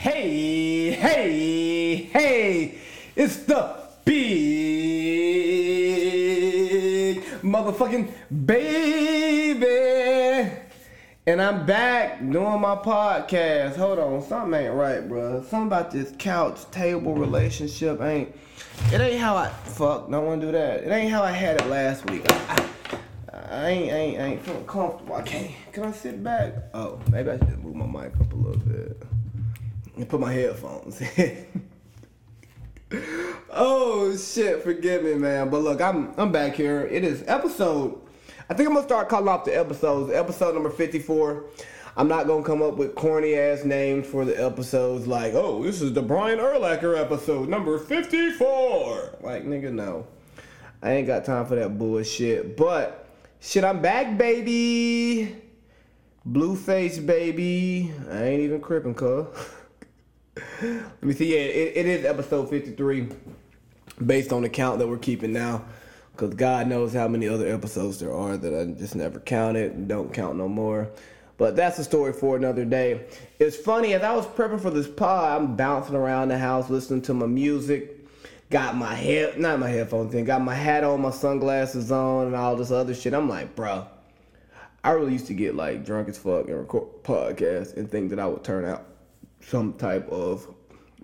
Hey, 0.00 0.92
hey, 0.92 1.94
hey, 2.04 2.78
it's 3.14 3.36
the 3.44 3.76
big 4.02 4.16
motherfucking 7.42 8.10
baby. 8.46 9.66
And 11.26 11.42
I'm 11.42 11.66
back 11.66 12.20
doing 12.20 12.62
my 12.62 12.76
podcast. 12.76 13.76
Hold 13.76 13.98
on, 13.98 14.22
something 14.22 14.58
ain't 14.58 14.72
right, 14.72 15.06
bro. 15.06 15.42
Something 15.42 15.66
about 15.66 15.90
this 15.90 16.14
couch 16.18 16.70
table 16.70 17.14
relationship 17.14 18.00
ain't. 18.00 18.34
It 18.90 19.02
ain't 19.02 19.20
how 19.20 19.36
I 19.36 19.50
fuck. 19.50 20.10
Don't 20.10 20.24
want 20.24 20.40
to 20.40 20.46
do 20.46 20.52
that. 20.52 20.82
It 20.82 20.90
ain't 20.90 21.10
how 21.12 21.22
I 21.22 21.32
had 21.32 21.60
it 21.60 21.66
last 21.66 22.08
week. 22.10 22.22
I, 22.26 22.66
I, 23.34 23.38
I 23.50 23.68
ain't, 23.68 23.92
ain't, 23.92 24.18
ain't 24.18 24.42
feeling 24.46 24.66
comfortable. 24.66 25.16
I 25.16 25.20
can't. 25.20 25.52
Can 25.72 25.84
I 25.84 25.92
sit 25.92 26.24
back? 26.24 26.54
Oh, 26.72 26.98
maybe 27.10 27.32
I 27.32 27.36
should 27.36 27.62
move 27.62 27.74
my 27.76 27.84
mic 27.84 28.18
up 28.18 28.32
a 28.32 28.36
little 28.36 28.62
bit 28.62 29.09
and 29.96 30.08
put 30.08 30.20
my 30.20 30.32
headphones 30.32 31.00
in. 31.16 31.46
oh 33.50 34.16
shit, 34.16 34.62
forgive 34.62 35.04
me, 35.04 35.14
man. 35.14 35.50
But 35.50 35.62
look, 35.62 35.80
I'm 35.80 36.12
I'm 36.16 36.32
back 36.32 36.54
here. 36.54 36.82
It 36.82 37.04
is 37.04 37.24
episode. 37.26 38.00
I 38.48 38.54
think 38.54 38.68
I'm 38.68 38.74
gonna 38.74 38.86
start 38.86 39.08
calling 39.08 39.28
off 39.28 39.44
the 39.44 39.56
episodes. 39.56 40.12
Episode 40.12 40.54
number 40.54 40.70
54. 40.70 41.44
I'm 41.96 42.08
not 42.08 42.26
gonna 42.26 42.42
come 42.42 42.62
up 42.62 42.76
with 42.76 42.94
corny 42.94 43.34
ass 43.34 43.64
names 43.64 44.06
for 44.06 44.24
the 44.24 44.42
episodes 44.42 45.06
like, 45.06 45.34
oh, 45.34 45.62
this 45.62 45.82
is 45.82 45.92
the 45.92 46.02
Brian 46.02 46.38
Urlacher 46.38 46.98
episode 46.98 47.48
number 47.48 47.78
54. 47.78 49.18
Like, 49.20 49.44
nigga, 49.44 49.72
no. 49.72 50.06
I 50.82 50.92
ain't 50.92 51.06
got 51.06 51.24
time 51.24 51.46
for 51.46 51.56
that 51.56 51.78
bullshit. 51.78 52.56
But 52.56 53.06
shit, 53.40 53.64
I'm 53.64 53.82
back, 53.82 54.16
baby. 54.16 55.36
Blueface, 56.26 57.04
baby. 57.04 57.92
I 58.10 58.24
ain't 58.24 58.42
even 58.42 58.60
crippin', 58.60 58.94
cuz. 58.94 59.26
Let 60.36 61.02
me 61.02 61.12
see. 61.14 61.32
Yeah, 61.34 61.40
it, 61.40 61.76
it 61.76 61.86
is 61.86 62.04
episode 62.04 62.48
53 62.50 63.08
based 64.04 64.32
on 64.32 64.42
the 64.42 64.48
count 64.48 64.78
that 64.78 64.88
we're 64.88 64.98
keeping 64.98 65.32
now. 65.32 65.64
Because 66.12 66.34
God 66.34 66.66
knows 66.66 66.92
how 66.92 67.08
many 67.08 67.28
other 67.28 67.48
episodes 67.48 67.98
there 67.98 68.12
are 68.12 68.36
that 68.36 68.54
I 68.54 68.66
just 68.78 68.94
never 68.94 69.20
counted 69.20 69.88
don't 69.88 70.12
count 70.12 70.36
no 70.36 70.48
more. 70.48 70.90
But 71.38 71.56
that's 71.56 71.78
a 71.78 71.84
story 71.84 72.12
for 72.12 72.36
another 72.36 72.66
day. 72.66 73.06
It's 73.38 73.56
funny, 73.56 73.94
as 73.94 74.02
I 74.02 74.14
was 74.14 74.26
prepping 74.26 74.60
for 74.60 74.68
this 74.68 74.86
pod, 74.86 75.40
I'm 75.40 75.56
bouncing 75.56 75.94
around 75.94 76.28
the 76.28 76.38
house 76.38 76.68
listening 76.68 77.00
to 77.02 77.14
my 77.14 77.26
music. 77.26 77.96
Got 78.50 78.76
my 78.76 78.94
head, 78.94 79.38
not 79.40 79.60
my 79.60 79.70
headphones 79.70 80.12
in, 80.12 80.24
got 80.24 80.42
my 80.42 80.54
hat 80.54 80.84
on, 80.84 81.00
my 81.00 81.10
sunglasses 81.10 81.90
on, 81.90 82.26
and 82.26 82.36
all 82.36 82.56
this 82.56 82.70
other 82.70 82.94
shit. 82.94 83.14
I'm 83.14 83.28
like, 83.28 83.56
bro, 83.56 83.86
I 84.84 84.90
really 84.90 85.12
used 85.12 85.28
to 85.28 85.34
get 85.34 85.54
like 85.54 85.84
drunk 85.84 86.08
as 86.08 86.18
fuck 86.18 86.48
and 86.48 86.58
record 86.58 87.02
podcasts 87.04 87.76
and 87.76 87.90
think 87.90 88.10
that 88.10 88.18
I 88.18 88.26
would 88.26 88.44
turn 88.44 88.66
out 88.66 88.89
some 89.40 89.74
type 89.74 90.08
of 90.08 90.46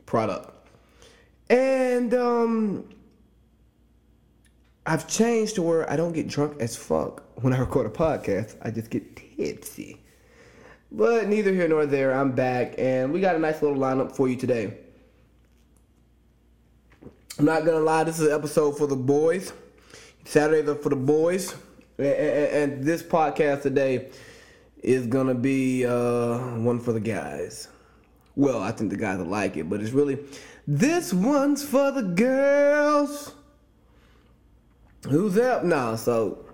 product. 0.07 0.69
And 1.51 2.15
um 2.15 2.89
I've 4.89 5.09
changed 5.09 5.57
to 5.57 5.63
where 5.63 5.91
I 5.91 5.97
don't 5.97 6.13
get 6.13 6.29
drunk 6.29 6.61
as 6.61 6.77
fuck 6.77 7.25
when 7.43 7.53
I 7.53 7.59
record 7.59 7.87
a 7.87 7.91
podcast. 7.91 8.55
I 8.63 8.71
just 8.71 8.89
get 8.89 9.17
tipsy. 9.17 10.01
But 10.93 11.29
neither 11.29 11.53
here 11.53 11.67
nor 11.67 11.87
there. 11.87 12.15
I'm 12.15 12.33
back 12.33 12.75
and 12.79 13.13
we 13.13 13.21
got 13.21 13.35
a 13.35 13.39
nice 13.39 13.63
little 13.63 13.77
lineup 13.77 14.15
for 14.15 14.29
you 14.29 14.37
today. 14.37 14.79
I'm 17.39 17.45
not 17.45 17.65
gonna 17.65 17.81
lie, 17.81 18.05
this 18.05 18.19
is 18.19 18.29
an 18.29 18.33
episode 18.33 18.79
for 18.79 18.87
the 18.87 18.97
boys. 18.97 19.53
Saturday 20.25 20.75
for 20.81 20.89
the 20.89 20.97
boys. 20.97 21.55
And 21.99 22.83
this 22.85 23.03
podcast 23.03 23.63
today 23.63 24.11
is 24.83 25.07
gonna 25.07 25.35
be 25.35 25.85
uh, 25.85 26.39
one 26.59 26.79
for 26.79 26.93
the 26.93 27.01
guys. 27.01 27.69
Well, 28.37 28.61
I 28.63 28.71
think 28.71 28.91
the 28.91 28.99
guys 28.99 29.17
will 29.19 29.25
like 29.25 29.57
it, 29.57 29.69
but 29.69 29.81
it's 29.81 29.93
really 29.93 30.19
this 30.67 31.13
one's 31.13 31.65
for 31.65 31.91
the 31.91 32.03
girls. 32.03 33.33
Who's 35.09 35.39
up 35.39 35.65
now? 35.65 35.97
So 35.97 36.45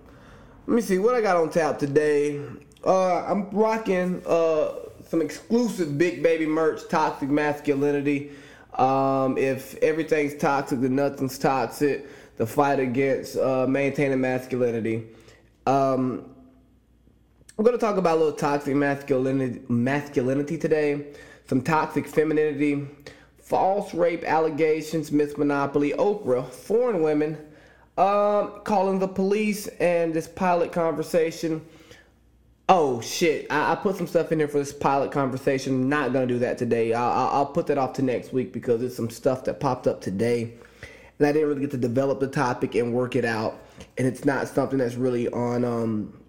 let 0.65 0.75
me 0.75 0.81
see 0.81 0.97
what 0.97 1.13
I 1.13 1.19
got 1.19 1.35
on 1.35 1.49
tap 1.49 1.77
today. 1.77 2.41
Uh, 2.85 3.25
I'm 3.25 3.49
rocking 3.49 4.21
uh, 4.25 4.75
some 5.09 5.21
exclusive 5.21 5.97
Big 5.97 6.23
Baby 6.23 6.45
merch, 6.45 6.87
Toxic 6.87 7.29
Masculinity. 7.29 8.31
Um, 8.75 9.37
if 9.37 9.75
everything's 9.83 10.35
toxic, 10.35 10.79
then 10.79 10.95
nothing's 10.95 11.37
toxic. 11.37 12.07
The 12.37 12.47
fight 12.47 12.79
against 12.79 13.37
uh, 13.37 13.67
maintaining 13.67 14.21
masculinity. 14.21 15.07
Um, 15.65 16.29
I'm 17.57 17.65
gonna 17.65 17.77
talk 17.77 17.97
about 17.97 18.15
a 18.15 18.19
little 18.19 18.37
toxic 18.37 18.73
masculinity, 18.73 19.61
masculinity 19.67 20.57
today 20.57 21.07
some 21.47 21.61
toxic 21.61 22.07
femininity, 22.07 22.87
false 23.37 23.93
rape 23.93 24.23
allegations, 24.23 25.11
Miss 25.11 25.37
Monopoly, 25.37 25.91
Oprah, 25.91 26.49
foreign 26.49 27.03
women, 27.03 27.37
um, 27.97 28.61
calling 28.63 28.99
the 28.99 29.07
police, 29.07 29.67
and 29.79 30.13
this 30.13 30.27
pilot 30.27 30.71
conversation. 30.71 31.63
Oh 32.69 33.01
shit! 33.01 33.45
I, 33.51 33.73
I, 33.73 33.75
put 33.75 33.97
some 33.97 34.07
stuff 34.07 34.31
in 34.31 34.39
here 34.39 34.47
for 34.47 34.57
this 34.57 34.71
pilot 34.71 35.11
conversation. 35.11 35.89
Not 35.89 36.13
gonna 36.13 36.25
do 36.25 36.39
that 36.39 36.57
today. 36.57 36.93
I'll, 36.93 37.29
I'll 37.29 37.45
put 37.45 37.67
that 37.67 37.77
off 37.77 37.93
to 37.93 38.01
next 38.01 38.31
week 38.31 38.53
because 38.53 38.81
it's 38.81 38.95
some 38.95 39.09
stuff 39.09 39.43
that 39.43 39.59
popped 39.59 39.85
up 39.85 39.99
today, 40.01 40.53
and 41.19 41.27
I 41.27 41.33
didn't 41.33 41.49
really 41.49 41.61
get 41.61 41.71
to 41.71 41.77
develop 41.77 42.21
the 42.21 42.27
topic 42.27 42.75
and 42.75 42.93
work 42.93 43.15
it 43.15 43.25
out. 43.25 43.59
And 43.97 44.07
it's 44.07 44.23
not 44.23 44.47
something 44.47 44.79
that's 44.79 44.95
really 44.95 45.27
on 45.29 45.65
um, 45.65 46.22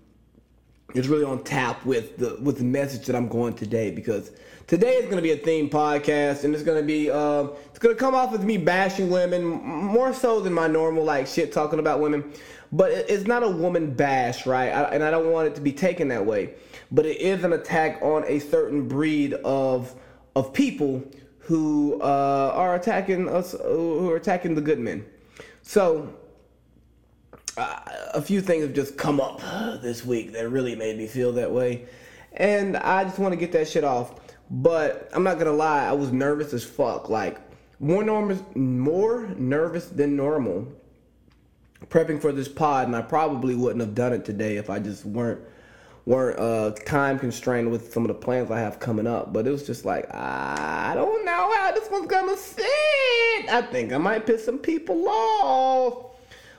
it's 0.95 1.09
really 1.09 1.25
on 1.25 1.43
tap 1.43 1.85
with 1.85 2.17
the 2.17 2.39
with 2.41 2.59
the 2.59 2.65
message 2.65 3.07
that 3.07 3.17
I'm 3.17 3.29
going 3.29 3.55
today 3.55 3.91
because 3.91 4.31
today 4.69 4.95
is 4.95 5.05
going 5.05 5.17
to 5.17 5.23
be 5.23 5.33
a 5.33 5.37
theme 5.37 5.69
podcast 5.69 6.45
and 6.45 6.55
it's 6.55 6.63
going 6.63 6.81
to 6.81 6.87
be 6.87 7.11
uh, 7.11 7.49
it's 7.67 7.81
going 7.81 7.95
to 7.95 7.99
come 7.99 8.15
off 8.15 8.33
as 8.33 8.41
me 8.41 8.57
bashing 8.57 9.11
women 9.11 9.45
more 9.45 10.15
so 10.15 10.41
than 10.41 10.53
my 10.53 10.69
normal 10.69 11.05
like 11.05 11.27
shit 11.27 11.53
talking 11.53 11.81
about 11.81 12.01
women. 12.01 12.33
But 12.71 12.93
it's 12.93 13.27
not 13.27 13.43
a 13.43 13.49
woman 13.49 13.93
bash 13.93 14.47
right? 14.47 14.69
I, 14.69 14.83
and 14.95 15.03
i 15.03 15.11
don't 15.11 15.31
want 15.31 15.49
it 15.49 15.55
to 15.57 15.61
be 15.61 15.73
taken 15.73 16.09
that 16.09 16.25
way. 16.25 16.55
But 16.93 17.07
it 17.07 17.21
is 17.21 17.43
an 17.43 17.53
attack 17.53 18.01
on 18.01 18.25
a 18.27 18.39
certain 18.39 18.87
breed 18.87 19.35
of 19.45 19.95
of 20.37 20.53
people 20.53 21.03
who 21.41 22.01
uh, 22.01 22.53
are 22.55 22.77
attacking 22.77 23.29
us 23.29 23.53
who 23.53 24.11
are 24.11 24.17
attacking 24.17 24.55
the 24.55 24.61
good 24.61 24.79
men. 24.79 25.05
So 25.63 26.15
uh, 27.57 27.79
a 28.15 28.23
few 28.23 28.41
things 28.41 28.63
have 28.63 28.75
just 28.75 28.97
come 28.97 29.21
up 29.21 29.41
this 29.83 30.05
week 30.05 30.33
that 30.33 30.49
really 30.49 30.75
made 30.75 30.97
me 30.97 31.07
feel 31.07 31.33
that 31.33 31.51
way 31.51 31.85
and 32.33 32.77
i 32.79 33.05
just 33.05 33.19
want 33.19 33.33
to 33.33 33.37
get 33.37 33.53
that 33.53 33.69
shit 33.69 33.85
off 33.85 34.15
but 34.51 35.09
I'm 35.13 35.25
not 35.25 35.39
gonna 35.39 35.53
lie, 35.53 35.87
I 35.87 35.93
was 35.93 36.13
nervous 36.13 36.53
as 36.53 36.65
fuck. 36.65 37.09
Like 37.09 37.39
more 37.81 38.05
nervous, 38.05 38.43
more 38.55 39.27
nervous 39.37 39.87
than 39.87 40.17
normal. 40.17 40.69
Prepping 41.87 42.21
for 42.21 42.33
this 42.33 42.49
pod, 42.49 42.87
and 42.87 42.97
I 42.97 43.03
probably 43.03 43.55
wouldn't 43.55 43.81
have 43.81 43.95
done 43.95 44.13
it 44.13 44.25
today 44.25 44.57
if 44.57 44.71
I 44.71 44.79
just 44.79 45.05
weren't 45.05 45.41
weren't 46.07 46.39
uh, 46.39 46.71
time 46.85 47.19
constrained 47.19 47.71
with 47.71 47.93
some 47.93 48.05
of 48.05 48.09
the 48.09 48.15
plans 48.15 48.51
I 48.51 48.59
have 48.61 48.79
coming 48.79 49.07
up. 49.07 49.33
But 49.33 49.47
it 49.47 49.51
was 49.51 49.67
just 49.67 49.85
like 49.85 50.13
I 50.15 50.93
don't 50.95 51.25
know 51.25 51.53
how 51.57 51.73
this 51.73 51.91
one's 51.91 52.07
gonna 52.07 52.37
sit. 52.37 52.65
I 53.51 53.63
think 53.71 53.93
I 53.93 53.99
might 53.99 54.27
piss 54.27 54.45
some 54.45 54.59
people 54.59 55.09
off. 55.09 56.14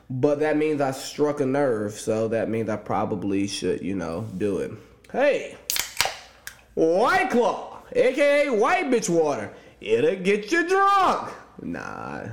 But 0.10 0.40
that 0.40 0.58
means 0.58 0.82
I 0.82 0.92
struck 0.92 1.40
a 1.40 1.46
nerve, 1.46 1.94
so 1.94 2.28
that 2.28 2.50
means 2.50 2.70
I 2.70 2.76
probably 2.76 3.48
should, 3.48 3.82
you 3.82 3.96
know, 3.96 4.28
do 4.38 4.60
it. 4.60 4.72
Hey, 5.12 5.56
White 6.76 7.32
Claw 7.32 7.76
aka 7.94 8.50
white 8.50 8.90
bitch 8.90 9.10
water. 9.10 9.52
It'll 9.82 10.16
get 10.16 10.52
you 10.52 10.68
drunk. 10.68 11.32
Nah, 11.62 12.28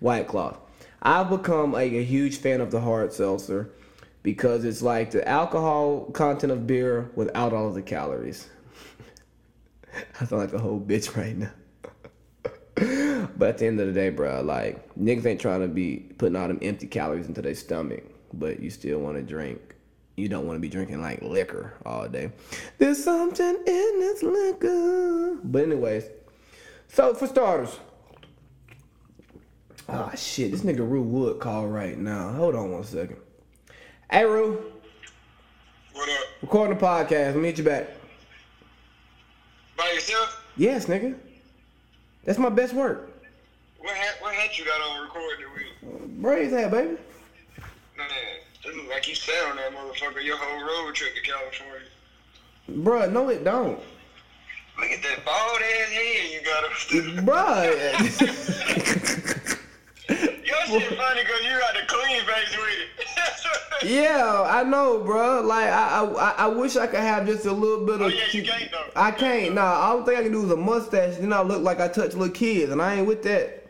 White 0.00 0.28
Claw. 0.28 0.56
I've 1.02 1.30
become 1.30 1.72
like 1.72 1.92
a 1.92 2.04
huge 2.04 2.38
fan 2.38 2.60
of 2.60 2.70
the 2.70 2.80
hard 2.80 3.12
seltzer 3.12 3.70
because 4.22 4.64
it's 4.64 4.82
like 4.82 5.10
the 5.12 5.26
alcohol 5.28 6.06
content 6.12 6.52
of 6.52 6.66
beer 6.66 7.10
without 7.14 7.52
all 7.52 7.68
of 7.68 7.74
the 7.74 7.82
calories. 7.82 8.48
I 10.20 10.24
sound 10.24 10.42
like 10.42 10.52
a 10.52 10.58
whole 10.58 10.80
bitch 10.80 11.16
right 11.16 11.36
now. 11.36 11.50
But 13.36 13.50
at 13.50 13.58
the 13.58 13.66
end 13.66 13.80
of 13.80 13.86
the 13.86 13.92
day, 13.92 14.10
bro, 14.10 14.42
like 14.42 14.94
niggas 14.96 15.26
ain't 15.26 15.40
trying 15.40 15.60
to 15.60 15.68
be 15.68 16.06
putting 16.18 16.36
all 16.36 16.48
them 16.48 16.58
empty 16.62 16.86
calories 16.86 17.26
into 17.26 17.42
their 17.42 17.54
stomach, 17.54 18.04
but 18.32 18.60
you 18.60 18.70
still 18.70 18.98
want 18.98 19.16
to 19.16 19.22
drink 19.22 19.76
you 20.16 20.28
don't 20.28 20.46
want 20.46 20.56
to 20.56 20.60
be 20.60 20.68
drinking 20.68 21.02
like 21.02 21.22
liquor 21.22 21.74
all 21.84 22.08
day. 22.08 22.32
There's 22.78 23.02
something 23.02 23.46
in 23.66 24.00
this 24.00 24.22
liquor. 24.22 25.38
But 25.44 25.64
anyways, 25.64 26.04
so 26.88 27.14
for 27.14 27.26
starters, 27.26 27.78
ah 29.88 30.10
oh, 30.10 30.16
shit, 30.16 30.50
this 30.50 30.62
nigga 30.62 30.78
Rue 30.78 31.02
Wood 31.02 31.38
call 31.38 31.68
right 31.68 31.96
now. 31.98 32.32
Hold 32.32 32.54
on 32.54 32.72
one 32.72 32.84
second. 32.84 33.18
Hey 34.10 34.24
Rue. 34.24 34.72
What 35.92 36.08
up? 36.08 36.26
Recording 36.42 36.78
the 36.78 36.84
podcast. 36.84 37.34
I'll 37.34 37.38
meet 37.38 37.58
you 37.58 37.64
back. 37.64 37.88
By 39.76 39.90
yourself? 39.92 40.42
Yes, 40.56 40.86
nigga. 40.86 41.14
That's 42.24 42.38
my 42.38 42.48
best 42.48 42.72
work. 42.72 43.10
What 43.78 43.94
hat, 43.94 44.16
what 44.20 44.34
hat 44.34 44.45
you 44.58 44.64
got 44.64 44.80
on 44.80 45.02
recording 45.02 45.46
with? 45.54 46.22
Braids 46.22 46.52
hat, 46.52 46.70
baby. 46.70 46.96
Man, 47.96 48.08
it 48.64 48.76
look 48.76 48.88
like 48.90 49.08
you 49.08 49.14
sat 49.14 49.50
on 49.50 49.56
that 49.56 49.72
motherfucker 49.72 50.22
your 50.24 50.36
whole 50.38 50.62
road 50.62 50.94
trip 50.94 51.14
to 51.14 51.20
California. 51.22 51.88
Bruh, 52.70 53.10
no 53.12 53.28
it 53.28 53.44
don't. 53.44 53.78
Look 54.78 54.90
at 54.90 55.02
that 55.02 55.24
bald 55.24 55.60
ass 55.62 55.90
head 55.90 56.30
you 56.32 56.40
got 56.44 56.64
bruh. 57.24 57.62
Your 60.08 60.80
shit 60.80 60.96
funny 60.96 61.22
because 61.22 61.42
you 61.42 61.58
got 61.58 61.74
the 61.74 61.80
clean 61.88 62.22
face 62.24 62.56
with 62.56 62.68
it. 62.68 62.88
yeah, 63.84 64.44
I 64.46 64.62
know, 64.62 65.00
bruh. 65.00 65.44
Like 65.44 65.68
I, 65.68 66.04
I, 66.04 66.34
I 66.44 66.46
wish 66.46 66.76
I 66.76 66.86
could 66.86 67.00
have 67.00 67.26
just 67.26 67.46
a 67.46 67.52
little 67.52 67.84
bit 67.84 67.96
of. 67.96 68.02
Oh, 68.02 68.06
yeah, 68.06 68.22
you 68.30 68.44
can't, 68.44 68.70
though. 68.70 68.86
I 68.94 69.10
can't. 69.10 69.54
Nah, 69.54 69.62
all 69.62 69.98
the 69.98 70.04
thing 70.04 70.16
I 70.18 70.22
can 70.22 70.30
do 70.32 70.44
is 70.44 70.50
a 70.50 70.56
mustache. 70.56 71.16
Then 71.16 71.32
I 71.32 71.42
look 71.42 71.62
like 71.62 71.80
I 71.80 71.88
touch 71.88 72.14
little 72.14 72.28
kids, 72.28 72.70
and 72.70 72.80
I 72.80 72.94
ain't 72.94 73.06
with 73.06 73.24
that. 73.24 73.64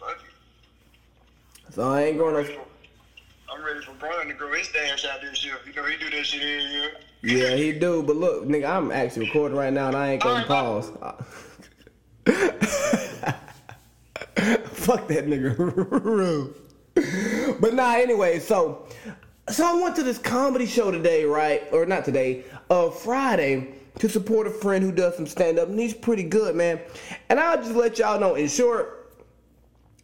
Fuck 0.00 0.20
it. 0.24 0.32
So 1.70 1.90
I 1.90 2.04
ain't 2.04 2.18
going 2.18 2.44
to. 2.44 2.52
I'm 3.52 3.64
ready 3.64 3.80
for 3.84 3.92
Brian 3.98 4.28
to 4.28 4.34
grow 4.34 4.52
his 4.52 4.68
damn 4.68 4.96
shot 4.96 5.20
this 5.22 5.44
year. 5.44 5.56
You 5.66 5.72
know 5.74 5.84
he 5.84 5.96
do 5.96 6.10
that 6.10 6.26
shit 6.26 6.42
every 6.42 6.70
year. 6.70 6.90
Yeah, 7.22 7.56
he 7.56 7.72
do. 7.72 8.02
But 8.02 8.16
look, 8.16 8.44
nigga, 8.46 8.68
I'm 8.68 8.90
actually 8.90 9.26
recording 9.26 9.56
right 9.56 9.72
now, 9.72 9.88
and 9.88 9.96
I 9.96 10.12
ain't 10.12 10.22
gonna 10.22 10.46
pause. 10.46 10.90
Fuck 14.72 15.08
that 15.08 15.26
nigga. 15.26 16.54
But 17.60 17.74
nah, 17.74 17.94
anyway, 17.94 18.40
so 18.40 18.88
so 19.48 19.64
I 19.64 19.80
went 19.80 19.94
to 19.96 20.02
this 20.02 20.18
comedy 20.18 20.66
show 20.66 20.90
today, 20.90 21.24
right? 21.24 21.62
Or 21.72 21.86
not 21.86 22.04
today, 22.04 22.44
uh 22.70 22.90
Friday 22.90 23.74
to 23.98 24.08
support 24.08 24.46
a 24.46 24.50
friend 24.50 24.84
who 24.84 24.92
does 24.92 25.16
some 25.16 25.26
stand 25.26 25.58
up 25.58 25.68
and 25.68 25.78
he's 25.78 25.94
pretty 25.94 26.22
good, 26.24 26.54
man. 26.54 26.80
And 27.28 27.38
I'll 27.38 27.56
just 27.56 27.74
let 27.74 27.98
y'all 27.98 28.18
know 28.20 28.34
in 28.34 28.48
short, 28.48 29.12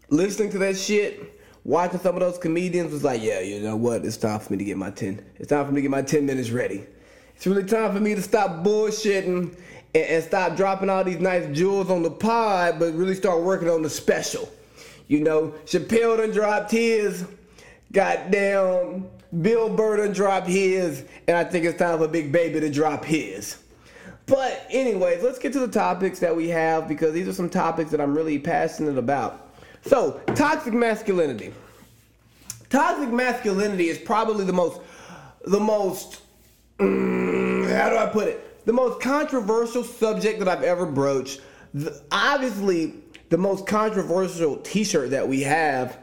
listening 0.09 0.51
to 0.51 0.59
that 0.59 0.77
shit, 0.77 1.34
watching 1.65 1.99
some 2.01 2.15
of 2.15 2.21
those 2.21 2.39
comedians 2.39 2.93
was 2.93 3.03
like, 3.03 3.23
yeah, 3.23 3.41
you 3.41 3.61
know 3.61 3.77
what? 3.77 4.05
It's 4.05 4.17
time 4.17 4.39
for 4.39 4.53
me 4.53 4.59
to 4.59 4.65
get 4.65 4.77
my 4.77 4.91
10. 4.91 5.25
It's 5.37 5.49
time 5.49 5.67
for 5.67 5.73
me 5.73 5.77
to 5.77 5.83
get 5.83 5.91
my 5.91 6.03
10 6.03 6.27
minutes 6.27 6.51
ready. 6.51 6.85
It's 7.35 7.47
really 7.47 7.65
time 7.65 7.93
for 7.93 8.01
me 8.01 8.15
to 8.15 8.23
stop 8.23 8.65
bullshitting 8.65 9.57
and, 9.95 10.05
and 10.05 10.25
stop 10.25 10.57
dropping 10.57 10.91
all 10.91 11.03
these 11.03 11.21
nice 11.21 11.47
jewels 11.57 11.91
on 11.91 12.03
the 12.03 12.11
pod, 12.11 12.79
but 12.79 12.95
really 12.95 13.15
start 13.15 13.43
working 13.43 13.69
on 13.69 13.83
the 13.83 13.91
special. 13.91 14.49
You 15.09 15.21
know, 15.21 15.55
Chappelle 15.67 16.19
done 16.19 16.31
dropped 16.31 16.71
his, 16.71 17.27
goddamn, 17.93 19.07
Bill 19.43 19.69
Burr 19.69 19.99
done 19.99 20.13
dropped 20.13 20.47
his, 20.47 21.05
and 21.27 21.37
I 21.37 21.45
think 21.45 21.65
it's 21.65 21.79
time 21.79 21.99
for 21.99 22.09
Big 22.09 22.31
Baby 22.31 22.61
to 22.61 22.71
drop 22.71 23.05
his. 23.05 23.59
But 24.27 24.67
anyways, 24.71 25.23
let's 25.23 25.39
get 25.39 25.53
to 25.53 25.59
the 25.59 25.69
topics 25.69 26.19
that 26.21 26.35
we 26.35 26.49
have 26.49 26.89
because 26.89 27.13
these 27.13 27.29
are 27.29 27.33
some 27.33 27.51
topics 27.51 27.91
that 27.91 28.01
I'm 28.01 28.17
really 28.17 28.39
passionate 28.39 28.97
about. 28.97 29.44
So, 29.87 30.21
toxic 30.35 30.73
masculinity. 30.73 31.53
Toxic 32.71 33.11
masculinity 33.11 33.89
is 33.89 33.99
probably 33.99 34.45
the 34.45 34.53
most, 34.53 34.81
the 35.45 35.61
most, 35.61 36.23
mm, 36.79 37.77
how 37.77 37.91
do 37.91 37.97
I 37.97 38.07
put 38.07 38.29
it? 38.29 38.65
The 38.65 38.73
most 38.73 39.01
controversial 39.01 39.85
subject 39.85 40.39
that 40.39 40.49
I've 40.49 40.63
ever 40.63 40.87
broached. 40.87 41.41
The- 41.75 42.01
obviously, 42.11 42.95
the 43.29 43.37
most 43.37 43.67
controversial 43.67 44.57
T-shirt 44.59 45.11
that 45.11 45.29
we 45.29 45.43
have, 45.43 45.99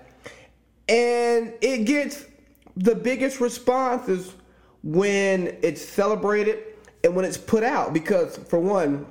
and 0.88 1.54
it 1.62 1.86
gets 1.86 2.26
the 2.78 2.94
biggest 2.94 3.42
responses 3.42 4.32
when 4.84 5.58
it's 5.62 5.84
celebrated 5.84 6.60
and 7.04 7.16
when 7.16 7.26
it's 7.26 7.38
put 7.38 7.64
out. 7.64 7.94
Because 7.94 8.38
for 8.38 8.60
one, 8.60 9.06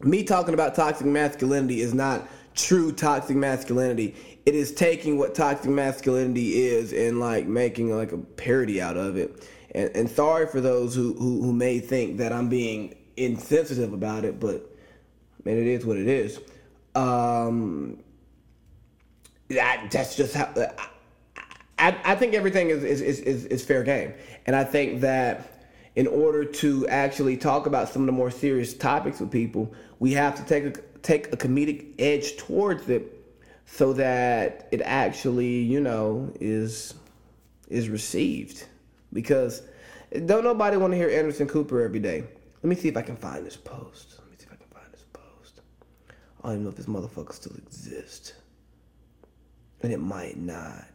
me 0.00 0.24
talking 0.24 0.54
about 0.54 0.74
toxic 0.74 1.06
masculinity 1.06 1.80
is 1.80 1.94
not 1.94 2.26
true 2.58 2.92
toxic 2.92 3.36
masculinity. 3.36 4.14
It 4.44 4.54
is 4.54 4.72
taking 4.72 5.16
what 5.16 5.34
toxic 5.34 5.70
masculinity 5.70 6.64
is 6.64 6.92
and 6.92 7.20
like 7.20 7.46
making 7.46 7.96
like 7.96 8.12
a 8.12 8.18
parody 8.18 8.82
out 8.82 8.96
of 8.96 9.16
it. 9.16 9.48
And, 9.74 9.90
and 9.94 10.10
sorry 10.10 10.46
for 10.46 10.60
those 10.60 10.94
who, 10.94 11.14
who, 11.14 11.42
who 11.42 11.52
may 11.52 11.78
think 11.78 12.18
that 12.18 12.32
I'm 12.32 12.48
being 12.48 12.96
insensitive 13.16 13.92
about 13.92 14.24
it, 14.24 14.40
but 14.40 14.76
man, 15.44 15.56
it 15.56 15.66
is 15.66 15.86
what 15.86 15.96
it 15.96 16.08
is. 16.08 16.40
Um, 16.94 18.02
that, 19.48 19.90
that's 19.90 20.16
just 20.16 20.34
how. 20.34 20.52
I, 21.78 21.96
I 22.04 22.14
think 22.16 22.34
everything 22.34 22.70
is, 22.70 22.82
is, 22.82 23.00
is, 23.20 23.44
is 23.44 23.64
fair 23.64 23.84
game. 23.84 24.12
And 24.46 24.56
I 24.56 24.64
think 24.64 25.00
that 25.02 25.64
in 25.94 26.06
order 26.06 26.44
to 26.44 26.88
actually 26.88 27.36
talk 27.36 27.66
about 27.66 27.88
some 27.88 28.02
of 28.02 28.06
the 28.06 28.12
more 28.12 28.30
serious 28.30 28.74
topics 28.74 29.20
with 29.20 29.30
people, 29.30 29.72
we 30.00 30.12
have 30.12 30.34
to 30.36 30.44
take 30.44 30.64
a, 30.64 30.80
take 31.02 31.32
a 31.32 31.36
comedic 31.36 31.94
edge 31.98 32.36
towards 32.36 32.88
it 32.88 33.14
so 33.66 33.92
that 33.94 34.68
it 34.70 34.80
actually, 34.82 35.62
you 35.62 35.80
know, 35.80 36.32
is 36.40 36.94
is 37.68 37.88
received. 37.88 38.66
Because 39.12 39.62
don't 40.26 40.44
nobody 40.44 40.76
want 40.76 40.92
to 40.92 40.96
hear 40.96 41.10
Anderson 41.10 41.48
Cooper 41.48 41.82
every 41.82 42.00
day. 42.00 42.24
Let 42.62 42.64
me 42.64 42.74
see 42.74 42.88
if 42.88 42.96
I 42.96 43.02
can 43.02 43.16
find 43.16 43.44
this 43.46 43.56
post. 43.56 44.14
Let 44.18 44.30
me 44.30 44.36
see 44.38 44.46
if 44.46 44.52
I 44.52 44.56
can 44.56 44.68
find 44.68 44.92
this 44.92 45.04
post. 45.12 45.60
I 46.42 46.48
don't 46.48 46.52
even 46.52 46.64
know 46.64 46.70
if 46.70 46.76
this 46.76 46.86
motherfucker 46.86 47.32
still 47.32 47.56
exists. 47.56 48.32
And 49.82 49.92
it 49.92 50.00
might 50.00 50.38
not. 50.38 50.86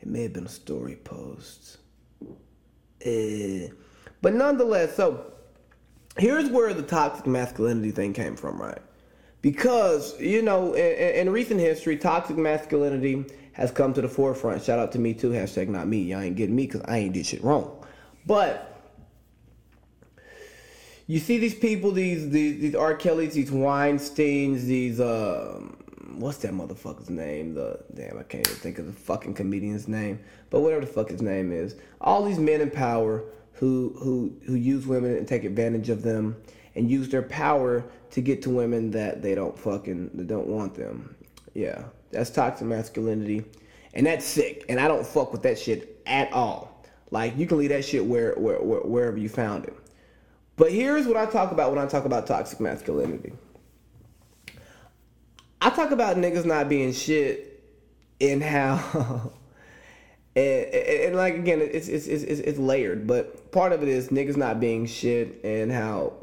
It 0.00 0.08
may 0.08 0.22
have 0.22 0.32
been 0.32 0.46
a 0.46 0.50
story 0.50 0.96
post. 0.96 1.78
Eh. 3.02 3.68
But 4.22 4.34
nonetheless, 4.34 4.94
so 4.94 5.32
here's 6.16 6.48
where 6.50 6.72
the 6.74 6.82
toxic 6.82 7.26
masculinity 7.26 7.90
thing 7.90 8.12
came 8.12 8.36
from, 8.36 8.60
right? 8.60 8.80
Because, 9.42 10.18
you 10.20 10.42
know, 10.42 10.74
in, 10.74 11.26
in 11.26 11.30
recent 11.30 11.60
history, 11.60 11.96
toxic 11.96 12.36
masculinity 12.36 13.24
has 13.52 13.70
come 13.70 13.92
to 13.94 14.00
the 14.00 14.08
forefront. 14.08 14.62
Shout 14.62 14.78
out 14.78 14.92
to 14.92 14.98
me 14.98 15.14
too, 15.14 15.30
hashtag 15.30 15.68
not 15.68 15.86
me. 15.86 16.02
Y'all 16.02 16.20
ain't 16.20 16.36
getting 16.36 16.56
me 16.56 16.66
because 16.66 16.82
I 16.86 16.98
ain't 16.98 17.14
did 17.14 17.26
shit 17.26 17.42
wrong. 17.42 17.84
But 18.26 18.66
you 21.06 21.18
see 21.18 21.38
these 21.38 21.54
people, 21.54 21.90
these 21.90 22.30
these, 22.30 22.60
these 22.60 22.74
R. 22.74 22.94
Kellys, 22.94 23.34
these 23.34 23.50
Weinsteins, 23.50 24.62
these 24.62 25.00
uh, 25.00 25.60
what's 26.14 26.38
that 26.38 26.52
motherfucker's 26.52 27.10
name? 27.10 27.54
The 27.54 27.80
damn, 27.94 28.18
I 28.18 28.22
can't 28.22 28.46
even 28.46 28.60
think 28.60 28.78
of 28.78 28.86
the 28.86 28.92
fucking 28.92 29.34
comedian's 29.34 29.88
name. 29.88 30.20
But 30.50 30.60
whatever 30.60 30.82
the 30.82 30.86
fuck 30.86 31.10
his 31.10 31.22
name 31.22 31.50
is, 31.50 31.76
all 32.00 32.24
these 32.24 32.38
men 32.38 32.60
in 32.60 32.70
power 32.70 33.24
who 33.54 33.96
who 33.98 34.32
who 34.46 34.54
use 34.54 34.86
women 34.86 35.16
and 35.16 35.26
take 35.26 35.44
advantage 35.44 35.88
of 35.88 36.02
them 36.02 36.36
and 36.80 36.90
use 36.90 37.10
their 37.10 37.22
power 37.22 37.84
to 38.10 38.22
get 38.22 38.40
to 38.40 38.48
women 38.48 38.90
that 38.90 39.20
they 39.20 39.34
don't 39.34 39.56
fucking 39.56 40.10
that 40.14 40.26
don't 40.26 40.46
want 40.46 40.74
them. 40.74 41.14
Yeah, 41.52 41.84
that's 42.10 42.30
toxic 42.30 42.66
masculinity, 42.66 43.44
and 43.92 44.06
that's 44.06 44.24
sick. 44.24 44.64
And 44.70 44.80
I 44.80 44.88
don't 44.88 45.06
fuck 45.06 45.30
with 45.30 45.42
that 45.42 45.58
shit 45.58 46.00
at 46.06 46.32
all. 46.32 46.82
Like 47.10 47.36
you 47.36 47.46
can 47.46 47.58
leave 47.58 47.68
that 47.68 47.84
shit 47.84 48.04
where, 48.04 48.32
where, 48.36 48.60
where 48.62 48.80
wherever 48.80 49.18
you 49.18 49.28
found 49.28 49.66
it. 49.66 49.76
But 50.56 50.72
here's 50.72 51.06
what 51.06 51.18
I 51.18 51.26
talk 51.26 51.52
about 51.52 51.70
when 51.70 51.78
I 51.78 51.86
talk 51.86 52.06
about 52.06 52.26
toxic 52.26 52.60
masculinity. 52.60 53.32
I 55.60 55.68
talk 55.68 55.90
about 55.90 56.16
niggas 56.16 56.46
not 56.46 56.70
being 56.70 56.94
shit 56.94 57.62
and 58.22 58.42
how 58.42 58.76
and, 60.34 60.64
and, 60.64 61.04
and, 61.04 61.16
like 61.16 61.34
again 61.34 61.60
it's, 61.60 61.88
it's 61.88 62.06
it's 62.06 62.24
it's 62.24 62.58
layered 62.58 63.06
but 63.06 63.52
part 63.52 63.72
of 63.72 63.82
it 63.82 63.88
is 63.88 64.08
niggas 64.08 64.38
not 64.38 64.60
being 64.60 64.86
shit 64.86 65.40
and 65.44 65.70
how 65.70 66.14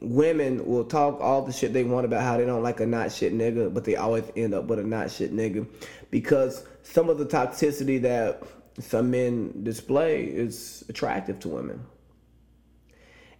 women 0.00 0.64
will 0.66 0.84
talk 0.84 1.20
all 1.20 1.42
the 1.42 1.52
shit 1.52 1.72
they 1.72 1.84
want 1.84 2.04
about 2.04 2.22
how 2.22 2.36
they 2.36 2.44
don't 2.44 2.62
like 2.62 2.80
a 2.80 2.86
not 2.86 3.10
shit 3.10 3.32
nigga 3.32 3.72
but 3.72 3.84
they 3.84 3.96
always 3.96 4.24
end 4.36 4.54
up 4.54 4.64
with 4.64 4.78
a 4.78 4.82
not 4.82 5.10
shit 5.10 5.34
nigga 5.34 5.66
because 6.10 6.66
some 6.82 7.08
of 7.08 7.18
the 7.18 7.24
toxicity 7.24 8.00
that 8.02 8.42
some 8.78 9.10
men 9.10 9.64
display 9.64 10.24
is 10.24 10.84
attractive 10.88 11.38
to 11.38 11.48
women 11.48 11.82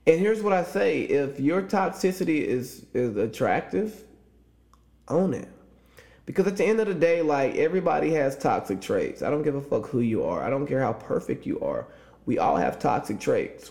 and 0.07 0.19
here's 0.19 0.43
what 0.43 0.55
i 0.55 0.65
say 0.65 1.03
if 1.03 1.39
your 1.39 1.63
toxicity 1.63 2.43
is 2.43 2.87
is 2.95 3.17
attractive 3.17 4.05
own 5.09 5.35
it 5.35 5.49
because 6.27 6.49
at 6.49 6.57
the 6.57 6.65
end 6.65 6.81
of 6.81 6.89
the 6.89 6.95
day, 6.95 7.23
like 7.23 7.55
everybody 7.55 8.11
has 8.15 8.37
toxic 8.37 8.81
traits. 8.81 9.23
I 9.23 9.31
don't 9.31 9.43
give 9.43 9.55
a 9.55 9.63
fuck 9.63 9.87
who 9.87 10.01
you 10.01 10.25
are. 10.25 10.43
I 10.43 10.51
don't 10.51 10.67
care 10.67 10.81
how 10.81 10.93
perfect 10.93 11.47
you 11.47 11.61
are. 11.61 11.87
We 12.27 12.39
all 12.39 12.57
have 12.57 12.81
toxic 12.81 13.21
traits. 13.21 13.71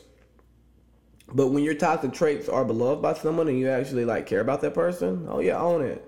But 1.33 1.47
when 1.47 1.63
your 1.63 1.73
toxic 1.73 2.13
traits 2.13 2.47
are 2.47 2.63
beloved 2.63 3.01
by 3.01 3.13
someone 3.13 3.47
and 3.47 3.59
you 3.59 3.69
actually 3.69 4.05
like 4.05 4.25
care 4.25 4.41
about 4.41 4.61
that 4.61 4.73
person, 4.73 5.25
oh 5.29 5.39
yeah, 5.39 5.59
own 5.59 5.81
it. 5.83 6.07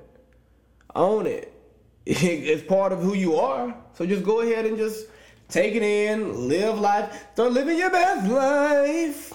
Own 0.96 1.26
it. 1.26 1.54
It's 2.06 2.64
part 2.64 2.94
of 2.94 3.02
who 3.02 3.14
you 3.14 3.36
are. 3.36 3.76
So 3.94 4.06
just 4.06 4.24
go 4.24 4.42
ahead 4.42 4.66
and 4.66 4.78
just 4.78 5.08
take 5.50 5.76
it 5.76 5.84
in, 5.84 6.48
live 6.48 6.80
life, 6.80 7.26
start 7.34 7.52
living 7.52 7.78
your 7.78 7.90
best 7.90 8.28
life. 8.30 9.34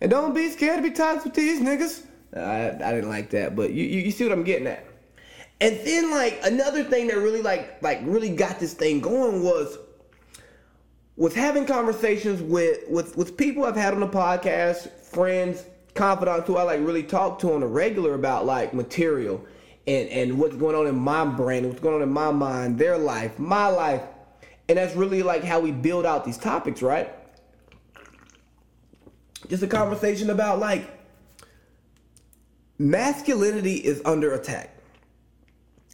And 0.00 0.10
don't 0.10 0.34
be 0.34 0.50
scared 0.50 0.76
to 0.76 0.82
be 0.82 0.94
toxic 0.94 1.24
with 1.24 1.34
these 1.34 1.60
niggas. 1.60 2.06
I, 2.36 2.70
I 2.70 2.92
didn't 2.92 3.08
like 3.08 3.30
that, 3.30 3.56
but 3.56 3.72
you, 3.72 3.84
you, 3.84 4.00
you 4.02 4.10
see 4.10 4.24
what 4.24 4.32
I'm 4.32 4.44
getting 4.44 4.66
at. 4.66 4.84
And 5.60 5.78
then 5.84 6.10
like 6.10 6.40
another 6.44 6.84
thing 6.84 7.06
that 7.06 7.16
really 7.16 7.40
like 7.40 7.80
like 7.82 8.00
really 8.02 8.30
got 8.30 8.58
this 8.58 8.74
thing 8.74 9.00
going 9.00 9.42
was 9.42 9.78
was 11.16 11.34
having 11.34 11.66
conversations 11.66 12.42
with 12.42 12.88
with 12.88 13.16
with 13.16 13.36
people 13.36 13.64
I've 13.64 13.76
had 13.76 13.94
on 13.94 14.00
the 14.00 14.08
podcast, 14.08 14.90
friends, 14.90 15.64
confidants 15.94 16.46
who 16.46 16.56
I 16.56 16.62
like 16.64 16.80
really 16.80 17.04
talk 17.04 17.38
to 17.40 17.52
on 17.52 17.62
a 17.62 17.66
regular 17.66 18.14
about 18.14 18.46
like 18.46 18.74
material 18.74 19.44
and 19.86 20.08
and 20.08 20.38
what's 20.38 20.56
going 20.56 20.74
on 20.74 20.86
in 20.86 20.96
my 20.96 21.24
brain, 21.24 21.68
what's 21.68 21.80
going 21.80 21.96
on 21.96 22.02
in 22.02 22.10
my 22.10 22.32
mind, 22.32 22.78
their 22.78 22.98
life, 22.98 23.38
my 23.38 23.68
life. 23.68 24.02
And 24.68 24.78
that's 24.78 24.96
really 24.96 25.22
like 25.22 25.44
how 25.44 25.60
we 25.60 25.72
build 25.72 26.06
out 26.06 26.24
these 26.24 26.38
topics, 26.38 26.82
right? 26.82 27.12
Just 29.48 29.62
a 29.62 29.66
conversation 29.66 30.30
about 30.30 30.58
like 30.58 30.90
masculinity 32.78 33.74
is 33.74 34.00
under 34.04 34.32
attack. 34.32 34.70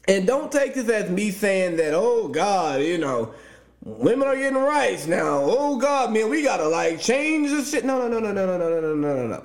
And 0.08 0.26
don't 0.26 0.50
take 0.50 0.74
this 0.74 0.88
as 0.88 1.10
me 1.10 1.30
saying 1.30 1.76
that, 1.76 1.92
oh 1.94 2.28
God, 2.28 2.80
you 2.80 2.96
know, 2.96 3.34
women 3.82 4.28
are 4.28 4.36
getting 4.36 4.58
rights 4.58 5.06
now. 5.06 5.40
Oh 5.42 5.78
God, 5.78 6.12
man, 6.12 6.28
we 6.28 6.42
gotta 6.42 6.68
like 6.68 7.00
change 7.00 7.50
this 7.50 7.70
shit. 7.70 7.84
No, 7.84 8.08
no, 8.08 8.18
no, 8.18 8.32
no, 8.32 8.32
no, 8.32 8.58
no, 8.58 8.58
no, 8.58 8.80
no, 8.80 8.94
no, 8.94 9.16
no, 9.16 9.26
no. 9.26 9.44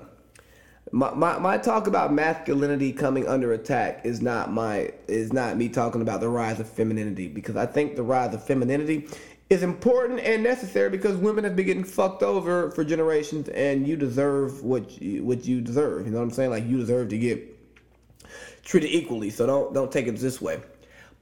My, 0.91 1.13
my, 1.13 1.39
my 1.39 1.57
talk 1.57 1.87
about 1.87 2.13
masculinity 2.13 2.93
coming 2.93 3.27
under 3.27 3.53
attack 3.53 4.05
is 4.05 4.21
not 4.21 4.51
my 4.51 4.91
is 5.07 5.33
not 5.33 5.57
me 5.57 5.67
talking 5.67 6.01
about 6.01 6.21
the 6.21 6.29
rise 6.29 6.59
of 6.59 6.69
femininity 6.69 7.27
because 7.27 7.55
I 7.55 7.65
think 7.65 7.95
the 7.95 8.03
rise 8.03 8.33
of 8.33 8.43
femininity 8.43 9.07
is 9.49 9.63
important 9.63 10.19
and 10.21 10.43
necessary 10.43 10.89
because 10.89 11.17
women 11.17 11.43
have 11.43 11.55
been 11.55 11.65
getting 11.65 11.83
fucked 11.83 12.23
over 12.23 12.71
for 12.71 12.83
generations 12.83 13.49
and 13.49 13.87
you 13.87 13.95
deserve 13.95 14.63
what 14.63 15.01
you, 15.01 15.23
what 15.23 15.45
you 15.45 15.61
deserve. 15.61 16.05
You 16.05 16.11
know 16.11 16.17
what 16.17 16.23
I'm 16.23 16.31
saying? 16.31 16.49
Like 16.49 16.65
you 16.65 16.77
deserve 16.77 17.09
to 17.09 17.17
get 17.17 17.55
treated 18.63 18.89
equally. 18.89 19.29
So 19.29 19.45
don't 19.45 19.73
don't 19.73 19.91
take 19.91 20.07
it 20.07 20.15
this 20.17 20.41
way. 20.41 20.61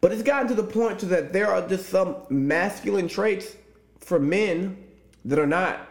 But 0.04 0.12
it's 0.12 0.22
gotten 0.22 0.50
to 0.50 0.54
the 0.54 0.66
point 0.66 1.00
to 1.00 1.06
that 1.06 1.32
there 1.32 1.48
are 1.48 1.66
just 1.66 1.88
some 1.88 2.18
masculine 2.30 3.08
traits 3.08 3.56
for 4.02 4.20
men 4.20 4.84
that 5.24 5.40
are 5.40 5.48
not 5.48 5.88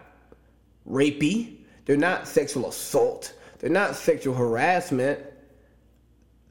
rapey. 0.86 1.56
They're 1.86 1.96
not 1.96 2.28
sexual 2.28 2.68
assault. 2.68 3.32
They're 3.58 3.70
not 3.70 3.96
sexual 3.96 4.34
harassment 4.34 5.18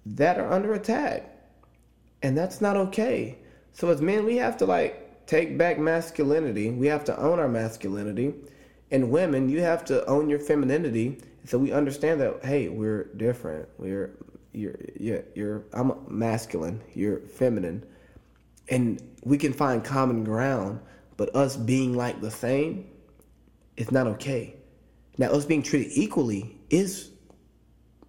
that 0.07 0.39
are 0.39 0.51
under 0.51 0.73
attack. 0.73 1.29
And 2.23 2.35
that's 2.35 2.61
not 2.61 2.77
okay. 2.77 3.37
So 3.73 3.89
as 3.89 4.01
men, 4.01 4.25
we 4.25 4.37
have 4.37 4.57
to 4.57 4.65
like 4.65 5.27
take 5.27 5.55
back 5.55 5.77
masculinity. 5.77 6.71
We 6.71 6.87
have 6.87 7.05
to 7.05 7.19
own 7.19 7.37
our 7.37 7.47
masculinity. 7.47 8.33
And 8.89 9.11
women, 9.11 9.49
you 9.49 9.61
have 9.61 9.85
to 9.85 10.03
own 10.07 10.31
your 10.31 10.39
femininity. 10.39 11.19
So 11.45 11.59
we 11.59 11.71
understand 11.71 12.21
that 12.21 12.43
hey, 12.43 12.69
we're 12.69 13.03
different. 13.17 13.69
We're 13.77 14.09
you're 14.53 14.75
you're, 14.99 15.23
you're 15.35 15.63
I'm 15.73 15.93
masculine, 16.07 16.81
you're 16.93 17.19
feminine, 17.19 17.85
and 18.69 19.01
we 19.23 19.37
can 19.37 19.53
find 19.53 19.83
common 19.83 20.23
ground. 20.23 20.79
But 21.17 21.35
us 21.35 21.55
being 21.55 21.95
like 21.95 22.21
the 22.21 22.31
same, 22.31 22.89
it's 23.77 23.91
not 23.91 24.07
okay. 24.07 24.55
Now, 25.17 25.27
us 25.31 25.45
being 25.45 25.61
treated 25.61 25.91
equally 25.93 26.57
is 26.69 27.11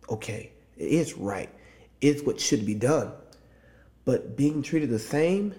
okay. 0.08 0.52
It 0.76 0.88
is 0.88 1.14
right. 1.14 1.50
It's 2.00 2.22
what 2.22 2.40
should 2.40 2.64
be 2.64 2.74
done. 2.74 3.12
But 4.04 4.36
being 4.36 4.62
treated 4.62 4.90
the 4.90 4.98
same, 4.98 5.54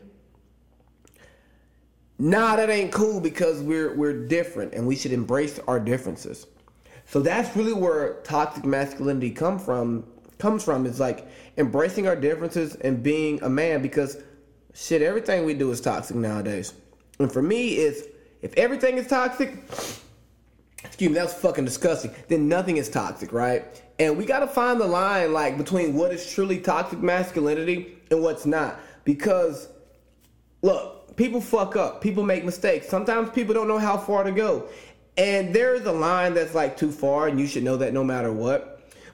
nah, 2.17 2.55
that 2.55 2.69
ain't 2.69 2.91
cool 2.91 3.19
because 3.19 3.61
we're 3.61 3.95
we're 3.95 4.27
different 4.27 4.73
and 4.73 4.87
we 4.87 4.95
should 4.95 5.11
embrace 5.11 5.59
our 5.67 5.79
differences. 5.79 6.47
So 7.05 7.19
that's 7.19 7.55
really 7.55 7.73
where 7.73 8.15
toxic 8.23 8.65
masculinity 8.65 9.31
come 9.31 9.59
from 9.59 10.05
comes 10.43 10.61
from 10.61 10.85
is 10.85 10.99
like 10.99 11.25
embracing 11.57 12.05
our 12.05 12.17
differences 12.17 12.75
and 12.75 13.01
being 13.01 13.41
a 13.43 13.49
man 13.49 13.81
because 13.81 14.21
shit, 14.73 15.01
everything 15.01 15.45
we 15.45 15.53
do 15.53 15.71
is 15.71 15.79
toxic 15.79 16.17
nowadays. 16.17 16.73
And 17.17 17.31
for 17.31 17.41
me, 17.41 17.75
it's 17.75 18.03
if 18.41 18.53
everything 18.55 18.97
is 18.97 19.07
toxic, 19.07 19.53
excuse 20.83 21.09
me, 21.09 21.15
that's 21.15 21.33
fucking 21.33 21.63
disgusting. 21.63 22.11
Then 22.27 22.49
nothing 22.49 22.75
is 22.75 22.89
toxic, 22.89 23.31
right? 23.31 23.63
And 23.99 24.17
we 24.17 24.25
gotta 24.25 24.47
find 24.47 24.81
the 24.81 24.85
line 24.85 25.31
like 25.31 25.57
between 25.57 25.93
what 25.95 26.11
is 26.11 26.29
truly 26.29 26.59
toxic 26.59 26.99
masculinity 26.99 27.97
and 28.11 28.21
what's 28.21 28.45
not. 28.45 28.81
Because 29.05 29.69
look, 30.61 31.15
people 31.15 31.39
fuck 31.39 31.77
up, 31.77 32.01
people 32.01 32.23
make 32.23 32.43
mistakes. 32.43 32.89
Sometimes 32.89 33.29
people 33.29 33.53
don't 33.53 33.69
know 33.69 33.79
how 33.79 33.97
far 33.97 34.25
to 34.25 34.31
go. 34.33 34.67
And 35.15 35.55
there's 35.55 35.85
a 35.85 35.93
line 35.93 36.33
that's 36.33 36.53
like 36.53 36.75
too 36.75 36.91
far, 36.91 37.29
and 37.29 37.39
you 37.39 37.47
should 37.47 37.63
know 37.63 37.77
that 37.77 37.93
no 37.93 38.03
matter 38.03 38.33
what. 38.33 38.72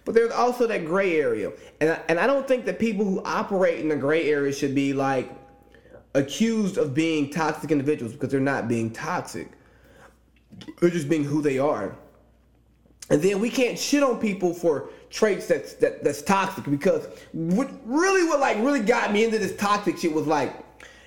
But 0.09 0.15
there's 0.15 0.31
also 0.31 0.65
that 0.65 0.85
gray 0.85 1.21
area. 1.21 1.51
And 1.79 1.91
I, 1.91 2.01
and 2.09 2.19
I 2.19 2.25
don't 2.25 2.47
think 2.47 2.65
that 2.65 2.79
people 2.79 3.05
who 3.05 3.21
operate 3.23 3.79
in 3.79 3.89
the 3.89 3.95
gray 3.95 4.27
area 4.27 4.51
should 4.51 4.73
be 4.73 4.91
like 4.91 5.29
accused 6.15 6.79
of 6.79 6.95
being 6.95 7.29
toxic 7.29 7.69
individuals 7.69 8.13
because 8.13 8.29
they're 8.29 8.39
not 8.39 8.67
being 8.67 8.89
toxic. 8.89 9.51
They're 10.79 10.89
just 10.89 11.09
being 11.09 11.23
who 11.23 11.43
they 11.43 11.59
are. 11.59 11.95
And 13.11 13.21
then 13.21 13.39
we 13.39 13.51
can't 13.51 13.77
shit 13.77 14.01
on 14.01 14.19
people 14.19 14.51
for 14.51 14.89
traits 15.11 15.45
that's 15.45 15.75
that, 15.75 16.03
that's 16.03 16.23
toxic 16.23 16.67
because 16.67 17.05
what 17.31 17.69
really 17.85 18.27
what 18.27 18.39
like 18.39 18.57
really 18.57 18.79
got 18.79 19.13
me 19.13 19.23
into 19.23 19.37
this 19.37 19.55
toxic 19.57 19.99
shit 19.99 20.11
was 20.11 20.25
like, 20.25 20.55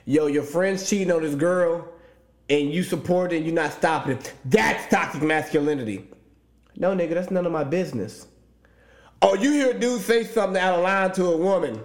yo, 0.05 0.29
your 0.29 0.45
friend's 0.45 0.89
cheating 0.89 1.11
on 1.11 1.23
this 1.23 1.35
girl 1.35 1.89
and 2.49 2.73
you 2.73 2.85
support 2.85 3.33
it 3.33 3.39
and 3.39 3.47
you're 3.47 3.53
not 3.53 3.73
stopping 3.73 4.13
it. 4.13 4.33
That's 4.45 4.89
toxic 4.95 5.25
masculinity. 5.25 6.09
No, 6.77 6.95
nigga, 6.95 7.15
that's 7.15 7.33
none 7.33 7.47
of 7.47 7.51
my 7.51 7.65
business. 7.65 8.29
Oh, 9.23 9.35
you 9.35 9.52
hear 9.52 9.71
a 9.71 9.79
dude 9.79 10.02
say 10.02 10.25
something 10.25 10.61
out 10.61 10.75
of 10.75 10.83
line 10.83 11.12
to 11.12 11.26
a 11.26 11.37
woman 11.37 11.81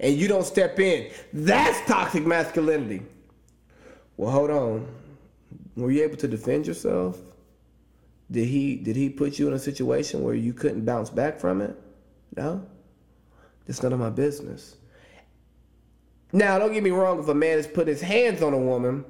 and 0.00 0.16
you 0.16 0.28
don't 0.28 0.44
step 0.44 0.78
in. 0.78 1.10
That's 1.32 1.80
toxic 1.88 2.26
masculinity. 2.26 3.02
Well, 4.16 4.30
hold 4.30 4.50
on. 4.50 4.86
Were 5.76 5.90
you 5.90 6.02
able 6.02 6.16
to 6.16 6.28
defend 6.28 6.66
yourself? 6.66 7.18
Did 8.30 8.46
he 8.46 8.76
did 8.76 8.96
he 8.96 9.08
put 9.08 9.38
you 9.38 9.48
in 9.48 9.54
a 9.54 9.58
situation 9.58 10.22
where 10.22 10.34
you 10.34 10.52
couldn't 10.52 10.84
bounce 10.84 11.08
back 11.08 11.38
from 11.40 11.60
it? 11.60 11.76
No. 12.36 12.66
It's 13.66 13.82
none 13.82 13.92
of 13.92 13.98
my 13.98 14.10
business. 14.10 14.76
Now, 16.32 16.58
don't 16.58 16.72
get 16.72 16.82
me 16.82 16.90
wrong, 16.90 17.20
if 17.20 17.28
a 17.28 17.34
man 17.34 17.56
has 17.56 17.66
put 17.66 17.88
his 17.88 18.02
hands 18.02 18.42
on 18.42 18.52
a 18.52 18.58
woman 18.58 19.04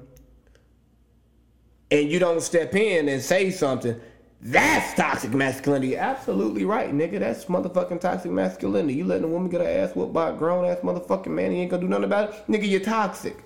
and 1.90 2.08
you 2.08 2.18
don't 2.18 2.40
step 2.40 2.74
in 2.74 3.08
and 3.08 3.20
say 3.20 3.50
something, 3.50 4.00
that's 4.40 4.94
toxic 4.94 5.32
masculinity. 5.32 5.96
Absolutely 5.96 6.64
right, 6.64 6.92
nigga. 6.92 7.18
That's 7.18 7.46
motherfucking 7.46 8.00
toxic 8.00 8.30
masculinity. 8.30 8.94
You 8.94 9.04
letting 9.04 9.24
a 9.24 9.28
woman 9.28 9.50
get 9.50 9.60
her 9.60 9.68
ass 9.68 9.96
whooped 9.96 10.12
by 10.12 10.30
a 10.30 10.32
grown 10.32 10.64
ass 10.64 10.78
motherfucking 10.78 11.26
man, 11.26 11.50
he 11.50 11.58
ain't 11.58 11.70
gonna 11.70 11.82
do 11.82 11.88
nothing 11.88 12.04
about 12.04 12.30
it. 12.30 12.44
Nigga, 12.48 12.68
you're 12.68 12.80
toxic. 12.80 13.36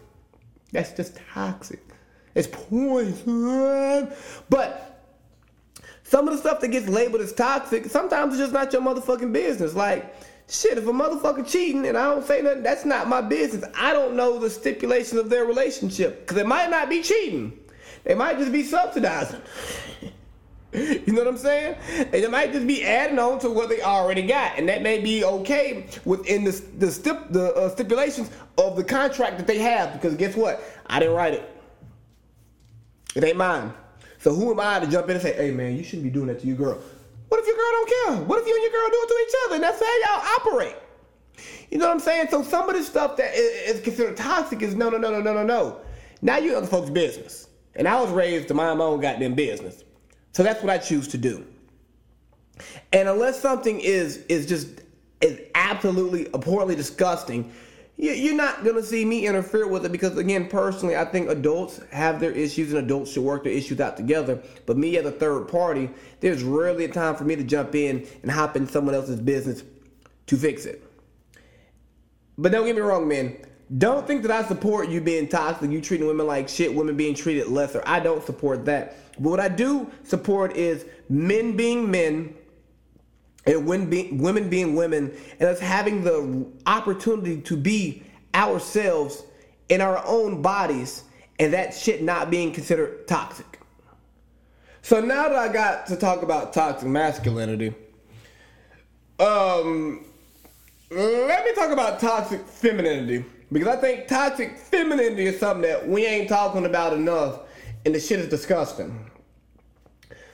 That's 0.73 0.93
just 0.93 1.19
toxic. 1.33 1.83
It's 2.35 2.49
poison. 2.49 4.13
But 4.49 5.03
some 6.03 6.29
of 6.29 6.35
the 6.35 6.41
stuff 6.41 6.61
that 6.61 6.69
gets 6.69 6.89
labeled 6.89 7.23
as 7.23 7.33
toxic, 7.33 7.87
sometimes 7.87 8.35
it's 8.35 8.43
just 8.43 8.53
not 8.53 8.73
your 8.73 8.83
motherfucking 8.83 9.33
business. 9.33 9.75
Like, 9.75 10.15
shit, 10.49 10.77
if 10.77 10.87
a 10.87 10.93
motherfucker 10.93 11.47
cheating 11.47 11.87
and 11.87 11.97
I 11.97 12.05
don't 12.05 12.27
say 12.27 12.43
nothing, 12.43 12.63
that's 12.63 12.85
not 12.85 13.09
my 13.09 13.23
business. 13.23 13.65
I 13.75 13.95
don't 13.95 14.15
know 14.15 14.39
the 14.39 14.51
stipulations 14.51 15.19
of 15.21 15.31
their 15.31 15.47
relationship. 15.47 16.21
Because 16.21 16.37
it 16.37 16.47
might 16.47 16.69
not 16.69 16.91
be 16.91 17.03
cheating. 17.03 17.59
They 18.05 18.15
might 18.15 18.39
just 18.39 18.53
be 18.53 18.63
subsidizing. 18.63 19.41
You 21.07 21.13
know 21.13 21.25
what 21.25 21.29
I'm 21.29 21.37
saying? 21.37 21.77
And 21.99 22.15
it 22.15 22.31
might 22.31 22.53
just 22.53 22.67
be 22.67 22.83
adding 22.83 23.19
on 23.19 23.39
to 23.41 23.51
what 23.51 23.69
they 23.69 23.83
already 23.83 24.23
got, 24.23 24.59
and 24.59 24.69
that 24.71 24.83
may 24.83 25.01
be 25.01 25.23
okay 25.23 25.87
within 26.05 26.45
the 26.45 26.53
the, 26.79 26.91
stip, 26.91 27.29
the 27.31 27.55
uh, 27.55 27.69
stipulations 27.69 28.31
of 28.57 28.77
the 28.77 28.85
contract 28.85 29.37
that 29.37 29.47
they 29.47 29.59
have. 29.59 29.93
Because 29.93 30.17
guess 30.17 30.35
what? 30.35 30.63
I 30.87 30.99
didn't 30.99 31.15
write 31.15 31.35
it. 31.35 31.57
It 33.15 33.23
ain't 33.23 33.37
mine. 33.37 33.75
So 34.19 34.33
who 34.35 34.51
am 34.51 34.61
I 34.61 34.81
to 34.81 34.87
jump 34.87 35.09
in 35.11 35.17
and 35.17 35.23
say, 35.23 35.35
"Hey 35.35 35.51
man, 35.51 35.77
you 35.77 35.85
shouldn't 35.85 36.05
be 36.05 36.11
doing 36.11 36.29
that 36.29 36.41
to 36.41 36.47
your 36.47 36.57
girl"? 36.57 36.79
What 37.29 37.41
if 37.41 37.47
your 37.47 37.57
girl 37.57 37.71
don't 37.73 37.89
care? 37.89 38.25
What 38.27 38.41
if 38.41 38.47
you 38.47 38.55
and 38.55 38.63
your 38.63 38.73
girl 38.73 38.89
do 38.89 38.99
it 39.03 39.09
to 39.09 39.27
each 39.27 39.35
other, 39.45 39.55
and 39.57 39.65
that's 39.65 39.81
how 39.81 40.17
y'all 40.17 40.37
operate? 40.41 40.77
You 41.71 41.79
know 41.79 41.87
what 41.87 41.95
I'm 41.95 42.01
saying? 42.01 42.29
So 42.31 42.43
some 42.43 42.69
of 42.69 42.77
the 42.77 42.83
stuff 42.83 43.17
that 43.19 43.35
is 43.35 43.81
considered 43.81 44.17
toxic 44.17 44.63
is 44.63 44.75
no, 44.75 44.89
no, 44.89 44.97
no, 44.97 45.11
no, 45.11 45.21
no, 45.21 45.35
no, 45.35 45.45
no. 45.45 45.81
Now 46.23 46.39
you 46.39 46.57
other 46.57 46.67
folks' 46.67 46.91
business, 46.91 47.49
and 47.75 47.87
I 47.87 48.01
was 48.01 48.11
raised 48.11 48.49
to 48.49 48.55
mind 48.55 48.79
my 48.79 48.85
own 48.85 49.01
goddamn 49.01 49.35
business. 49.35 49.85
So 50.33 50.43
that's 50.43 50.63
what 50.63 50.71
I 50.71 50.79
choose 50.79 51.09
to 51.09 51.19
do. 51.19 51.47
And 52.93 53.09
unless 53.09 53.41
something 53.41 53.81
is 53.81 54.19
is 54.29 54.47
just 54.47 54.69
is 55.21 55.41
absolutely 55.55 56.29
abhorrently 56.35 56.75
disgusting, 56.75 57.53
you're 57.97 58.35
not 58.35 58.65
gonna 58.65 58.83
see 58.83 59.05
me 59.05 59.27
interfere 59.27 59.67
with 59.67 59.85
it 59.85 59.93
because 59.93 60.17
again, 60.17 60.49
personally, 60.49 60.97
I 60.97 61.05
think 61.05 61.29
adults 61.29 61.81
have 61.91 62.21
their 62.21 62.33
issues 62.33 62.73
and 62.73 62.85
adults 62.85 63.13
should 63.13 63.23
work 63.23 63.45
their 63.45 63.53
issues 63.53 63.81
out 63.81 63.97
together. 63.97 64.43
But 64.67 64.77
me 64.77 64.97
as 64.97 65.07
a 65.07 65.13
third 65.13 65.49
party, 65.49 65.91
there's 66.21 66.43
rarely 66.43 66.85
a 66.85 66.89
time 66.89 67.17
for 67.17 67.25
me 67.25 67.37
to 67.37 67.45
jump 67.45 67.75
in 67.75 68.07
and 68.23 68.31
hop 68.31 68.57
in 68.57 68.67
someone 68.67 68.95
else's 68.95 69.21
business 69.21 69.63
to 70.27 70.37
fix 70.37 70.65
it. 70.65 70.83
But 72.39 72.53
don't 72.53 72.67
get 72.67 72.75
me 72.75 72.83
wrong, 72.83 73.07
man. 73.07 73.37
Don't 73.79 74.07
think 74.07 74.23
that 74.23 74.31
I 74.31 74.47
support 74.47 74.89
you 74.89 75.01
being 75.01 75.29
toxic, 75.29 75.71
you 75.71 75.81
treating 75.81 76.07
women 76.07 76.27
like 76.27 76.49
shit, 76.49 76.75
women 76.75 76.97
being 76.97 77.15
treated 77.15 77.49
lesser. 77.49 77.83
I 77.87 78.01
don't 78.01 78.25
support 78.25 78.67
that. 78.67 78.97
But 79.19 79.31
what 79.31 79.41
I 79.41 79.49
do 79.49 79.91
support 80.05 80.57
is 80.57 80.85
men 81.09 81.57
being 81.57 81.91
men 81.91 82.35
and 83.47 83.67
women 83.67 84.49
being 84.49 84.75
women 84.75 85.17
and 85.41 85.49
us 85.49 85.59
having 85.59 86.05
the 86.05 86.47
opportunity 86.67 87.41
to 87.43 87.57
be 87.57 88.03
ourselves 88.35 89.25
in 89.69 89.81
our 89.81 90.03
own 90.07 90.43
bodies 90.43 91.05
and 91.39 91.53
that 91.53 91.75
shit 91.75 92.03
not 92.03 92.31
being 92.31 92.53
considered 92.53 93.09
toxic. 93.09 93.59
So 94.83 95.01
now 95.01 95.29
that 95.29 95.37
I 95.37 95.53
got 95.53 95.87
to 95.87 95.97
talk 95.97 96.23
about 96.23 96.53
toxic 96.53 96.89
masculinity, 96.89 97.75
um, 99.19 100.05
let 100.91 101.45
me 101.45 101.55
talk 101.55 101.71
about 101.71 102.01
toxic 102.01 102.47
femininity 102.47 103.25
because 103.53 103.69
I 103.69 103.77
think 103.77 104.09
toxic 104.09 104.57
femininity 104.57 105.27
is 105.27 105.39
something 105.39 105.63
that 105.63 105.87
we 105.87 106.07
ain't 106.07 106.29
talking 106.29 106.65
about 106.65 106.93
enough 106.93 107.41
and 107.85 107.95
the 107.95 108.01
shit 108.01 108.21
is 108.21 108.29
disgusting. 108.29 109.11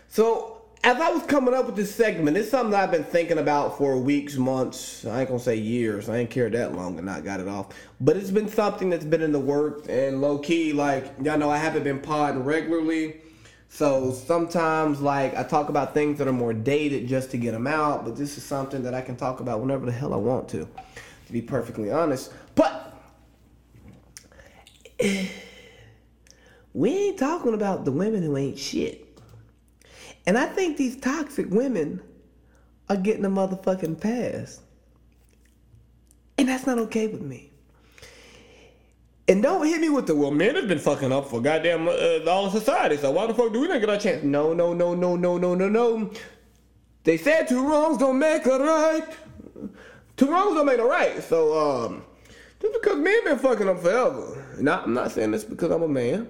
So 0.09 0.63
as 0.85 0.97
I 1.01 1.11
was 1.11 1.23
coming 1.25 1.55
up 1.55 1.67
with 1.67 1.77
this 1.77 1.95
segment, 1.95 2.37
it's 2.37 2.51
something 2.51 2.75
I've 2.75 2.91
been 2.91 3.05
thinking 3.05 3.39
about 3.39 3.77
for 3.77 3.99
weeks, 3.99 4.37
months. 4.37 5.05
I 5.05 5.21
ain't 5.21 5.29
gonna 5.29 5.41
say 5.41 5.57
years. 5.57 6.09
I 6.09 6.19
ain't 6.19 6.31
cared 6.31 6.53
that 6.53 6.75
long 6.75 6.97
and 6.99 7.07
not 7.07 7.25
got 7.25 7.41
it 7.41 7.49
off. 7.49 7.69
But 8.01 8.17
it's 8.17 8.31
been 8.31 8.49
something 8.49 8.91
that's 8.91 9.05
been 9.05 9.23
in 9.23 9.33
the 9.33 9.41
works 9.41 9.89
and 9.89 10.21
low 10.21 10.39
key, 10.39 10.73
like 10.73 11.13
y'all 11.23 11.39
know, 11.39 11.51
I 11.51 11.59
haven't 11.59 11.85
been 11.85 12.01
podding 12.01 12.45
regularly. 12.45 13.21
So 13.71 14.13
sometimes, 14.13 15.01
like 15.01 15.37
I 15.37 15.43
talk 15.43 15.69
about 15.69 15.95
things 15.95 16.19
that 16.19 16.29
are 16.29 16.33
more 16.33 16.55
dated 16.55 17.09
just 17.09 17.31
to 17.33 17.37
get 17.37 17.53
them 17.53 17.67
out. 17.67 18.05
But 18.05 18.17
this 18.17 18.39
is 18.39 18.45
something 18.45 18.83
that 18.85 18.95
I 18.95 19.01
can 19.01 19.17
talk 19.17 19.41
about 19.41 19.61
whenever 19.61 19.85
the 19.85 19.93
hell 19.93 20.15
I 20.15 20.17
want 20.17 20.49
to, 20.51 20.69
to 21.27 21.33
be 21.33 21.43
perfectly 21.43 21.91
honest. 21.91 22.33
But 22.55 22.88
we 26.73 26.91
ain't 26.91 27.19
talking 27.19 27.55
about 27.55 27.85
the 27.85 27.93
women 27.93 28.23
who 28.23 28.37
ain't 28.37 28.59
shit. 28.59 29.05
And 30.27 30.37
I 30.37 30.47
think 30.47 30.77
these 30.77 30.97
toxic 30.97 31.51
women 31.51 32.03
are 32.89 32.97
getting 32.97 33.25
a 33.25 33.31
motherfucking 33.31 34.01
pass. 34.01 34.61
And 36.37 36.49
that's 36.49 36.67
not 36.67 36.79
okay 36.79 37.07
with 37.07 37.23
me. 37.23 37.51
And 39.27 39.43
don't 39.43 39.67
hit 39.67 39.81
me 39.81 39.91
with 39.91 40.07
the 40.07 40.15
well, 40.15 40.31
men 40.31 40.55
have 40.55 40.69
been 40.69 40.79
fucking 40.79 41.13
up 41.13 41.29
for 41.29 41.43
goddamn 41.43 41.87
uh, 41.87 42.31
all 42.31 42.47
of 42.47 42.53
society. 42.53 42.97
So 42.97 43.11
why 43.11 43.27
the 43.27 43.35
fuck 43.35 43.53
do 43.53 43.61
we 43.61 43.69
not 43.69 43.81
get 43.81 43.91
our 43.91 43.99
chance? 43.99 44.23
No, 44.25 44.55
no, 44.55 44.73
no, 44.73 44.95
no, 44.95 45.17
no, 45.17 45.37
no, 45.37 45.55
no, 45.55 45.69
no. 45.69 46.11
They 47.05 47.19
said 47.19 47.47
two 47.47 47.69
wrongs 47.69 47.99
don't 47.99 48.19
make 48.19 48.47
a 48.47 48.59
right. 48.59 49.05
Two 50.17 50.31
wrongs 50.31 50.55
don't 50.55 50.67
make 50.67 50.79
a 50.79 50.85
right. 50.85 51.23
So 51.23 51.59
um, 51.59 52.05
just 52.61 52.75
because 52.75 52.97
men 52.99 53.25
been 53.25 53.39
fucking 53.39 53.69
up 53.69 53.81
forever, 53.81 54.55
and 54.59 54.69
I, 54.69 54.83
I'm 54.83 54.95
not 54.95 55.13
saying 55.13 55.31
this 55.31 55.45
because 55.45 55.71
I'm 55.71 55.83
a 55.83 55.89
man 55.89 56.29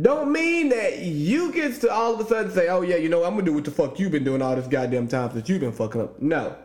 don't 0.00 0.32
mean 0.32 0.70
that 0.70 0.98
you 0.98 1.52
get 1.52 1.80
to 1.80 1.90
all 1.90 2.14
of 2.14 2.20
a 2.20 2.28
sudden 2.28 2.50
say, 2.50 2.68
oh 2.68 2.82
yeah, 2.82 2.96
you 2.96 3.08
know, 3.08 3.22
I'm 3.22 3.34
gonna 3.34 3.44
do 3.44 3.52
what 3.52 3.64
the 3.64 3.70
fuck 3.70 3.98
you 4.00 4.10
been 4.10 4.24
doing 4.24 4.42
all 4.42 4.56
this 4.56 4.66
goddamn 4.66 5.06
time 5.06 5.30
since 5.32 5.48
you've 5.48 5.60
been 5.60 5.72
fucking 5.72 6.00
up. 6.00 6.20
No. 6.20 6.56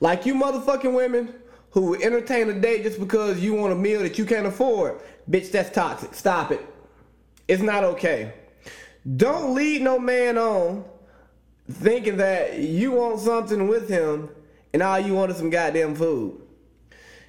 Like 0.00 0.24
you 0.24 0.34
motherfucking 0.34 0.94
women 0.94 1.34
who 1.70 1.94
entertain 2.02 2.48
a 2.48 2.58
date 2.58 2.84
just 2.84 2.98
because 2.98 3.40
you 3.40 3.54
want 3.54 3.72
a 3.72 3.76
meal 3.76 4.00
that 4.00 4.18
you 4.18 4.24
can't 4.24 4.46
afford, 4.46 5.00
bitch, 5.28 5.50
that's 5.50 5.70
toxic. 5.70 6.14
Stop 6.14 6.52
it. 6.52 6.64
It's 7.48 7.62
not 7.62 7.84
okay. 7.84 8.32
Don't 9.16 9.54
lead 9.54 9.82
no 9.82 9.98
man 9.98 10.38
on 10.38 10.84
thinking 11.70 12.16
that 12.16 12.58
you 12.58 12.92
want 12.92 13.20
something 13.20 13.68
with 13.68 13.90
him 13.90 14.30
and 14.72 14.82
all 14.82 14.98
you 14.98 15.14
want 15.14 15.30
is 15.30 15.36
some 15.36 15.50
goddamn 15.50 15.94
food. 15.94 16.40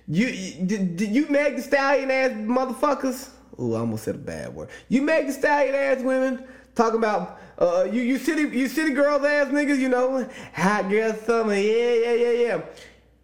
You, 0.07 0.27
you, 0.27 0.95
you 0.97 1.27
Meg 1.29 1.55
the 1.55 1.61
Stallion 1.61 2.11
ass 2.11 2.31
motherfuckers 2.31 3.29
Ooh, 3.59 3.75
I 3.75 3.79
almost 3.79 4.03
said 4.03 4.15
a 4.15 4.19
bad 4.19 4.53
word. 4.53 4.69
You 4.89 5.01
make 5.01 5.27
the 5.27 5.33
stallion 5.33 5.75
ass 5.75 6.01
women 6.01 6.43
talking 6.73 6.99
about 6.99 7.39
uh, 7.57 7.87
you 7.89 8.01
you 8.01 8.17
city 8.17 8.41
you 8.41 8.67
city 8.67 8.91
girls 8.91 9.23
ass 9.23 9.47
niggas, 9.47 9.79
you 9.79 9.89
know, 9.89 10.29
hot 10.53 10.89
girl 10.89 11.13
summer, 11.13 11.55
yeah 11.55 11.93
yeah 11.93 12.13
yeah 12.13 12.31
yeah. 12.31 12.61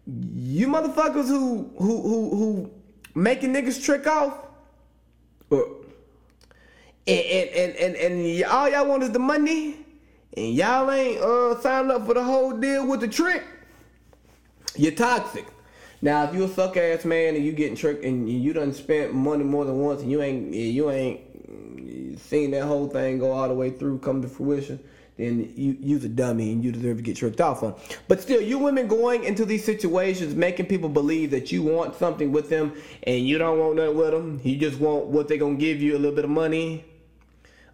You 0.06 0.68
motherfuckers 0.68 1.28
who 1.28 1.70
who 1.78 2.02
who 2.02 2.36
who 2.36 2.70
making 3.14 3.52
niggas 3.52 3.84
trick 3.84 4.06
off. 4.06 4.38
Uh, 5.50 5.58
and, 7.04 7.18
and, 7.18 7.50
and, 7.50 7.96
and, 7.96 7.96
and 7.96 8.44
all 8.44 8.70
y'all 8.70 8.86
want 8.86 9.02
is 9.02 9.10
the 9.10 9.18
money, 9.18 9.76
and 10.36 10.54
y'all 10.54 10.90
ain't 10.90 11.20
uh, 11.20 11.60
signed 11.60 11.90
up 11.90 12.06
for 12.06 12.14
the 12.14 12.22
whole 12.22 12.52
deal 12.52 12.86
with 12.86 13.00
the 13.00 13.08
trick. 13.08 13.42
You're 14.76 14.92
toxic. 14.92 15.44
Now, 16.04 16.24
if 16.24 16.34
you 16.34 16.42
a 16.42 16.48
suck 16.48 16.76
ass 16.76 17.04
man 17.04 17.36
and 17.36 17.44
you 17.44 17.52
getting 17.52 17.76
tricked 17.76 18.04
and 18.04 18.28
you 18.28 18.52
done 18.52 18.72
spent 18.72 19.14
money 19.14 19.44
more 19.44 19.64
than 19.64 19.78
once 19.78 20.02
and 20.02 20.10
you 20.10 20.20
ain't 20.20 20.52
you 20.52 20.90
ain't 20.90 22.18
seen 22.20 22.50
that 22.50 22.64
whole 22.64 22.88
thing 22.88 23.20
go 23.20 23.30
all 23.30 23.46
the 23.46 23.54
way 23.54 23.70
through 23.70 24.00
come 24.00 24.20
to 24.20 24.28
fruition, 24.28 24.80
then 25.16 25.52
you 25.56 25.76
you's 25.78 26.04
a 26.04 26.08
dummy 26.08 26.50
and 26.50 26.64
you 26.64 26.72
deserve 26.72 26.96
to 26.96 27.04
get 27.04 27.16
tricked 27.16 27.40
off 27.40 27.62
on. 27.62 27.76
But 28.08 28.20
still, 28.20 28.40
you 28.40 28.58
women 28.58 28.88
going 28.88 29.22
into 29.22 29.44
these 29.44 29.64
situations 29.64 30.34
making 30.34 30.66
people 30.66 30.88
believe 30.88 31.30
that 31.30 31.52
you 31.52 31.62
want 31.62 31.94
something 31.94 32.32
with 32.32 32.50
them 32.50 32.72
and 33.04 33.24
you 33.24 33.38
don't 33.38 33.60
want 33.60 33.76
nothing 33.76 33.96
with 33.96 34.10
them. 34.10 34.40
You 34.42 34.56
just 34.56 34.80
want 34.80 35.06
what 35.06 35.28
they 35.28 35.38
gonna 35.38 35.54
give 35.54 35.80
you 35.80 35.92
a 35.92 36.00
little 36.00 36.16
bit 36.16 36.24
of 36.24 36.30
money. 36.30 36.84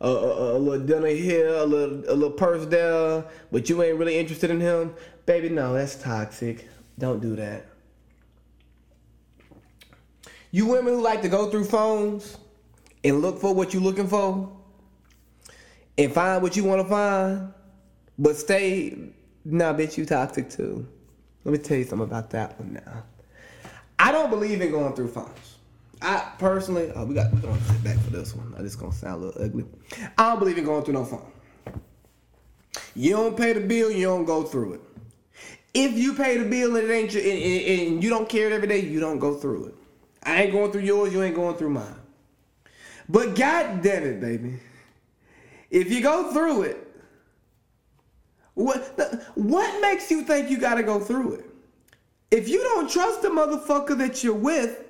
A, 0.01 0.07
a, 0.07 0.57
a, 0.57 0.59
little 0.59 0.87
dinner 0.87 1.09
here, 1.09 1.49
a 1.49 1.64
little 1.64 1.99
a 2.09 2.14
little 2.14 2.31
purse 2.31 2.64
there, 2.67 3.25
but 3.51 3.69
you 3.69 3.83
ain't 3.83 3.99
really 3.99 4.17
interested 4.17 4.49
in 4.49 4.61
him, 4.61 4.95
baby. 5.27 5.49
No, 5.49 5.73
that's 5.73 5.97
toxic. 5.97 6.69
Don't 6.99 7.21
do 7.21 7.35
that. 7.35 7.67
You 10.51 10.67
women 10.67 10.95
who 10.95 11.03
like 11.03 11.23
to 11.23 11.29
go 11.29 11.51
through 11.51 11.65
phones 11.65 12.39
and 13.05 13.21
look 13.21 13.41
for 13.41 13.55
what 13.55 13.73
you're 13.73 13.83
looking 13.83 14.09
for 14.09 14.51
and 15.97 16.13
find 16.13 16.43
what 16.43 16.57
you 16.57 16.65
want 16.65 16.83
to 16.83 16.89
find, 16.89 17.53
but 18.19 18.37
stay. 18.37 18.97
Nah, 19.45 19.73
bitch, 19.73 19.97
you 19.97 20.07
toxic 20.07 20.51
too. 20.51 20.87
Let 21.45 21.53
me 21.53 21.59
tell 21.59 21.79
you 21.79 21.85
something 21.85 22.07
about 22.07 22.31
that 22.31 22.59
one 22.59 22.75
now. 22.75 23.05
I 23.99 24.13
don't 24.13 24.31
believe 24.31 24.61
in 24.61 24.71
going 24.71 24.95
through 24.95 25.09
phones. 25.09 25.57
I 26.01 26.33
personally, 26.39 26.93
oh, 26.95 27.05
we 27.05 27.15
got 27.15 27.33
we 27.33 27.41
gonna 27.41 27.61
sit 27.63 27.83
back 27.83 27.99
for 27.99 28.11
this 28.11 28.35
one. 28.35 28.55
I 28.57 28.63
just 28.63 28.79
gonna 28.79 28.93
sound 28.93 29.23
a 29.23 29.27
little 29.27 29.43
ugly. 29.43 29.65
I 30.17 30.31
don't 30.31 30.39
believe 30.39 30.59
in 30.59 30.65
going 30.65 30.85
through 30.85 30.95
no 30.95 31.05
phone. 31.05 31.33
You 32.95 33.13
don't 33.13 33.37
pay 33.37 33.53
the 33.53 33.61
bill, 33.61 33.91
you 33.91 34.07
don't 34.07 34.25
go 34.25 34.45
through 34.45 34.75
it. 34.75 34.81
If 35.75 35.99
you 35.99 36.15
pay 36.15 36.39
the 36.39 36.49
bill 36.49 36.77
and 36.77 36.89
it 36.89 36.93
ain't 36.93 37.13
your, 37.13 37.23
and, 37.23 37.33
and, 37.33 37.93
and 37.93 38.05
you 38.05 38.11
don't 38.11 38.29
care 38.29 38.47
it 38.47 38.53
every 38.53 38.69
day, 38.69 38.81
you 38.81 39.01
don't 39.01 39.19
go 39.19 39.35
through 39.35 39.67
it. 39.67 39.75
I 40.29 40.43
ain't 40.43 40.53
going 40.53 40.71
through 40.71 40.83
yours, 40.83 41.11
you 41.11 41.23
ain't 41.23 41.35
going 41.35 41.57
through 41.57 41.71
mine. 41.71 41.97
But 43.09 43.35
God 43.35 43.81
damn 43.81 44.05
it, 44.05 44.21
baby. 44.21 44.61
If 45.71 45.91
you 45.91 46.03
go 46.03 46.33
through 46.35 46.64
it, 46.64 46.87
what 48.53 49.31
what 49.35 49.81
makes 49.81 50.11
you 50.11 50.25
think 50.25 50.51
you 50.51 50.59
gotta 50.59 50.83
go 50.83 51.01
through 51.01 51.37
it? 51.37 51.47
If 52.31 52.47
you 52.47 52.62
don't 52.62 52.91
trust 52.91 53.23
the 53.23 53.29
motherfucker 53.29 53.97
that 53.97 54.23
you're 54.23 54.35
with 54.35 54.85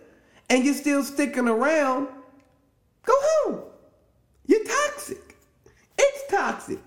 and 0.51 0.65
you're 0.65 0.75
still 0.75 1.05
sticking 1.05 1.47
around, 1.47 2.09
go 3.05 3.15
home. 3.15 3.63
You're 4.47 4.65
toxic. 4.65 5.37
It's 5.97 6.33
toxic. 6.33 6.81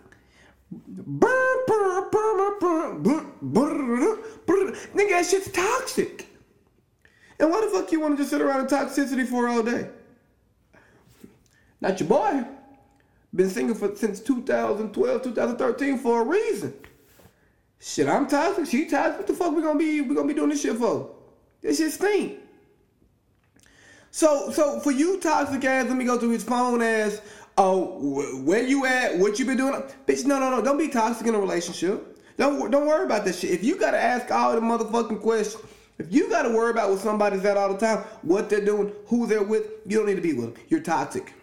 Nigga, 4.94 5.10
that 5.10 5.26
shit's 5.30 5.52
toxic. 5.52 6.28
And 7.42 7.50
why 7.50 7.60
the 7.62 7.68
fuck 7.68 7.92
you 7.92 8.00
want 8.00 8.16
to 8.16 8.22
just 8.22 8.30
sit 8.30 8.40
around 8.40 8.60
in 8.62 8.68
toxicity 8.68 9.28
for 9.28 9.48
all 9.48 9.64
day? 9.64 9.90
Not 11.82 12.00
your 12.00 12.08
boy. 12.08 12.44
Been 13.34 13.50
single 13.50 13.76
for 13.76 13.96
since 13.96 14.20
2012, 14.20 15.24
2013 15.24 15.98
for 15.98 16.22
a 16.22 16.24
reason. 16.24 16.72
Shit, 17.80 18.08
I'm 18.08 18.28
toxic. 18.28 18.68
She 18.68 18.86
toxic. 18.86 19.18
What 19.18 19.28
the 19.28 19.34
fuck 19.34 19.56
we 19.56 19.64
gonna 19.64 19.80
be? 19.80 20.02
We 20.02 20.14
gonna 20.14 20.28
be 20.28 20.36
doing 20.36 20.50
this 20.50 20.62
shit 20.62 20.78
for? 20.78 21.16
This 21.64 21.80
shit 21.80 21.92
stink. 21.92 22.38
So, 24.12 24.52
so 24.52 24.80
for 24.80 24.92
you 24.92 25.20
toxic 25.20 25.66
ass, 25.66 25.88
let 25.88 25.98
me 25.98 26.06
go 26.06 26.20
through 26.20 26.32
his 26.32 26.44
phone 26.44 26.84
ass. 26.84 27.22
Oh, 27.58 28.44
where 28.44 28.62
you 28.62 28.86
at? 28.86 29.18
What 29.18 29.40
you 29.40 29.46
been 29.46 29.58
doing? 29.58 29.82
Bitch, 30.06 30.26
no, 30.26 30.38
no, 30.38 30.52
no. 30.52 30.62
Don't 30.62 30.78
be 30.78 30.90
toxic 30.90 31.26
in 31.26 31.34
a 31.34 31.40
relationship. 31.40 32.20
Don't 32.38 32.70
don't 32.70 32.86
worry 32.86 33.06
about 33.06 33.26
this 33.26 33.40
shit. 33.40 33.50
If 33.50 33.64
you 33.64 33.80
gotta 33.80 34.00
ask 34.00 34.30
all 34.30 34.54
the 34.54 34.62
motherfucking 34.62 35.22
questions 35.22 35.64
if 36.02 36.12
you 36.12 36.30
got 36.30 36.44
to 36.44 36.50
worry 36.50 36.72
about 36.72 36.90
what 36.90 37.00
somebody's 37.00 37.46
at 37.46 37.58
all 37.58 37.72
the 37.72 37.78
time, 37.78 38.00
what 38.24 38.50
they're 38.50 38.66
doing, 38.66 38.92
who 39.06 39.28
they're 39.28 39.44
with, 39.44 39.68
you 39.86 39.98
don't 39.98 40.08
need 40.08 40.16
to 40.16 40.22
be 40.22 40.34
with 40.34 40.54
them. 40.54 40.64
You're 40.68 40.80
toxic. 40.80 41.34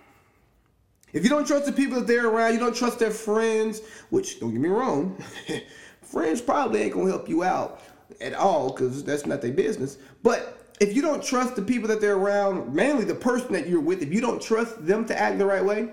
If 1.13 1.23
you 1.23 1.31
don't 1.31 1.47
trust 1.47 1.67
the 1.67 1.73
people 1.73 2.01
that 2.01 2.09
they're 2.09 2.27
around, 2.29 2.55
you 2.55 2.59
don't 2.59 2.75
trust 2.75 2.99
their 2.99 3.13
friends, 3.13 3.81
which 4.11 4.41
don't 4.41 4.51
get 4.51 4.61
me 4.61 4.69
wrong, 4.69 5.23
friends 6.03 6.41
probably 6.41 6.83
ain't 6.83 6.93
gonna 6.93 7.09
help 7.09 7.29
you 7.29 7.45
out 7.45 7.81
at 8.21 8.35
all 8.35 8.71
because 8.71 9.05
that's 9.05 9.27
not 9.27 9.41
their 9.41 9.53
business. 9.53 9.97
But 10.25 10.75
if 10.81 10.95
you 10.95 11.03
don't 11.03 11.23
trust 11.23 11.55
the 11.55 11.63
people 11.63 11.89
that 11.89 12.01
they're 12.01 12.17
around, 12.17 12.75
mainly 12.75 13.05
the 13.05 13.15
person 13.15 13.53
that 13.53 13.69
you're 13.69 13.81
with, 13.81 14.03
if 14.03 14.13
you 14.13 14.21
don't 14.21 14.43
trust 14.43 14.85
them 14.85 15.05
to 15.07 15.19
act 15.19 15.39
the 15.39 15.47
right 15.47 15.65
way, 15.65 15.93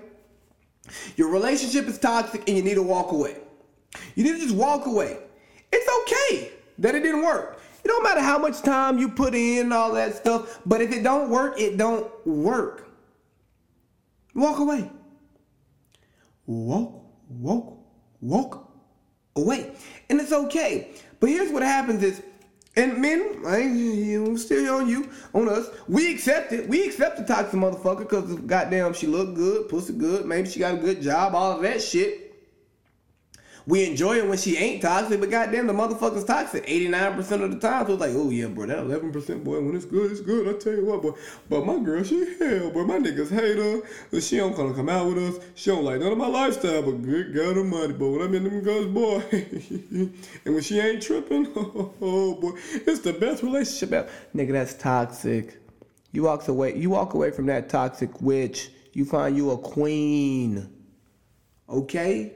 your 1.16 1.30
relationship 1.30 1.86
is 1.86 1.98
toxic 1.98 2.42
and 2.48 2.56
you 2.56 2.64
need 2.64 2.74
to 2.74 2.82
walk 2.82 3.12
away. 3.12 3.36
You 4.16 4.24
need 4.24 4.32
to 4.32 4.40
just 4.40 4.56
walk 4.56 4.86
away. 4.86 5.18
It's 5.72 5.88
okay 6.02 6.50
that 6.78 6.96
it 6.96 7.02
didn't 7.02 7.22
work. 7.22 7.55
It 7.86 7.90
don't 7.90 8.02
matter 8.02 8.20
how 8.20 8.36
much 8.36 8.62
time 8.62 8.98
you 8.98 9.08
put 9.08 9.32
in 9.32 9.70
all 9.70 9.92
that 9.92 10.16
stuff, 10.16 10.58
but 10.66 10.80
if 10.80 10.90
it 10.90 11.04
don't 11.04 11.30
work, 11.30 11.60
it 11.60 11.76
don't 11.76 12.10
work. 12.26 12.90
Walk 14.34 14.58
away. 14.58 14.90
Walk, 16.46 17.04
walk, 17.28 17.78
walk 18.20 18.72
away. 19.36 19.70
And 20.10 20.20
it's 20.20 20.32
okay. 20.32 20.96
But 21.20 21.30
here's 21.30 21.52
what 21.52 21.62
happens 21.62 22.02
is, 22.02 22.24
and 22.74 22.98
men, 22.98 23.44
I 23.46 23.58
ain't 23.58 24.40
still 24.40 24.78
on 24.78 24.88
you, 24.88 25.08
on 25.32 25.48
us. 25.48 25.68
We 25.86 26.12
accept 26.12 26.52
it. 26.52 26.68
We 26.68 26.88
accept 26.88 27.18
the 27.18 27.24
toxic 27.24 27.60
motherfucker 27.60 27.98
because 27.98 28.34
goddamn 28.40 28.94
she 28.94 29.06
look 29.06 29.36
good, 29.36 29.68
pussy 29.68 29.92
good, 29.92 30.26
maybe 30.26 30.48
she 30.48 30.58
got 30.58 30.74
a 30.74 30.78
good 30.78 31.00
job, 31.00 31.36
all 31.36 31.52
of 31.52 31.62
that 31.62 31.80
shit. 31.80 32.25
We 33.68 33.84
enjoy 33.84 34.18
it 34.18 34.28
when 34.28 34.38
she 34.38 34.56
ain't 34.56 34.80
toxic, 34.80 35.18
but 35.18 35.28
goddamn, 35.28 35.66
the 35.66 35.72
motherfucker's 35.72 36.22
toxic 36.22 36.64
89% 36.66 37.42
of 37.42 37.50
the 37.50 37.58
time. 37.58 37.84
So 37.86 37.94
it's 37.94 38.00
like, 38.00 38.12
oh 38.14 38.30
yeah, 38.30 38.46
bro, 38.46 38.66
that 38.66 38.78
11% 38.78 39.42
boy, 39.42 39.60
when 39.60 39.74
it's 39.74 39.84
good, 39.84 40.12
it's 40.12 40.20
good. 40.20 40.48
I 40.48 40.56
tell 40.56 40.74
you 40.74 40.84
what, 40.84 41.02
boy. 41.02 41.14
But 41.48 41.66
my 41.66 41.76
girl, 41.80 42.04
she 42.04 42.36
hell, 42.38 42.70
boy. 42.70 42.84
My 42.84 42.98
niggas 42.98 43.28
hate 43.28 43.56
her. 43.56 44.20
She 44.20 44.36
don't 44.36 44.54
to 44.54 44.72
come 44.72 44.88
out 44.88 45.08
with 45.08 45.18
us. 45.18 45.44
She 45.56 45.70
don't 45.70 45.82
like 45.82 45.98
none 45.98 46.12
of 46.12 46.18
my 46.18 46.28
lifestyle, 46.28 46.80
but 46.82 47.02
good 47.02 47.34
God 47.34 47.58
almighty, 47.58 47.94
boy. 47.94 48.10
When 48.10 48.22
I'm 48.22 48.34
in 48.36 48.44
them 48.44 48.60
girls, 48.60 48.86
boy. 48.86 49.24
and 49.32 50.54
when 50.54 50.62
she 50.62 50.78
ain't 50.78 51.02
tripping, 51.02 51.52
oh 51.56 52.38
boy, 52.40 52.52
it's 52.86 53.00
the 53.00 53.14
best 53.14 53.42
relationship 53.42 53.92
ever. 53.92 54.08
Nigga, 54.32 54.52
that's 54.52 54.74
toxic. 54.74 55.60
You 56.12 56.22
walk 56.22 56.46
away, 56.46 56.76
you 56.76 56.90
walk 56.90 57.14
away 57.14 57.32
from 57.32 57.46
that 57.46 57.68
toxic 57.68 58.22
witch. 58.22 58.70
You 58.92 59.04
find 59.04 59.36
you 59.36 59.50
a 59.50 59.58
queen. 59.58 60.72
Okay? 61.68 62.32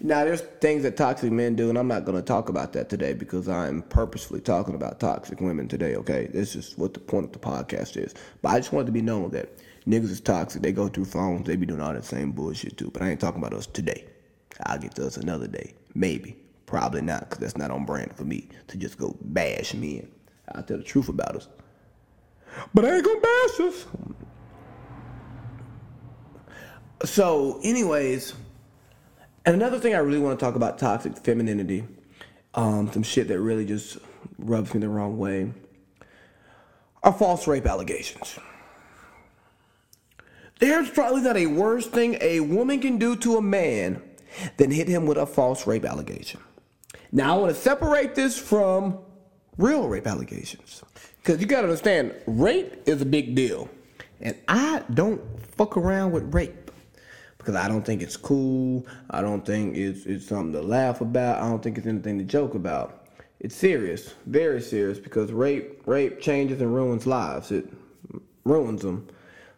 Now, 0.00 0.24
there's 0.24 0.42
things 0.42 0.82
that 0.82 0.98
toxic 0.98 1.32
men 1.32 1.56
do, 1.56 1.70
and 1.70 1.78
I'm 1.78 1.88
not 1.88 2.04
going 2.04 2.18
to 2.18 2.22
talk 2.22 2.50
about 2.50 2.74
that 2.74 2.90
today 2.90 3.14
because 3.14 3.48
I'm 3.48 3.80
purposefully 3.82 4.40
talking 4.40 4.74
about 4.74 5.00
toxic 5.00 5.40
women 5.40 5.68
today, 5.68 5.96
okay? 5.96 6.26
This 6.26 6.54
is 6.54 6.76
what 6.76 6.92
the 6.92 7.00
point 7.00 7.24
of 7.24 7.32
the 7.32 7.38
podcast 7.38 7.96
is. 7.96 8.14
But 8.42 8.50
I 8.50 8.58
just 8.58 8.72
wanted 8.72 8.86
to 8.86 8.92
be 8.92 9.00
known 9.00 9.30
that 9.30 9.56
niggas 9.86 10.10
is 10.10 10.20
toxic. 10.20 10.60
They 10.60 10.72
go 10.72 10.88
through 10.88 11.06
phones, 11.06 11.46
they 11.46 11.56
be 11.56 11.64
doing 11.64 11.80
all 11.80 11.94
that 11.94 12.04
same 12.04 12.32
bullshit 12.32 12.76
too. 12.76 12.90
But 12.90 13.02
I 13.02 13.10
ain't 13.10 13.20
talking 13.20 13.40
about 13.40 13.54
us 13.54 13.66
today. 13.66 14.04
I'll 14.64 14.78
get 14.78 14.94
to 14.96 15.06
us 15.06 15.16
another 15.16 15.48
day. 15.48 15.74
Maybe. 15.94 16.36
Probably 16.66 17.00
not, 17.00 17.20
because 17.20 17.38
that's 17.38 17.56
not 17.56 17.70
on 17.70 17.86
brand 17.86 18.14
for 18.16 18.24
me 18.24 18.48
to 18.66 18.76
just 18.76 18.98
go 18.98 19.16
bash 19.20 19.72
men. 19.72 20.08
I'll 20.54 20.62
tell 20.62 20.76
the 20.76 20.82
truth 20.82 21.08
about 21.08 21.36
us. 21.36 21.48
But 22.74 22.84
I 22.84 22.96
ain't 22.96 23.04
gonna 23.04 23.20
bash 23.20 23.60
us. 23.60 23.86
So, 27.04 27.60
anyways, 27.62 28.34
and 29.46 29.54
another 29.54 29.78
thing 29.78 29.94
I 29.94 29.98
really 29.98 30.18
want 30.18 30.38
to 30.38 30.44
talk 30.44 30.56
about 30.56 30.78
toxic 30.78 31.16
femininity, 31.16 31.84
um, 32.54 32.90
some 32.92 33.04
shit 33.04 33.28
that 33.28 33.40
really 33.40 33.64
just 33.64 33.98
rubs 34.38 34.74
me 34.74 34.80
the 34.80 34.88
wrong 34.88 35.16
way, 35.16 35.52
are 37.04 37.12
false 37.12 37.46
rape 37.46 37.66
allegations. 37.66 38.38
There's 40.58 40.90
probably 40.90 41.22
not 41.22 41.36
a 41.36 41.46
worse 41.46 41.86
thing 41.86 42.18
a 42.20 42.40
woman 42.40 42.80
can 42.80 42.98
do 42.98 43.14
to 43.16 43.36
a 43.36 43.42
man 43.42 44.02
than 44.56 44.70
hit 44.70 44.88
him 44.88 45.06
with 45.06 45.16
a 45.16 45.26
false 45.26 45.66
rape 45.66 45.84
allegation. 45.84 46.40
Now, 47.12 47.36
I 47.36 47.38
want 47.38 47.54
to 47.54 47.60
separate 47.60 48.14
this 48.14 48.36
from 48.36 48.98
real 49.58 49.88
rape 49.88 50.06
allegations. 50.06 50.82
Because 51.18 51.40
you 51.40 51.46
got 51.46 51.58
to 51.58 51.68
understand, 51.68 52.14
rape 52.26 52.82
is 52.86 53.00
a 53.00 53.06
big 53.06 53.34
deal. 53.34 53.68
And 54.20 54.36
I 54.48 54.82
don't 54.92 55.20
fuck 55.40 55.76
around 55.76 56.12
with 56.12 56.34
rape 56.34 56.65
because 57.46 57.64
I 57.64 57.68
don't 57.68 57.86
think 57.86 58.02
it's 58.02 58.16
cool. 58.16 58.84
I 59.08 59.22
don't 59.22 59.46
think 59.46 59.76
it's 59.76 60.04
it's 60.04 60.26
something 60.26 60.52
to 60.52 60.62
laugh 60.62 61.00
about. 61.00 61.40
I 61.40 61.48
don't 61.48 61.62
think 61.62 61.78
it's 61.78 61.86
anything 61.86 62.18
to 62.18 62.24
joke 62.24 62.54
about. 62.56 63.06
It's 63.38 63.54
serious, 63.54 64.14
very 64.26 64.60
serious, 64.60 64.98
because 64.98 65.30
rape 65.30 65.82
rape 65.86 66.20
changes 66.20 66.60
and 66.60 66.74
ruins 66.74 67.06
lives. 67.06 67.52
It 67.52 67.72
ruins 68.44 68.82
them 68.82 69.06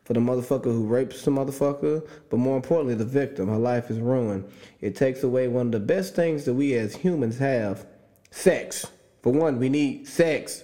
for 0.05 0.12
the 0.12 0.20
motherfucker 0.20 0.64
who 0.64 0.87
rapes 0.87 1.22
the 1.22 1.31
motherfucker, 1.31 2.07
but 2.29 2.37
more 2.37 2.57
importantly, 2.57 2.94
the 2.94 3.07
victim. 3.07 3.48
Her 3.48 3.57
life 3.57 3.90
is 3.90 3.98
ruined. 4.01 4.44
It 4.83 4.94
takes 4.94 5.22
away 5.22 5.48
one 5.48 5.66
of 5.66 5.72
the 5.72 5.81
best 5.81 6.14
things 6.14 6.44
that 6.44 6.53
we 6.53 6.74
as 6.74 6.94
humans 6.94 7.38
have 7.38 7.87
sex. 8.31 8.85
For 9.22 9.33
one, 9.33 9.59
we 9.59 9.70
need 9.70 10.07
sex 10.07 10.62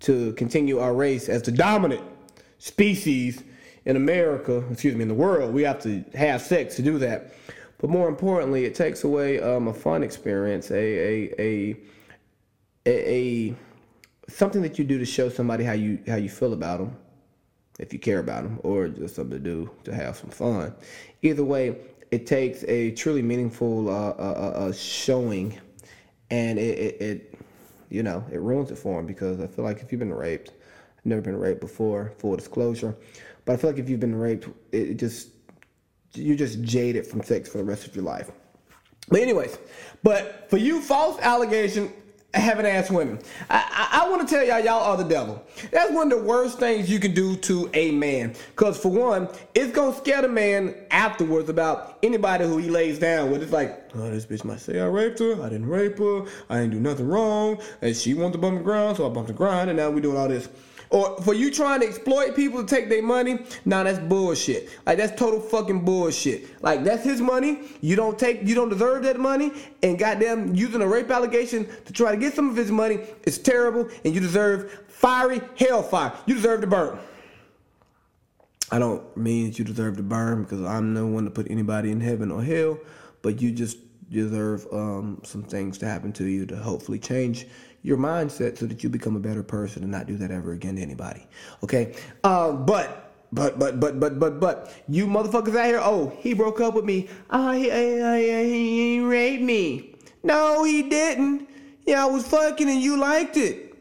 to 0.00 0.34
continue 0.34 0.78
our 0.78 0.94
race 0.94 1.28
as 1.28 1.42
the 1.42 1.52
dominant 1.52 2.04
species 2.58 3.42
in 3.84 3.96
America, 3.96 4.64
excuse 4.70 4.94
me, 4.94 5.02
in 5.02 5.08
the 5.08 5.14
world, 5.14 5.54
we 5.54 5.62
have 5.62 5.80
to 5.82 6.04
have 6.14 6.42
sex 6.42 6.76
to 6.76 6.82
do 6.82 6.98
that. 6.98 7.32
But 7.78 7.88
more 7.88 8.08
importantly, 8.08 8.66
it 8.66 8.74
takes 8.74 9.04
away 9.04 9.40
um, 9.40 9.68
a 9.68 9.74
fun 9.74 10.02
experience, 10.02 10.70
a, 10.70 10.76
a, 10.76 11.32
a, 11.40 11.76
a, 12.86 13.54
something 14.28 14.60
that 14.62 14.78
you 14.78 14.84
do 14.84 14.98
to 14.98 15.06
show 15.06 15.30
somebody 15.30 15.64
how 15.64 15.72
you 15.72 15.98
how 16.06 16.16
you 16.16 16.28
feel 16.28 16.52
about 16.52 16.78
them, 16.78 16.96
if 17.78 17.92
you 17.94 17.98
care 17.98 18.18
about 18.18 18.42
them, 18.42 18.60
or 18.62 18.88
just 18.88 19.16
something 19.16 19.38
to 19.38 19.38
do 19.38 19.70
to 19.84 19.94
have 19.94 20.16
some 20.16 20.28
fun. 20.28 20.74
Either 21.22 21.42
way, 21.42 21.76
it 22.10 22.26
takes 22.26 22.64
a 22.64 22.90
truly 22.90 23.22
meaningful 23.22 23.88
uh, 23.88 24.10
uh, 24.10 24.52
uh, 24.56 24.58
uh 24.58 24.72
showing, 24.72 25.58
and 26.30 26.58
it, 26.58 26.78
it, 26.78 27.00
it, 27.00 27.34
you 27.88 28.02
know, 28.02 28.22
it 28.30 28.40
ruins 28.40 28.70
it 28.70 28.76
for 28.76 28.98
them 28.98 29.06
because 29.06 29.40
I 29.40 29.46
feel 29.46 29.64
like 29.64 29.80
if 29.80 29.90
you've 29.90 30.00
been 30.00 30.12
raped, 30.12 30.52
never 31.06 31.22
been 31.22 31.38
raped 31.38 31.60
before, 31.60 32.12
full 32.18 32.36
disclosure. 32.36 32.94
But 33.44 33.54
I 33.54 33.56
feel 33.56 33.70
like 33.70 33.78
if 33.78 33.88
you've 33.88 34.00
been 34.00 34.14
raped, 34.14 34.48
it 34.72 34.94
just 34.94 35.28
you're 36.14 36.36
just 36.36 36.62
jaded 36.62 37.06
from 37.06 37.22
sex 37.22 37.48
for 37.48 37.58
the 37.58 37.64
rest 37.64 37.86
of 37.86 37.94
your 37.94 38.04
life. 38.04 38.30
But 39.08 39.20
anyways, 39.20 39.58
but 40.02 40.48
for 40.50 40.56
you 40.56 40.80
false 40.80 41.18
allegation 41.20 41.92
having 42.32 42.64
ass 42.64 42.90
women, 42.90 43.18
I, 43.48 43.88
I, 43.92 44.02
I 44.04 44.08
want 44.08 44.26
to 44.26 44.32
tell 44.32 44.44
y'all 44.44 44.60
y'all 44.60 44.82
are 44.82 44.96
the 44.96 45.08
devil. 45.08 45.44
That's 45.72 45.90
one 45.90 46.12
of 46.12 46.18
the 46.18 46.24
worst 46.24 46.60
things 46.60 46.88
you 46.88 47.00
can 47.00 47.12
do 47.12 47.36
to 47.36 47.68
a 47.74 47.90
man. 47.90 48.34
Cause 48.54 48.78
for 48.78 48.88
one, 48.88 49.28
it's 49.54 49.72
gonna 49.72 49.96
scare 49.96 50.22
the 50.22 50.28
man 50.28 50.76
afterwards 50.92 51.48
about 51.48 51.98
anybody 52.02 52.44
who 52.44 52.58
he 52.58 52.70
lays 52.70 53.00
down 53.00 53.32
with. 53.32 53.42
It's 53.42 53.52
like, 53.52 53.90
oh, 53.94 54.10
this 54.10 54.26
bitch 54.26 54.44
might 54.44 54.60
say 54.60 54.78
I 54.78 54.86
raped 54.86 55.18
her. 55.18 55.42
I 55.42 55.48
didn't 55.48 55.68
rape 55.68 55.98
her. 55.98 56.24
I 56.48 56.60
didn't 56.60 56.72
do 56.72 56.80
nothing 56.80 57.08
wrong. 57.08 57.60
And 57.82 57.96
she 57.96 58.14
wanted 58.14 58.34
to 58.34 58.38
bump 58.38 58.58
the 58.58 58.64
ground, 58.64 58.96
so 58.96 59.06
I 59.06 59.12
bumped 59.12 59.28
the 59.28 59.34
ground, 59.34 59.70
and 59.70 59.76
now 59.76 59.90
we're 59.90 60.00
doing 60.00 60.16
all 60.16 60.28
this. 60.28 60.48
Or 60.90 61.16
for 61.22 61.34
you 61.34 61.52
trying 61.52 61.80
to 61.80 61.86
exploit 61.86 62.34
people 62.34 62.64
to 62.64 62.66
take 62.66 62.88
their 62.88 63.02
money, 63.02 63.38
nah, 63.64 63.84
that's 63.84 64.00
bullshit. 64.00 64.68
Like 64.86 64.98
that's 64.98 65.16
total 65.18 65.40
fucking 65.40 65.84
bullshit. 65.84 66.60
Like 66.62 66.82
that's 66.82 67.04
his 67.04 67.20
money. 67.20 67.60
You 67.80 67.94
don't 67.94 68.18
take, 68.18 68.42
you 68.42 68.56
don't 68.56 68.70
deserve 68.70 69.04
that 69.04 69.18
money. 69.18 69.52
And 69.84 69.96
goddamn, 69.96 70.54
using 70.56 70.82
a 70.82 70.88
rape 70.88 71.08
allegation 71.10 71.68
to 71.84 71.92
try 71.92 72.10
to 72.10 72.16
get 72.16 72.34
some 72.34 72.50
of 72.50 72.56
his 72.56 72.72
money 72.72 72.98
is 73.22 73.38
terrible. 73.38 73.88
And 74.04 74.12
you 74.12 74.20
deserve 74.20 74.82
fiery 74.88 75.40
hellfire. 75.56 76.12
You 76.26 76.34
deserve 76.34 76.60
to 76.62 76.66
burn. 76.66 76.98
I 78.72 78.80
don't 78.80 79.16
mean 79.16 79.46
that 79.46 79.58
you 79.60 79.64
deserve 79.64 79.96
to 79.96 80.02
burn 80.02 80.42
because 80.42 80.62
I'm 80.64 80.92
no 80.92 81.06
one 81.06 81.24
to 81.24 81.30
put 81.30 81.50
anybody 81.50 81.92
in 81.92 82.00
heaven 82.00 82.32
or 82.32 82.42
hell, 82.42 82.78
but 83.22 83.40
you 83.40 83.52
just 83.52 83.78
deserve 84.10 84.66
um, 84.72 85.20
some 85.24 85.42
things 85.44 85.78
to 85.78 85.86
happen 85.86 86.12
to 86.12 86.24
you 86.24 86.46
to 86.46 86.56
hopefully 86.56 86.98
change 86.98 87.46
your 87.82 87.96
mindset 87.96 88.58
so 88.58 88.66
that 88.66 88.82
you 88.82 88.88
become 88.88 89.16
a 89.16 89.20
better 89.20 89.42
person 89.42 89.82
and 89.82 89.90
not 89.90 90.06
do 90.06 90.16
that 90.16 90.30
ever 90.30 90.52
again 90.52 90.76
to 90.76 90.82
anybody. 90.82 91.26
Okay? 91.62 91.94
Uh, 92.24 92.52
but 92.52 93.12
but 93.32 93.58
but 93.58 93.80
but 93.80 94.00
but 94.00 94.18
but 94.18 94.40
but 94.40 94.74
you 94.88 95.06
motherfuckers 95.06 95.56
out 95.56 95.66
here, 95.66 95.80
oh, 95.82 96.12
he 96.18 96.34
broke 96.34 96.60
up 96.60 96.74
with 96.74 96.84
me. 96.84 97.08
Oh, 97.30 97.52
he, 97.52 97.70
he, 97.70 98.94
he 98.94 99.00
raped 99.00 99.42
me. 99.42 99.94
No, 100.22 100.64
he 100.64 100.82
didn't. 100.82 101.48
Yeah, 101.86 102.04
I 102.04 102.06
was 102.06 102.26
fucking 102.26 102.68
and 102.68 102.80
you 102.80 102.98
liked 102.98 103.36
it. 103.36 103.74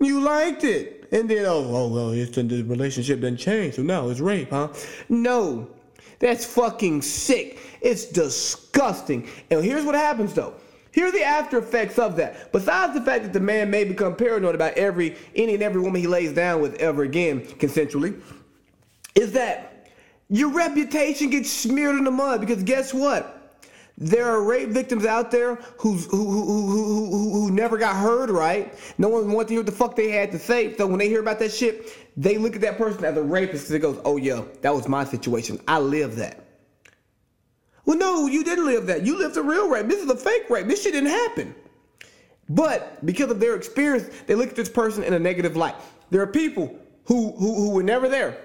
You 0.00 0.20
liked 0.20 0.64
it. 0.64 1.08
And 1.12 1.30
then, 1.30 1.44
oh, 1.46 1.64
oh 1.64 1.88
well, 1.88 2.10
it's, 2.10 2.34
the 2.34 2.62
relationship 2.62 3.20
didn't 3.20 3.38
change, 3.38 3.74
so 3.74 3.82
now 3.82 4.08
it's 4.08 4.20
rape, 4.20 4.50
huh? 4.50 4.68
No, 5.08 5.70
that's 6.18 6.44
fucking 6.44 7.02
sick. 7.02 7.58
It's 7.80 8.06
disgusting. 8.06 9.28
And 9.50 9.64
here's 9.64 9.84
what 9.84 9.94
happens 9.94 10.34
though. 10.34 10.54
Here 10.96 11.08
are 11.08 11.12
the 11.12 11.22
after 11.22 11.58
effects 11.58 11.98
of 11.98 12.16
that. 12.16 12.50
Besides 12.52 12.94
the 12.94 13.02
fact 13.02 13.24
that 13.24 13.34
the 13.34 13.40
man 13.40 13.68
may 13.68 13.84
become 13.84 14.16
paranoid 14.16 14.54
about 14.54 14.72
every 14.78 15.14
any 15.34 15.52
and 15.52 15.62
every 15.62 15.82
woman 15.82 16.00
he 16.00 16.06
lays 16.06 16.32
down 16.32 16.62
with 16.62 16.74
ever 16.76 17.02
again 17.02 17.42
consensually, 17.42 18.18
is 19.14 19.32
that 19.32 19.90
your 20.30 20.48
reputation 20.48 21.28
gets 21.28 21.52
smeared 21.52 21.96
in 21.96 22.04
the 22.04 22.10
mud 22.10 22.40
because 22.40 22.62
guess 22.62 22.94
what? 22.94 23.60
There 23.98 24.24
are 24.24 24.42
rape 24.42 24.70
victims 24.70 25.04
out 25.04 25.30
there 25.30 25.56
who's, 25.76 26.06
who, 26.06 26.30
who, 26.30 26.46
who, 26.46 27.10
who, 27.10 27.30
who 27.32 27.50
never 27.50 27.76
got 27.76 27.96
heard 27.96 28.30
right. 28.30 28.74
No 28.96 29.10
one 29.10 29.30
wants 29.30 29.48
to 29.48 29.52
hear 29.52 29.60
what 29.60 29.66
the 29.66 29.72
fuck 29.72 29.96
they 29.96 30.10
had 30.10 30.32
to 30.32 30.38
say. 30.38 30.74
So 30.78 30.86
when 30.86 30.98
they 30.98 31.08
hear 31.08 31.20
about 31.20 31.38
that 31.40 31.52
shit, 31.52 31.94
they 32.16 32.38
look 32.38 32.54
at 32.54 32.62
that 32.62 32.78
person 32.78 33.04
as 33.04 33.18
a 33.18 33.22
rapist 33.22 33.66
and 33.66 33.76
it 33.76 33.80
goes, 33.80 34.00
oh 34.06 34.16
yeah, 34.16 34.44
that 34.62 34.74
was 34.74 34.88
my 34.88 35.04
situation. 35.04 35.60
I 35.68 35.78
lived 35.78 36.16
that. 36.16 36.45
Well, 37.86 37.96
no, 37.96 38.26
you 38.26 38.44
didn't 38.44 38.66
live 38.66 38.86
that. 38.86 39.06
You 39.06 39.16
lived 39.16 39.36
a 39.36 39.42
real 39.42 39.68
rape. 39.68 39.86
This 39.86 40.02
is 40.02 40.10
a 40.10 40.16
fake 40.16 40.50
rape. 40.50 40.66
This 40.66 40.82
shit 40.82 40.92
didn't 40.92 41.10
happen. 41.10 41.54
But 42.48 43.04
because 43.06 43.30
of 43.30 43.40
their 43.40 43.54
experience, 43.54 44.10
they 44.26 44.34
look 44.34 44.50
at 44.50 44.56
this 44.56 44.68
person 44.68 45.02
in 45.02 45.14
a 45.14 45.18
negative 45.18 45.56
light. 45.56 45.76
There 46.10 46.20
are 46.20 46.26
people 46.26 46.76
who 47.04 47.32
who, 47.32 47.54
who 47.54 47.70
were 47.70 47.82
never 47.82 48.08
there 48.08 48.36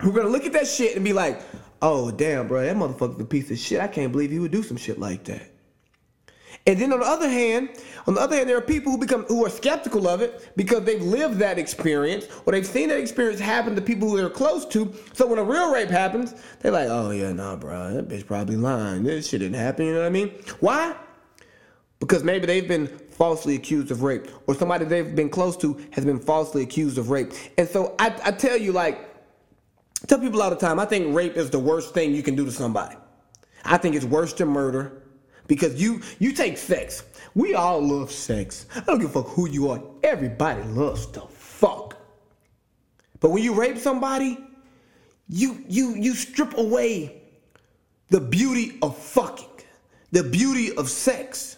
who 0.00 0.10
are 0.10 0.12
gonna 0.12 0.28
look 0.28 0.44
at 0.44 0.52
that 0.54 0.66
shit 0.66 0.96
and 0.96 1.04
be 1.04 1.12
like, 1.12 1.40
"Oh 1.82 2.10
damn, 2.10 2.48
bro, 2.48 2.62
that 2.64 2.76
motherfucker's 2.76 3.20
a 3.20 3.24
piece 3.24 3.50
of 3.50 3.58
shit. 3.58 3.80
I 3.80 3.88
can't 3.88 4.12
believe 4.12 4.30
he 4.30 4.38
would 4.38 4.50
do 4.50 4.62
some 4.62 4.76
shit 4.76 4.98
like 4.98 5.24
that." 5.24 5.42
And 6.68 6.78
then 6.78 6.92
on 6.92 7.00
the 7.00 7.06
other 7.06 7.30
hand, 7.30 7.70
on 8.06 8.12
the 8.14 8.20
other 8.20 8.36
hand, 8.36 8.46
there 8.46 8.58
are 8.58 8.60
people 8.60 8.92
who 8.92 8.98
become 8.98 9.24
who 9.24 9.44
are 9.44 9.48
skeptical 9.48 10.06
of 10.06 10.20
it 10.20 10.52
because 10.54 10.84
they've 10.84 11.00
lived 11.00 11.38
that 11.38 11.58
experience 11.58 12.26
or 12.44 12.52
they've 12.52 12.66
seen 12.66 12.90
that 12.90 13.00
experience 13.00 13.40
happen 13.40 13.74
to 13.74 13.80
people 13.80 14.10
who 14.10 14.18
they're 14.18 14.28
close 14.28 14.66
to. 14.66 14.94
So 15.14 15.26
when 15.26 15.38
a 15.38 15.42
real 15.42 15.72
rape 15.72 15.88
happens, 15.88 16.34
they're 16.60 16.70
like, 16.70 16.88
"Oh 16.90 17.10
yeah, 17.10 17.32
nah, 17.32 17.56
bro, 17.56 17.94
that 17.94 18.08
bitch 18.08 18.26
probably 18.26 18.56
lying. 18.56 19.02
This 19.02 19.30
shit 19.30 19.40
didn't 19.40 19.56
happen." 19.56 19.86
You 19.86 19.94
know 19.94 20.00
what 20.00 20.06
I 20.06 20.10
mean? 20.10 20.28
Why? 20.60 20.94
Because 22.00 22.22
maybe 22.22 22.44
they've 22.44 22.68
been 22.68 22.86
falsely 22.86 23.54
accused 23.54 23.90
of 23.90 24.02
rape, 24.02 24.28
or 24.46 24.54
somebody 24.54 24.84
they've 24.84 25.16
been 25.16 25.30
close 25.30 25.56
to 25.56 25.80
has 25.92 26.04
been 26.04 26.20
falsely 26.20 26.62
accused 26.62 26.98
of 26.98 27.08
rape. 27.08 27.32
And 27.56 27.66
so 27.66 27.94
I, 27.98 28.14
I 28.24 28.30
tell 28.30 28.58
you, 28.58 28.72
like, 28.72 28.98
I 30.02 30.06
tell 30.06 30.20
people 30.20 30.42
all 30.42 30.50
the 30.50 30.56
time, 30.56 30.78
I 30.78 30.84
think 30.84 31.16
rape 31.16 31.38
is 31.38 31.48
the 31.48 31.58
worst 31.58 31.94
thing 31.94 32.14
you 32.14 32.22
can 32.22 32.36
do 32.36 32.44
to 32.44 32.52
somebody. 32.52 32.94
I 33.64 33.78
think 33.78 33.96
it's 33.96 34.04
worse 34.04 34.34
than 34.34 34.48
murder 34.48 35.02
because 35.48 35.80
you 35.80 36.00
you 36.20 36.32
take 36.32 36.56
sex. 36.56 37.02
We 37.34 37.54
all 37.54 37.80
love 37.80 38.12
sex. 38.12 38.66
I 38.76 38.80
don't 38.80 39.00
give 39.00 39.10
a 39.16 39.22
fuck 39.22 39.32
who 39.32 39.48
you 39.48 39.70
are. 39.70 39.82
Everybody 40.04 40.62
loves 40.62 41.06
to 41.06 41.22
fuck. 41.22 41.96
But 43.20 43.30
when 43.30 43.42
you 43.42 43.54
rape 43.54 43.78
somebody, 43.78 44.38
you 45.28 45.64
you 45.68 45.94
you 45.96 46.14
strip 46.14 46.56
away 46.56 47.22
the 48.10 48.20
beauty 48.20 48.78
of 48.82 48.96
fucking, 48.96 49.64
the 50.12 50.22
beauty 50.22 50.74
of 50.76 50.88
sex. 50.88 51.56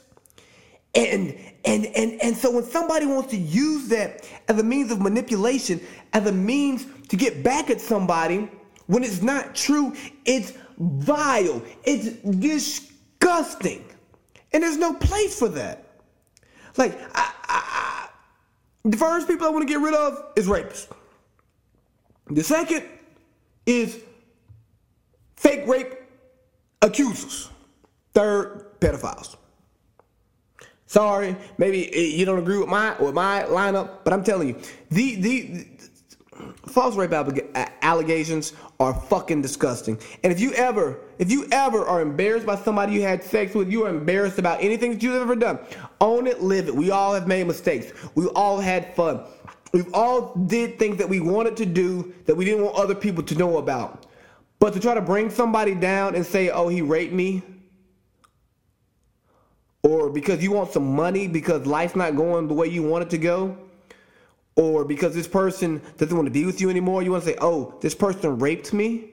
And 0.95 1.37
and 1.65 1.87
and 1.87 2.21
and 2.21 2.37
so 2.37 2.51
when 2.51 2.65
somebody 2.65 3.07
wants 3.07 3.31
to 3.31 3.37
use 3.37 3.89
that 3.89 4.29
as 4.49 4.59
a 4.59 4.65
means 4.65 4.91
of 4.91 5.01
manipulation, 5.01 5.81
as 6.13 6.27
a 6.27 6.33
means 6.33 6.87
to 7.09 7.17
get 7.17 7.45
back 7.45 7.71
at 7.71 7.81
somebody, 7.81 8.49
when 8.87 9.05
it's 9.05 9.23
not 9.23 9.55
true, 9.55 9.95
it's 10.25 10.53
vile. 10.79 11.63
It's 11.85 12.09
disgusting. 12.23 12.90
And 14.53 14.63
there's 14.63 14.77
no 14.77 14.95
place 14.95 15.39
for 15.39 15.49
that. 15.49 15.85
Like, 16.77 16.99
I, 17.15 17.33
I, 17.45 18.09
the 18.85 18.97
first 18.97 19.29
people 19.29 19.47
I 19.47 19.51
want 19.51 19.67
to 19.67 19.73
get 19.73 19.81
rid 19.81 19.95
of 19.95 20.33
is 20.37 20.47
rapists. 20.47 20.89
The 22.29 22.43
second 22.43 22.85
is 23.67 24.01
fake 25.37 25.67
rape 25.67 25.95
accusers. 26.83 27.51
Third, 28.15 28.81
pedophiles. 28.81 29.37
Sorry, 30.87 31.37
maybe 31.57 31.89
you 31.95 32.25
don't 32.25 32.41
agree 32.41 32.59
with 32.59 32.69
my 32.69 33.01
with 33.01 33.15
my 33.15 33.45
lineup, 33.45 33.99
but 34.03 34.13
I'm 34.13 34.25
telling 34.25 34.49
you, 34.49 34.61
the 34.91 35.15
the, 35.17 35.67
false 36.67 36.97
rape 36.97 37.13
allegations 37.83 38.53
are 38.79 38.95
fucking 38.95 39.43
disgusting. 39.43 39.99
And 40.23 40.33
if 40.33 40.41
you 40.41 40.53
ever, 40.55 40.99
if 41.19 41.31
you 41.31 41.47
ever 41.53 41.85
are 41.85 42.01
embarrassed 42.01 42.47
by 42.47 42.57
somebody 42.57 42.95
you 42.95 43.03
had 43.03 43.23
sex 43.23 43.55
with, 43.55 43.71
you 43.71 43.85
are 43.85 43.91
embarrassed 43.91 44.39
about 44.39 44.63
anything 44.63 44.93
that 44.93 45.03
you've 45.03 45.21
ever 45.21 45.37
done. 45.37 45.59
Own 46.01 46.27
it, 46.27 46.43
live 46.43 46.69
it. 46.69 46.75
We 46.75 46.91
all 46.91 47.15
have 47.15 47.29
made 47.29 47.47
mistakes. 47.47 47.93
We 48.15 48.27
all 48.29 48.59
had 48.59 48.95
fun. 48.95 49.21
We've 49.73 49.93
all 49.95 50.35
did 50.35 50.79
things 50.79 50.97
that 50.97 51.09
we 51.09 51.21
wanted 51.21 51.57
to 51.59 51.67
do 51.67 52.13
that 52.27 52.35
we 52.35 52.45
didn't 52.45 52.65
want 52.65 52.77
other 52.77 52.95
people 52.95 53.23
to 53.25 53.35
know 53.37 53.59
about. 53.59 54.07
But 54.59 54.73
to 54.75 54.81
try 54.81 54.95
to 54.95 55.01
bring 55.01 55.31
somebody 55.31 55.75
down 55.75 56.15
and 56.15 56.27
say, 56.27 56.51
"Oh, 56.51 56.69
he 56.69 56.83
raped 56.83 57.15
me," 57.15 57.43
or 59.83 60.11
because 60.11 60.43
you 60.43 60.53
want 60.53 60.73
some 60.73 60.95
money 60.95 61.29
because 61.29 61.67
life's 61.67 61.97
not 61.97 62.17
going 62.17 62.49
the 62.49 62.55
way 62.55 62.67
you 62.67 62.83
want 62.83 63.05
it 63.05 63.11
to 63.11 63.19
go 63.19 63.57
or 64.57 64.85
because 64.85 65.15
this 65.15 65.29
person 65.29 65.81
doesn't 65.97 66.17
want 66.17 66.27
to 66.27 66.33
be 66.33 66.45
with 66.45 66.61
you 66.61 66.71
anymore, 66.71 67.03
you 67.03 67.11
want 67.11 67.25
to 67.25 67.31
say, 67.31 67.37
oh, 67.41 67.79
this 67.81 67.95
person 67.95 68.39
raped 68.39 68.73
me? 68.73 69.11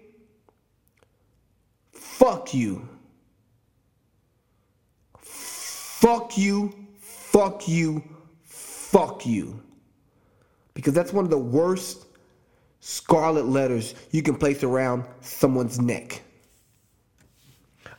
Fuck 1.91 2.53
you. 2.53 2.87
Fuck 5.19 6.37
you. 6.37 6.73
Fuck 6.99 7.67
you. 7.67 8.03
Fuck 8.43 9.25
you. 9.25 9.61
Because 10.73 10.93
that's 10.93 11.13
one 11.13 11.25
of 11.25 11.31
the 11.31 11.37
worst 11.37 12.05
scarlet 12.79 13.45
letters 13.45 13.95
you 14.11 14.21
can 14.21 14.35
place 14.35 14.63
around 14.63 15.05
someone's 15.21 15.79
neck. 15.79 16.21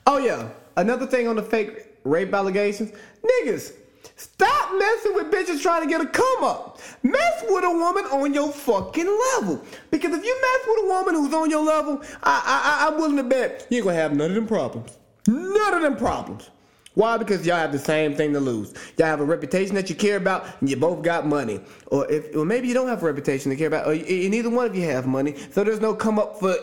Oh, 0.07 0.19
yeah. 0.19 0.49
Another 0.77 1.07
thing 1.07 1.29
on 1.29 1.37
the 1.37 1.43
fake 1.43 1.87
rape 2.05 2.33
allegations 2.33 2.93
niggas 3.23 3.75
Stop 4.19 4.77
messing 4.77 5.15
with 5.15 5.31
bitches 5.31 5.63
trying 5.63 5.83
to 5.83 5.89
get 5.89 6.01
a 6.01 6.07
come 6.07 6.43
up. 6.43 6.81
Mess 7.05 7.45
with 7.49 7.65
a 7.65 7.71
woman 7.71 8.05
on 8.07 8.35
your 8.35 8.51
fucking 8.51 9.07
level. 9.07 9.65
Because 9.93 10.13
if 10.13 10.25
you 10.25 10.41
mess 10.43 10.67
with 10.67 10.85
a 10.85 10.89
woman 10.89 11.15
who's 11.15 11.33
on 11.33 11.49
your 11.49 11.65
level, 11.65 12.03
I, 12.25 12.43
I, 12.83 12.89
I'm 12.89 12.97
willing 12.97 13.17
to 13.19 13.23
bet 13.23 13.69
you 13.71 13.77
ain't 13.77 13.87
gonna 13.87 13.97
have 13.97 14.17
none 14.17 14.31
of 14.31 14.35
them 14.35 14.49
problems. 14.49 14.99
None 15.29 15.75
of 15.75 15.83
them 15.83 15.97
problems. 15.97 16.51
Why? 16.95 17.17
Because 17.17 17.47
y'all 17.47 17.59
have 17.59 17.71
the 17.71 17.79
same 17.79 18.17
thing 18.17 18.33
to 18.33 18.41
lose. 18.41 18.75
Y'all 18.97 19.07
have 19.07 19.21
a 19.21 19.25
reputation 19.25 19.77
that 19.77 19.89
you 19.89 19.95
care 19.95 20.17
about, 20.17 20.47
and 20.61 20.69
you 20.69 20.75
both 20.75 21.03
got 21.03 21.25
money. 21.25 21.61
Or 21.87 22.11
if, 22.11 22.35
or 22.35 22.45
maybe 22.45 22.67
you 22.67 22.75
don't 22.75 22.89
have 22.89 23.05
a 23.05 23.07
reputation 23.07 23.51
to 23.53 23.57
care 23.57 23.69
about, 23.69 23.87
or 23.87 23.95
you, 23.95 24.29
neither 24.29 24.51
one 24.51 24.67
of 24.67 24.75
you 24.75 24.83
have 24.87 25.07
money, 25.07 25.37
so 25.53 25.63
there's 25.63 25.81
no 25.81 25.95
come 25.95 26.19
up 26.19 26.41
for 26.41 26.57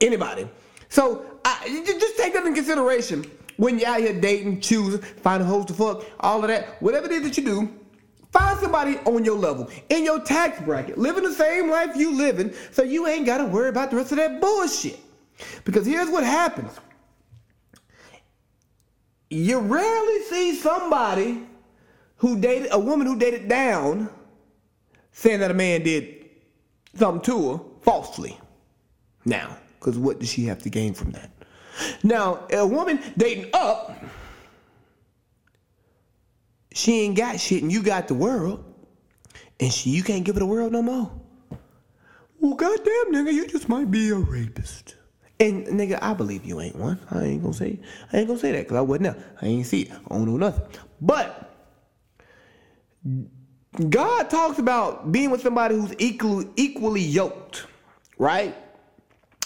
anybody. 0.00 0.48
So 0.88 1.24
I, 1.44 1.82
just 1.84 2.16
take 2.16 2.32
that 2.32 2.44
in 2.44 2.54
consideration 2.54 3.30
when 3.56 3.78
you're 3.78 3.88
out 3.88 4.00
here 4.00 4.18
dating, 4.18 4.60
choosing, 4.60 5.00
finding 5.00 5.48
hoes 5.48 5.66
to 5.66 5.74
fuck, 5.74 6.04
all 6.20 6.42
of 6.42 6.48
that, 6.48 6.80
whatever 6.82 7.06
it 7.06 7.12
is 7.12 7.22
that 7.22 7.36
you 7.36 7.44
do, 7.44 7.74
find 8.32 8.58
somebody 8.60 8.98
on 9.04 9.24
your 9.24 9.38
level, 9.38 9.70
in 9.88 10.04
your 10.04 10.20
tax 10.20 10.60
bracket, 10.62 10.98
living 10.98 11.24
the 11.24 11.32
same 11.32 11.70
life 11.70 11.96
you 11.96 12.16
living, 12.16 12.52
so 12.72 12.82
you 12.82 13.06
ain't 13.06 13.26
gotta 13.26 13.44
worry 13.44 13.68
about 13.68 13.90
the 13.90 13.96
rest 13.96 14.12
of 14.12 14.18
that 14.18 14.40
bullshit. 14.40 14.98
Because 15.64 15.86
here's 15.86 16.10
what 16.10 16.24
happens. 16.24 16.72
You 19.30 19.58
rarely 19.58 20.22
see 20.24 20.54
somebody 20.54 21.42
who 22.16 22.40
dated 22.40 22.68
a 22.72 22.78
woman 22.78 23.06
who 23.06 23.18
dated 23.18 23.48
down 23.48 24.08
saying 25.12 25.40
that 25.40 25.50
a 25.50 25.54
man 25.54 25.82
did 25.82 26.30
something 26.94 27.22
to 27.22 27.52
her 27.52 27.60
falsely. 27.82 28.38
Now, 29.24 29.56
because 29.78 29.98
what 29.98 30.20
does 30.20 30.28
she 30.28 30.44
have 30.44 30.62
to 30.62 30.70
gain 30.70 30.94
from 30.94 31.10
that? 31.12 31.30
Now, 32.02 32.46
a 32.50 32.66
woman 32.66 33.00
dating 33.16 33.50
up, 33.52 33.96
she 36.72 37.00
ain't 37.00 37.16
got 37.16 37.40
shit 37.40 37.62
and 37.62 37.72
you 37.72 37.82
got 37.82 38.08
the 38.08 38.14
world. 38.14 38.64
And 39.58 39.72
she 39.72 39.90
you 39.90 40.02
can't 40.02 40.24
give 40.24 40.34
her 40.34 40.40
the 40.40 40.46
world 40.46 40.72
no 40.72 40.82
more. 40.82 41.10
Well, 42.38 42.54
goddamn 42.54 43.12
nigga, 43.12 43.32
you 43.32 43.46
just 43.46 43.68
might 43.68 43.90
be 43.90 44.10
a 44.10 44.16
rapist. 44.16 44.96
And 45.40 45.66
nigga, 45.66 45.98
I 46.00 46.14
believe 46.14 46.44
you 46.44 46.60
ain't 46.60 46.76
one. 46.76 46.98
I 47.10 47.24
ain't 47.24 47.42
gonna 47.42 47.54
say 47.54 47.80
I 48.12 48.18
ain't 48.18 48.28
gonna 48.28 48.38
say 48.38 48.52
that 48.52 48.64
because 48.64 48.76
I 48.76 48.82
wasn't. 48.82 49.18
I 49.40 49.46
ain't 49.46 49.66
see 49.66 49.82
it. 49.82 49.92
I 49.92 50.14
don't 50.14 50.26
know 50.26 50.36
nothing. 50.36 50.66
But 51.00 51.54
God 53.90 54.30
talks 54.30 54.58
about 54.58 55.12
being 55.12 55.30
with 55.30 55.42
somebody 55.42 55.74
who's 55.74 55.94
equally 55.98 56.48
equally 56.56 57.02
yoked, 57.02 57.66
right? 58.18 58.54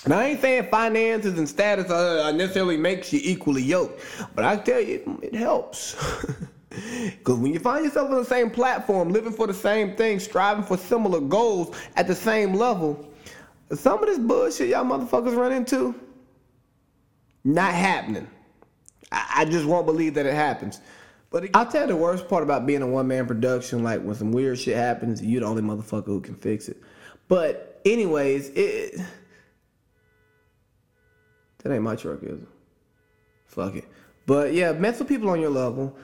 And 0.05 0.15
I 0.15 0.29
ain't 0.29 0.41
saying 0.41 0.69
finances 0.71 1.39
and 1.39 1.49
status 1.49 1.91
uh, 1.91 2.33
necessarily 2.33 2.77
makes 2.77 3.13
you 3.13 3.21
equally 3.23 3.63
yoked, 3.63 4.03
but 4.35 4.45
I 4.45 4.57
tell 4.57 4.81
you, 4.81 5.19
it, 5.23 5.35
it 5.35 5.35
helps. 5.35 5.97
Because 6.71 7.39
when 7.39 7.53
you 7.53 7.59
find 7.59 7.85
yourself 7.85 8.11
on 8.11 8.17
the 8.17 8.25
same 8.25 8.49
platform, 8.49 9.11
living 9.11 9.33
for 9.33 9.47
the 9.49 9.55
same 9.55 9.97
thing, 9.97 10.21
striving 10.21 10.63
for 10.63 10.77
similar 10.77 11.21
goals 11.21 11.77
at 11.97 12.07
the 12.07 12.15
same 12.15 12.55
level, 12.55 13.09
some 13.75 14.01
of 14.01 14.07
this 14.09 14.19
bullshit 14.19 14.69
y'all 14.69 14.85
motherfuckers 14.85 15.37
run 15.37 15.53
into, 15.53 15.95
not 17.43 17.75
happening. 17.75 18.29
I, 19.11 19.27
I 19.39 19.45
just 19.47 19.67
won't 19.67 19.87
believe 19.87 20.15
that 20.15 20.27
it 20.27 20.35
happens. 20.35 20.81
But 21.31 21.51
I'll 21.55 21.67
tell 21.67 21.83
you 21.83 21.89
the 21.89 21.97
worst 21.97 22.29
part 22.29 22.43
about 22.43 22.67
being 22.67 22.83
a 22.83 22.87
one 22.87 23.09
man 23.09 23.27
production, 23.27 23.83
like 23.83 24.03
when 24.03 24.15
some 24.15 24.33
weird 24.33 24.59
shit 24.59 24.77
happens, 24.77 25.23
you're 25.23 25.41
the 25.41 25.47
only 25.47 25.63
motherfucker 25.63 26.07
who 26.07 26.21
can 26.21 26.35
fix 26.37 26.69
it. 26.69 26.77
But, 27.29 27.81
anyways, 27.85 28.51
it 28.51 29.01
that 31.63 31.73
ain't 31.73 31.83
my 31.83 31.97
truck, 31.97 32.23
is 32.23 32.41
it? 32.41 32.49
Fuck 33.47 33.77
it. 33.77 33.85
But 34.27 34.53
yeah, 34.53 34.73
mess 34.73 34.99
with 34.99 35.09
people 35.09 35.29
on 35.31 35.41
your 35.41 35.51
level, 35.51 35.97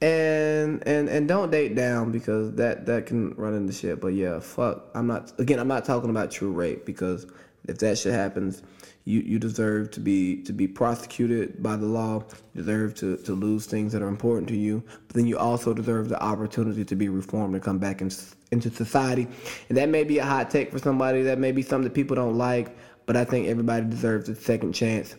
and 0.00 0.86
and 0.86 1.08
and 1.08 1.26
don't 1.28 1.50
date 1.50 1.74
down 1.74 2.12
because 2.12 2.52
that 2.54 2.86
that 2.86 3.06
can 3.06 3.34
run 3.34 3.54
into 3.54 3.72
shit. 3.72 4.00
But 4.00 4.08
yeah, 4.08 4.40
fuck. 4.40 4.88
I'm 4.94 5.06
not 5.06 5.32
again. 5.38 5.58
I'm 5.58 5.68
not 5.68 5.84
talking 5.84 6.10
about 6.10 6.30
true 6.30 6.52
rape 6.52 6.86
because 6.86 7.26
if 7.68 7.78
that 7.78 7.98
shit 7.98 8.12
happens, 8.12 8.62
you 9.04 9.20
you 9.20 9.38
deserve 9.38 9.90
to 9.92 10.00
be 10.00 10.42
to 10.42 10.52
be 10.52 10.68
prosecuted 10.68 11.62
by 11.62 11.76
the 11.76 11.86
law. 11.86 12.24
You 12.54 12.62
deserve 12.62 12.94
to 12.96 13.16
to 13.18 13.32
lose 13.32 13.66
things 13.66 13.92
that 13.92 14.02
are 14.02 14.08
important 14.08 14.48
to 14.48 14.56
you. 14.56 14.82
But 15.08 15.16
then 15.16 15.26
you 15.26 15.38
also 15.38 15.74
deserve 15.74 16.08
the 16.08 16.22
opportunity 16.22 16.84
to 16.84 16.96
be 16.96 17.08
reformed 17.08 17.54
and 17.54 17.62
come 17.62 17.78
back 17.78 18.00
in, 18.00 18.10
into 18.50 18.70
society. 18.70 19.26
And 19.68 19.78
that 19.78 19.88
may 19.88 20.04
be 20.04 20.18
a 20.18 20.24
hot 20.24 20.50
take 20.50 20.70
for 20.70 20.78
somebody. 20.78 21.22
That 21.22 21.38
may 21.38 21.52
be 21.52 21.62
something 21.62 21.84
that 21.84 21.94
people 21.94 22.16
don't 22.16 22.38
like 22.38 22.76
but 23.06 23.16
I 23.16 23.24
think 23.24 23.48
everybody 23.48 23.86
deserves 23.86 24.28
a 24.28 24.34
second 24.34 24.72
chance 24.72 25.16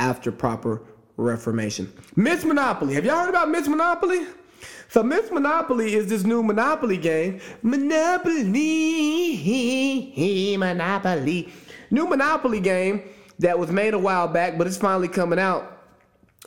after 0.00 0.32
proper 0.32 0.82
reformation. 1.16 1.92
Miss 2.16 2.44
Monopoly. 2.44 2.94
Have 2.94 3.04
y'all 3.04 3.20
heard 3.20 3.28
about 3.28 3.50
Miss 3.50 3.68
Monopoly? 3.68 4.26
So 4.88 5.02
Miss 5.02 5.30
Monopoly 5.30 5.94
is 5.94 6.08
this 6.08 6.24
new 6.24 6.42
Monopoly 6.42 6.98
game. 6.98 7.40
Monopoly, 7.62 8.44
he 9.34 10.56
Monopoly. 10.56 11.52
New 11.90 12.06
Monopoly 12.06 12.60
game 12.60 13.02
that 13.38 13.58
was 13.58 13.70
made 13.70 13.94
a 13.94 13.98
while 13.98 14.28
back, 14.28 14.58
but 14.58 14.66
it's 14.66 14.76
finally 14.76 15.08
coming 15.08 15.38
out 15.38 15.82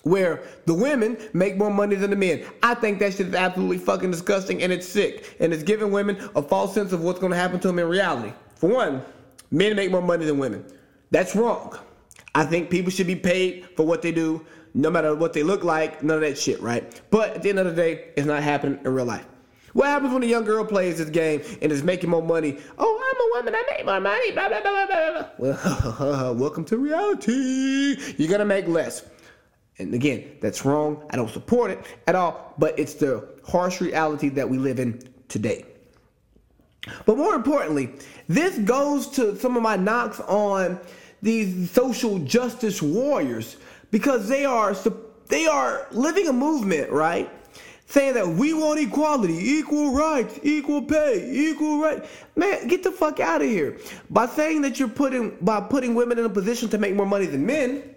where 0.04 0.43
the 0.65 0.73
women 0.73 1.17
make 1.34 1.58
more 1.58 1.71
money 1.71 1.95
than 1.95 2.12
the 2.12 2.15
men. 2.15 2.45
I 2.62 2.75
think 2.75 2.99
that 2.99 3.13
shit 3.13 3.28
is 3.28 3.34
absolutely 3.34 3.80
fucking 3.80 4.12
disgusting 4.12 4.62
and 4.62 4.71
it's 4.71 4.88
sick. 4.88 5.36
And 5.39 5.51
it's 5.51 5.63
giving 5.63 5.91
women 5.91 6.30
a 6.36 6.41
false 6.43 6.73
sense 6.73 6.93
of 6.93 7.01
what's 7.01 7.19
to 7.32 7.38
happen 7.38 7.60
to 7.62 7.67
them 7.67 7.80
in 7.80 7.88
reality. 7.88 8.32
For 8.56 8.69
one, 8.69 9.01
Men 9.51 9.75
make 9.75 9.91
more 9.91 10.01
money 10.01 10.25
than 10.25 10.38
women. 10.38 10.65
That's 11.12 11.36
wrong. 11.36 11.77
I 12.34 12.45
think 12.45 12.69
people 12.69 12.91
should 12.91 13.08
be 13.08 13.15
paid 13.15 13.65
for 13.75 13.86
what 13.86 14.01
they 14.01 14.12
do, 14.12 14.45
no 14.73 14.89
matter 14.89 15.15
what 15.15 15.34
they 15.34 15.43
look 15.43 15.63
like, 15.63 16.03
none 16.03 16.17
of 16.17 16.21
that 16.21 16.38
shit, 16.38 16.62
right? 16.62 17.01
But 17.10 17.36
at 17.36 17.43
the 17.43 17.49
end 17.49 17.60
of 17.60 17.65
the 17.65 17.73
day, 17.73 18.10
it's 18.17 18.27
not 18.27 18.43
happening 18.43 18.79
in 18.84 18.93
real 18.93 19.05
life. 19.05 19.25
What 19.71 19.88
happens 19.88 20.13
when 20.13 20.23
a 20.23 20.25
young 20.25 20.45
girl 20.45 20.63
plays 20.65 20.97
this 20.99 21.10
game 21.10 21.41
and 21.62 21.71
is 21.71 21.84
making 21.84 22.10
more 22.10 22.21
money? 22.21 22.58
Oh, 22.77 23.13
I'm 23.13 23.21
a 23.21 23.39
woman, 23.39 23.55
I 23.55 23.75
make 23.75 23.86
more 23.86 23.99
money, 23.99 24.31
blah, 24.31 24.47
blah, 24.47 24.62
blah, 24.62 24.86
blah, 24.86 25.12
blah. 25.12 25.27
Well, 25.38 26.34
welcome 26.36 26.63
to 26.65 26.77
reality. 26.77 27.97
You're 28.17 28.29
gonna 28.29 28.45
make 28.45 28.67
less. 28.67 29.03
And 29.77 29.93
again, 29.93 30.38
that's 30.41 30.63
wrong. 30.63 31.05
I 31.10 31.17
don't 31.17 31.29
support 31.29 31.71
it 31.71 31.86
at 32.08 32.15
all, 32.15 32.53
but 32.58 32.79
it's 32.79 32.93
the 32.93 33.27
harsh 33.45 33.81
reality 33.81 34.29
that 34.29 34.49
we 34.49 34.58
live 34.58 34.79
in 34.79 35.01
today. 35.27 35.65
But 37.06 37.17
more 37.17 37.36
importantly, 37.36 37.91
this 38.28 38.58
goes 38.60 39.08
to 39.12 39.38
some 39.38 39.56
of 39.56 39.63
my 39.63 39.76
knocks 39.76 40.19
on 40.21 40.80
these 41.21 41.71
social 41.71 42.19
justice 42.19 42.82
warriors 42.82 43.58
because 43.91 44.28
they 44.28 44.45
are 44.45 44.76
they 45.28 45.48
are 45.48 45.88
living 45.91 46.28
a 46.28 46.34
movement, 46.34 46.91
right? 46.91 47.30
Saying 47.88 48.15
that 48.15 48.28
we 48.28 48.54
want 48.54 48.80
equality, 48.80 49.34
equal 49.34 49.93
rights, 49.93 50.39
equal 50.43 50.82
pay, 50.82 51.30
equal 51.32 51.80
right. 51.80 52.04
Man, 52.36 52.67
get 52.67 52.84
the 52.84 52.91
fuck 52.91 53.19
out 53.19 53.41
of 53.41 53.48
here. 53.48 53.78
By 54.10 54.26
saying 54.26 54.62
that 54.62 54.80
you're 54.80 54.88
putting 54.88 55.38
by 55.41 55.62
putting 55.62 55.95
women 55.95 56.19
in 56.19 56.26
a 56.26 56.30
position 56.30 56.69
to 56.69 56.78
make 56.78 56.95
more 56.95 57.06
money 57.06 57.26
than 57.26 57.45
men, 57.45 57.95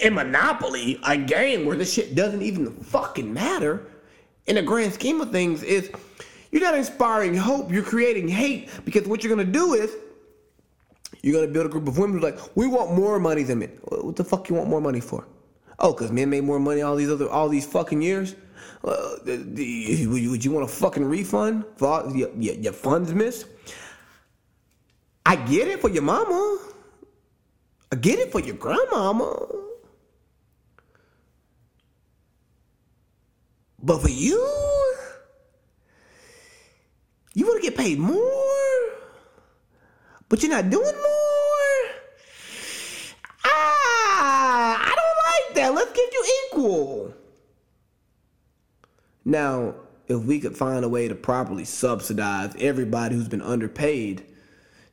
in 0.00 0.14
Monopoly, 0.14 0.98
a 1.04 1.16
game 1.16 1.66
where 1.66 1.76
this 1.76 1.92
shit 1.92 2.14
doesn't 2.14 2.42
even 2.42 2.70
fucking 2.70 3.32
matter 3.32 3.86
in 4.46 4.56
the 4.56 4.62
grand 4.62 4.92
scheme 4.92 5.20
of 5.20 5.30
things, 5.30 5.62
is 5.62 5.90
you're 6.50 6.62
not 6.62 6.74
inspiring 6.74 7.34
hope, 7.34 7.70
you're 7.70 7.82
creating 7.82 8.28
hate 8.28 8.68
because 8.84 9.06
what 9.06 9.22
you're 9.22 9.34
gonna 9.34 9.50
do 9.50 9.74
is 9.74 9.94
you're 11.22 11.34
gonna 11.34 11.52
build 11.52 11.66
a 11.66 11.68
group 11.68 11.86
of 11.88 11.98
women 11.98 12.14
who's 12.18 12.22
like, 12.22 12.56
we 12.56 12.66
want 12.66 12.92
more 12.92 13.18
money 13.18 13.42
than 13.42 13.60
men. 13.60 13.78
What 13.84 14.16
the 14.16 14.24
fuck 14.24 14.48
you 14.48 14.56
want 14.56 14.68
more 14.68 14.80
money 14.80 15.00
for? 15.00 15.26
Oh, 15.78 15.92
cause 15.92 16.10
men 16.10 16.30
made 16.30 16.44
more 16.44 16.60
money 16.60 16.82
all 16.82 16.96
these 16.96 17.10
other 17.10 17.28
all 17.28 17.48
these 17.48 17.66
fucking 17.66 18.02
years. 18.02 18.34
Uh, 18.82 19.16
would 19.26 19.58
you, 19.58 20.34
you 20.34 20.50
want 20.50 20.64
a 20.64 20.72
fucking 20.72 21.04
refund 21.04 21.64
for 21.76 21.86
all, 21.86 22.16
your, 22.16 22.30
your, 22.36 22.54
your 22.54 22.72
funds 22.72 23.12
missed? 23.12 23.46
I 25.26 25.36
get 25.36 25.68
it 25.68 25.80
for 25.80 25.90
your 25.90 26.02
mama. 26.02 26.58
I 27.92 27.96
get 27.96 28.18
it 28.18 28.32
for 28.32 28.40
your 28.40 28.56
grandmama. 28.56 29.46
But 33.82 34.02
for 34.02 34.08
you, 34.08 34.89
you 37.34 37.46
want 37.46 37.62
to 37.62 37.68
get 37.68 37.78
paid 37.78 37.98
more, 37.98 38.18
but 40.28 40.42
you're 40.42 40.50
not 40.50 40.70
doing 40.70 40.84
more. 40.84 41.94
Ah, 43.44 44.78
I 44.82 44.94
don't 44.94 45.54
like 45.54 45.54
that. 45.56 45.74
Let's 45.74 45.92
get 45.92 46.12
you 46.12 46.24
equal. 46.46 47.14
Now, 49.24 49.74
if 50.08 50.24
we 50.24 50.40
could 50.40 50.56
find 50.56 50.84
a 50.84 50.88
way 50.88 51.08
to 51.08 51.14
properly 51.14 51.64
subsidize 51.64 52.54
everybody 52.58 53.14
who's 53.14 53.28
been 53.28 53.42
underpaid, 53.42 54.26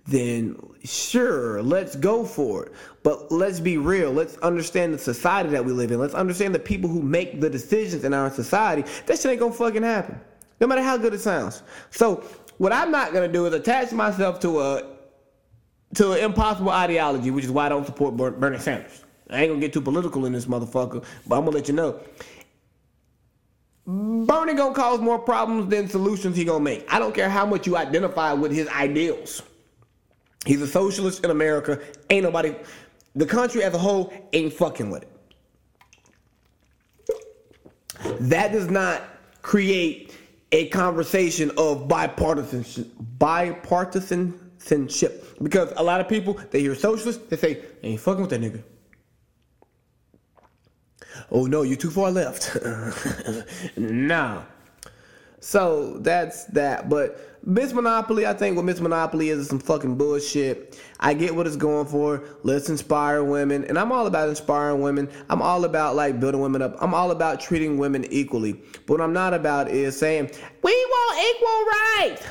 then 0.05 0.57
sure, 0.83 1.61
let's 1.61 1.95
go 1.95 2.23
for 2.23 2.67
it. 2.67 2.71
But 3.03 3.31
let's 3.31 3.59
be 3.59 3.77
real. 3.77 4.11
Let's 4.11 4.37
understand 4.37 4.93
the 4.93 4.99
society 4.99 5.49
that 5.49 5.65
we 5.65 5.71
live 5.71 5.91
in. 5.91 5.99
Let's 5.99 6.13
understand 6.13 6.53
the 6.53 6.59
people 6.59 6.89
who 6.89 7.01
make 7.01 7.41
the 7.41 7.49
decisions 7.49 8.03
in 8.03 8.13
our 8.13 8.29
society. 8.29 8.89
That 9.07 9.19
shit 9.19 9.31
ain't 9.31 9.39
gonna 9.39 9.53
fucking 9.53 9.83
happen. 9.83 10.19
No 10.59 10.67
matter 10.67 10.81
how 10.81 10.97
good 10.97 11.13
it 11.13 11.19
sounds. 11.19 11.63
So 11.91 12.23
what 12.57 12.73
I'm 12.73 12.91
not 12.91 13.13
gonna 13.13 13.27
do 13.27 13.45
is 13.45 13.53
attach 13.53 13.91
myself 13.91 14.39
to 14.41 14.59
a 14.59 14.83
to 15.95 16.13
an 16.13 16.19
impossible 16.19 16.71
ideology, 16.71 17.31
which 17.31 17.45
is 17.45 17.51
why 17.51 17.65
I 17.65 17.69
don't 17.69 17.85
support 17.85 18.17
Bernie 18.17 18.57
Sanders. 18.59 19.03
I 19.29 19.41
ain't 19.41 19.51
gonna 19.51 19.61
get 19.61 19.73
too 19.73 19.81
political 19.81 20.25
in 20.25 20.33
this 20.33 20.45
motherfucker, 20.45 21.03
but 21.27 21.37
I'm 21.37 21.45
gonna 21.45 21.55
let 21.55 21.67
you 21.67 21.73
know. 21.73 21.99
Bernie 23.85 24.53
gonna 24.53 24.73
cause 24.75 24.99
more 24.99 25.17
problems 25.19 25.69
than 25.69 25.87
solutions 25.87 26.35
he 26.35 26.43
gonna 26.43 26.63
make. 26.63 26.85
I 26.91 26.99
don't 26.99 27.15
care 27.15 27.29
how 27.29 27.45
much 27.45 27.65
you 27.65 27.77
identify 27.77 28.33
with 28.33 28.51
his 28.51 28.67
ideals. 28.67 29.43
He's 30.45 30.61
a 30.61 30.67
socialist 30.67 31.23
in 31.23 31.31
America. 31.31 31.79
Ain't 32.09 32.23
nobody, 32.23 32.55
the 33.15 33.25
country 33.25 33.63
as 33.63 33.73
a 33.73 33.77
whole 33.77 34.13
ain't 34.33 34.53
fucking 34.53 34.89
with 34.89 35.03
it. 35.03 35.11
That 38.19 38.51
does 38.51 38.69
not 38.69 39.03
create 39.41 40.06
a 40.51 40.67
conversation 40.69 41.51
of 41.51 41.87
bipartisanship, 41.87 42.89
bipartisanship. 43.17 45.43
Because 45.43 45.71
a 45.75 45.83
lot 45.83 46.01
of 46.01 46.07
people, 46.07 46.39
they 46.51 46.61
hear 46.61 46.75
socialist, 46.75 47.29
they 47.29 47.37
say, 47.37 47.63
ain't 47.83 47.99
fucking 47.99 48.21
with 48.21 48.29
that 48.31 48.41
nigga. 48.41 48.63
Oh 51.31 51.45
no, 51.45 51.63
you're 51.63 51.77
too 51.77 51.89
far 51.89 52.11
left. 52.11 52.55
nah. 53.77 54.43
So 55.39 55.97
that's 55.99 56.45
that. 56.45 56.89
But 56.89 57.26
Miss 57.43 57.73
Monopoly, 57.73 58.25
I 58.25 58.33
think 58.33 58.55
what 58.55 58.65
Miss 58.65 58.79
Monopoly 58.79 59.29
is 59.29 59.39
is 59.39 59.47
some 59.47 59.59
fucking 59.59 59.95
bullshit. 59.95 60.79
I 60.99 61.13
get 61.13 61.35
what 61.35 61.47
it's 61.47 61.55
going 61.55 61.87
for. 61.87 62.23
Let's 62.43 62.69
inspire 62.69 63.23
women. 63.23 63.63
And 63.65 63.77
I'm 63.77 63.91
all 63.91 64.07
about 64.07 64.29
inspiring 64.29 64.81
women. 64.81 65.09
I'm 65.29 65.41
all 65.41 65.63
about 65.65 65.95
like 65.95 66.19
building 66.19 66.41
women 66.41 66.61
up. 66.61 66.75
I'm 66.81 66.93
all 66.93 67.11
about 67.11 67.39
treating 67.39 67.77
women 67.77 68.05
equally. 68.11 68.53
But 68.53 68.89
what 68.89 69.01
I'm 69.01 69.13
not 69.13 69.33
about 69.33 69.69
is 69.69 69.97
saying, 69.97 70.31
we 70.61 70.73
want 70.73 71.35
equal 71.35 72.09
rights. 72.09 72.27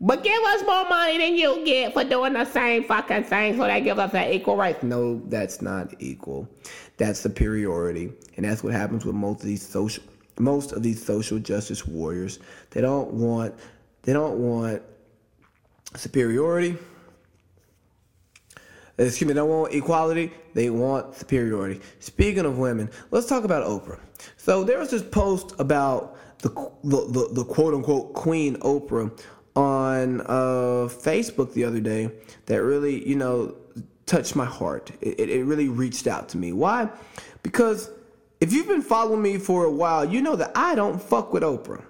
But 0.00 0.22
give 0.22 0.42
us 0.42 0.62
more 0.66 0.86
money 0.88 1.16
than 1.16 1.36
you 1.36 1.64
get 1.64 1.94
for 1.94 2.04
doing 2.04 2.34
the 2.34 2.44
same 2.44 2.84
fucking 2.84 3.24
thing, 3.24 3.56
so 3.56 3.62
that 3.62 3.80
gives 3.80 3.98
us 3.98 4.12
that 4.12 4.30
equal 4.30 4.56
rights. 4.56 4.82
No, 4.82 5.22
that's 5.28 5.62
not 5.62 5.94
equal. 6.00 6.46
That's 6.98 7.18
superiority. 7.18 8.12
And 8.36 8.44
that's 8.44 8.62
what 8.62 8.74
happens 8.74 9.06
with 9.06 9.14
most 9.14 9.40
of 9.40 9.46
these 9.46 9.66
social 9.66 10.04
most 10.38 10.72
of 10.72 10.82
these 10.82 11.02
social 11.02 11.38
justice 11.38 11.86
warriors. 11.86 12.38
They 12.70 12.82
don't 12.82 13.12
want 13.14 13.54
they 14.06 14.12
don't 14.12 14.38
want 14.38 14.82
superiority. 15.96 16.78
Excuse 18.98 19.28
me, 19.28 19.34
they 19.34 19.40
don't 19.40 19.50
want 19.50 19.74
equality, 19.74 20.32
they 20.54 20.70
want 20.70 21.14
superiority. 21.14 21.80
Speaking 21.98 22.46
of 22.46 22.56
women, 22.56 22.88
let's 23.10 23.26
talk 23.26 23.44
about 23.44 23.66
Oprah. 23.66 24.00
So 24.38 24.64
there 24.64 24.78
was 24.78 24.90
this 24.90 25.02
post 25.02 25.54
about 25.58 26.16
the 26.38 26.48
the, 26.84 27.06
the, 27.10 27.28
the 27.32 27.44
quote 27.44 27.74
unquote 27.74 28.14
Queen 28.14 28.56
Oprah 28.60 29.10
on 29.54 30.20
uh, 30.22 30.88
Facebook 30.88 31.52
the 31.52 31.64
other 31.64 31.80
day 31.80 32.10
that 32.46 32.62
really, 32.62 33.06
you 33.06 33.16
know, 33.16 33.56
touched 34.06 34.36
my 34.36 34.44
heart. 34.44 34.92
It, 35.00 35.28
it 35.28 35.44
really 35.44 35.68
reached 35.68 36.06
out 36.06 36.28
to 36.30 36.38
me. 36.38 36.52
Why? 36.52 36.88
Because 37.42 37.90
if 38.40 38.52
you've 38.52 38.68
been 38.68 38.82
following 38.82 39.20
me 39.20 39.38
for 39.38 39.64
a 39.64 39.70
while, 39.70 40.04
you 40.04 40.22
know 40.22 40.36
that 40.36 40.52
I 40.54 40.74
don't 40.74 41.02
fuck 41.02 41.32
with 41.32 41.42
Oprah. 41.42 41.84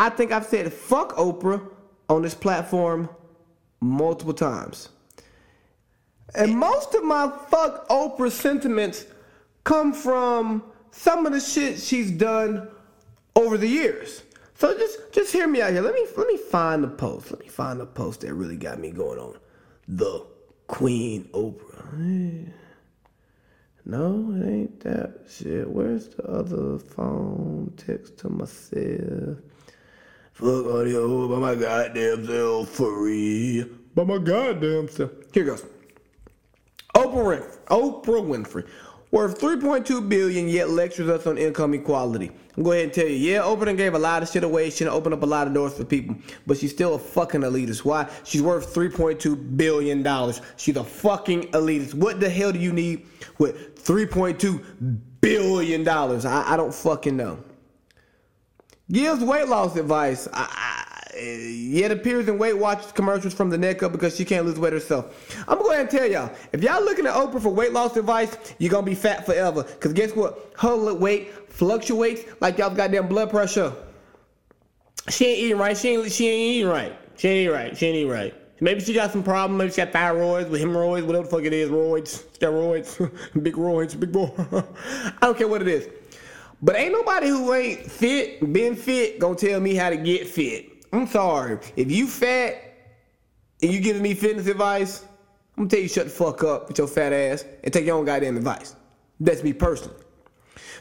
I 0.00 0.08
think 0.08 0.32
I've 0.32 0.46
said 0.46 0.72
fuck 0.72 1.14
Oprah 1.16 1.62
on 2.08 2.22
this 2.22 2.34
platform 2.34 3.10
multiple 3.82 4.32
times. 4.32 4.88
And 6.34 6.56
most 6.56 6.94
of 6.94 7.04
my 7.04 7.30
fuck 7.50 7.86
Oprah 7.90 8.30
sentiments 8.30 9.04
come 9.64 9.92
from 9.92 10.62
some 10.90 11.26
of 11.26 11.32
the 11.32 11.40
shit 11.40 11.78
she's 11.78 12.10
done 12.10 12.66
over 13.36 13.58
the 13.58 13.66
years. 13.66 14.22
So 14.54 14.74
just 14.76 15.12
just 15.12 15.34
hear 15.34 15.46
me 15.46 15.60
out 15.60 15.72
here. 15.72 15.82
Let 15.82 15.92
me 15.92 16.06
let 16.16 16.26
me 16.28 16.38
find 16.38 16.82
the 16.82 16.88
post. 16.88 17.30
Let 17.30 17.40
me 17.40 17.48
find 17.48 17.78
the 17.78 17.84
post 17.84 18.22
that 18.22 18.32
really 18.32 18.56
got 18.56 18.78
me 18.78 18.92
going 18.92 19.18
on. 19.18 19.36
The 19.86 20.24
Queen 20.66 21.28
Oprah. 21.34 22.48
No, 23.84 24.32
it 24.34 24.48
ain't 24.48 24.80
that 24.80 25.26
shit. 25.28 25.68
Where's 25.68 26.08
the 26.08 26.24
other 26.24 26.78
phone? 26.78 27.74
Text 27.76 28.16
to 28.18 28.30
myself. 28.30 29.36
Fuck 30.40 30.66
audio 30.68 31.28
by 31.28 31.36
my 31.38 31.54
goddamn 31.54 32.26
self 32.26 32.70
free. 32.70 33.62
By 33.94 34.04
my 34.04 34.16
goddamn 34.16 34.88
self. 34.88 35.10
Here 35.34 35.44
goes. 35.44 35.66
Oprah 36.96 37.42
Winfrey. 37.42 37.58
Oprah 37.66 38.24
Winfrey. 38.24 38.66
Worth 39.10 39.38
3.2 39.38 40.08
billion, 40.08 40.48
yet 40.48 40.70
lectures 40.70 41.10
us 41.10 41.26
on 41.26 41.36
income 41.36 41.74
equality. 41.74 42.30
I'm 42.56 42.62
going 42.62 42.78
ahead 42.78 42.84
and 42.84 42.94
tell 42.94 43.06
you, 43.06 43.16
yeah, 43.16 43.40
Oprah 43.40 43.76
gave 43.76 43.92
a 43.92 43.98
lot 43.98 44.22
of 44.22 44.30
shit 44.30 44.42
away. 44.42 44.70
She 44.70 44.86
opened 44.86 45.12
up 45.12 45.22
a 45.22 45.26
lot 45.26 45.46
of 45.46 45.52
doors 45.52 45.74
for 45.74 45.84
people, 45.84 46.16
but 46.46 46.56
she's 46.56 46.70
still 46.70 46.94
a 46.94 46.98
fucking 46.98 47.42
elitist. 47.42 47.84
Why? 47.84 48.08
She's 48.24 48.40
worth 48.40 48.74
3.2 48.74 49.58
billion 49.58 50.02
dollars. 50.02 50.40
She's 50.56 50.78
a 50.78 50.84
fucking 50.84 51.48
elitist. 51.48 51.92
What 51.92 52.18
the 52.18 52.30
hell 52.30 52.50
do 52.50 52.58
you 52.58 52.72
need 52.72 53.06
with 53.36 53.84
3.2 53.84 55.00
billion 55.20 55.84
dollars? 55.84 56.24
I, 56.24 56.54
I 56.54 56.56
don't 56.56 56.72
fucking 56.72 57.14
know. 57.14 57.44
Gives 58.90 59.22
weight 59.22 59.48
loss 59.48 59.76
advice. 59.76 60.26
I, 60.32 60.48
I, 60.50 60.90
yet 61.20 61.90
appears 61.90 62.28
in 62.28 62.38
Weight 62.38 62.58
Watchers 62.58 62.92
commercials 62.92 63.34
from 63.34 63.50
the 63.50 63.58
neck 63.58 63.82
up 63.82 63.92
because 63.92 64.16
she 64.16 64.24
can't 64.24 64.46
lose 64.46 64.58
weight 64.58 64.72
herself. 64.72 65.36
I'm 65.40 65.56
gonna 65.56 65.62
go 65.62 65.70
ahead 65.70 65.80
and 65.82 65.90
tell 65.90 66.10
y'all, 66.10 66.32
if 66.52 66.62
y'all 66.62 66.82
looking 66.82 67.06
at 67.06 67.14
Oprah 67.14 67.40
for 67.40 67.50
weight 67.50 67.72
loss 67.72 67.96
advice, 67.96 68.36
you're 68.58 68.70
gonna 68.70 68.86
be 68.86 68.94
fat 68.94 69.26
forever. 69.26 69.62
Cause 69.62 69.92
guess 69.92 70.14
what? 70.14 70.52
Her 70.58 70.94
weight 70.94 71.32
fluctuates 71.50 72.22
like 72.40 72.58
y'all's 72.58 72.76
goddamn 72.76 73.08
blood 73.08 73.30
pressure. 73.30 73.72
She 75.08 75.26
ain't 75.26 75.38
eating 75.38 75.58
right. 75.58 75.76
She 75.76 75.88
ain't 75.88 76.12
she 76.12 76.28
ain't 76.28 76.56
eating 76.56 76.68
right. 76.68 76.96
She 77.16 77.28
ain't 77.28 77.36
eating 77.36 77.52
right. 77.52 77.76
She 77.76 77.86
ain't 77.86 77.96
eating 77.96 78.10
right. 78.10 78.34
Maybe 78.62 78.80
she 78.80 78.92
got 78.92 79.10
some 79.10 79.22
problem. 79.22 79.56
Maybe 79.56 79.70
she 79.70 79.78
got 79.78 79.92
thyroids, 79.92 80.50
with 80.50 80.60
hemorrhoids, 80.60 81.06
whatever 81.06 81.24
the 81.24 81.30
fuck 81.30 81.44
it 81.44 81.52
is, 81.54 81.70
roids, 81.70 82.24
steroids, 82.38 83.10
big 83.42 83.54
roids, 83.54 83.98
big 83.98 84.12
boy. 84.12 84.30
I 84.92 85.12
don't 85.22 85.38
care 85.38 85.48
what 85.48 85.62
it 85.62 85.68
is. 85.68 85.88
But 86.62 86.76
ain't 86.76 86.92
nobody 86.92 87.28
who 87.28 87.54
ain't 87.54 87.90
fit, 87.90 88.52
been 88.52 88.76
fit, 88.76 89.18
gonna 89.18 89.34
tell 89.34 89.60
me 89.60 89.74
how 89.74 89.90
to 89.90 89.96
get 89.96 90.26
fit. 90.26 90.84
I'm 90.92 91.06
sorry. 91.06 91.58
If 91.76 91.90
you 91.90 92.06
fat 92.06 92.54
and 93.62 93.72
you 93.72 93.80
giving 93.80 94.02
me 94.02 94.14
fitness 94.14 94.46
advice, 94.46 95.04
I'm 95.56 95.64
gonna 95.64 95.70
tell 95.70 95.80
you 95.80 95.88
shut 95.88 96.04
the 96.04 96.10
fuck 96.10 96.44
up 96.44 96.68
with 96.68 96.78
your 96.78 96.86
fat 96.86 97.12
ass 97.12 97.44
and 97.64 97.72
take 97.72 97.86
your 97.86 97.96
own 97.96 98.04
goddamn 98.04 98.36
advice. 98.36 98.76
That's 99.20 99.42
me 99.42 99.52
personally. 99.52 99.96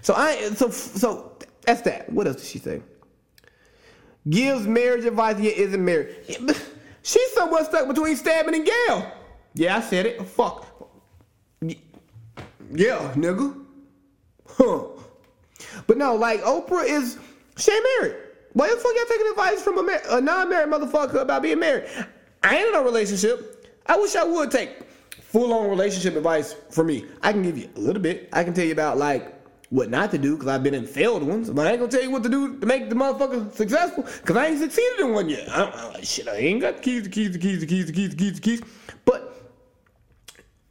So 0.02 0.14
I 0.14 0.50
so 0.56 0.70
so 0.70 1.38
that's 1.66 1.82
that. 1.82 2.12
What 2.12 2.28
else 2.28 2.38
did 2.38 2.46
she 2.46 2.60
say? 2.60 2.82
Gives 4.30 4.68
marriage 4.68 5.06
advice 5.06 5.40
yet 5.40 5.58
isn't 5.58 5.84
married. 5.84 6.16
She's 7.04 7.32
somewhat 7.34 7.66
stuck 7.66 7.88
between 7.88 8.16
Stedman 8.16 8.54
and 8.54 8.66
Gayle. 8.66 9.12
Yeah, 9.54 9.78
I 9.78 9.82
said 9.82 10.06
it. 10.06 10.22
Fuck. 10.28 10.66
Yeah, 11.62 13.14
nigga. 13.16 13.66
Huh. 14.48 14.99
But 15.90 15.98
no, 15.98 16.14
like 16.14 16.44
Oprah 16.44 16.86
is 16.86 17.18
she 17.58 17.72
married. 17.98 18.16
Why 18.54 18.70
the 18.70 18.76
fuck 18.76 18.92
y'all 18.96 19.06
taking 19.10 19.28
advice 19.28 19.64
from 19.64 19.80
a, 19.80 19.82
mar- 19.82 20.02
a 20.12 20.22
non-married 20.22 20.72
motherfucker 20.72 21.20
about 21.20 21.42
being 21.42 21.58
married? 21.58 21.90
I 22.44 22.58
ain't 22.58 22.70
in 22.70 22.76
a 22.76 22.84
relationship. 22.84 23.68
I 23.88 23.98
wish 23.98 24.16
I 24.16 24.24
would 24.24 24.52
take 24.52 24.82
full-on 25.20 25.68
relationship 25.68 26.16
advice 26.16 26.54
from 26.70 26.86
me. 26.86 27.08
I 27.24 27.32
can 27.32 27.42
give 27.42 27.58
you 27.58 27.70
a 27.76 27.80
little 27.80 28.04
bit. 28.04 28.30
I 28.34 28.44
can 28.44 28.54
tell 28.54 28.66
you 28.66 28.72
about 28.72 29.00
like 29.00 29.34
what 29.72 29.90
not 29.90 30.12
to 30.12 30.20
do 30.20 30.36
because 30.36 30.48
I've 30.48 30.62
been 30.62 30.76
in 30.76 30.86
failed 30.86 31.24
ones, 31.24 31.50
but 31.50 31.66
I 31.66 31.72
ain't 31.72 31.80
gonna 31.80 31.92
tell 31.92 32.04
you 32.04 32.12
what 32.12 32.22
to 32.22 32.30
do 32.30 32.60
to 32.60 32.68
make 32.68 32.90
the 32.90 32.96
motherfucker 32.96 33.52
successful 33.52 34.04
because 34.04 34.38
I 34.38 34.46
ain't 34.46 34.60
succeeded 34.60 35.00
in 35.00 35.14
one 35.14 35.28
yet. 35.28 35.50
I 35.50 35.96
I, 35.98 36.02
shit, 36.02 36.28
I 36.28 36.36
ain't 36.36 36.62
got 36.62 36.76
the 36.76 36.82
keys, 36.84 37.02
the 37.02 37.10
keys, 37.10 37.32
the 37.32 37.40
keys, 37.40 37.62
the 37.62 37.66
keys, 37.66 37.88
the 37.88 37.94
keys, 37.94 38.10
the 38.12 38.16
keys, 38.16 38.34
the 38.36 38.42
keys. 38.42 38.62
But 39.06 39.52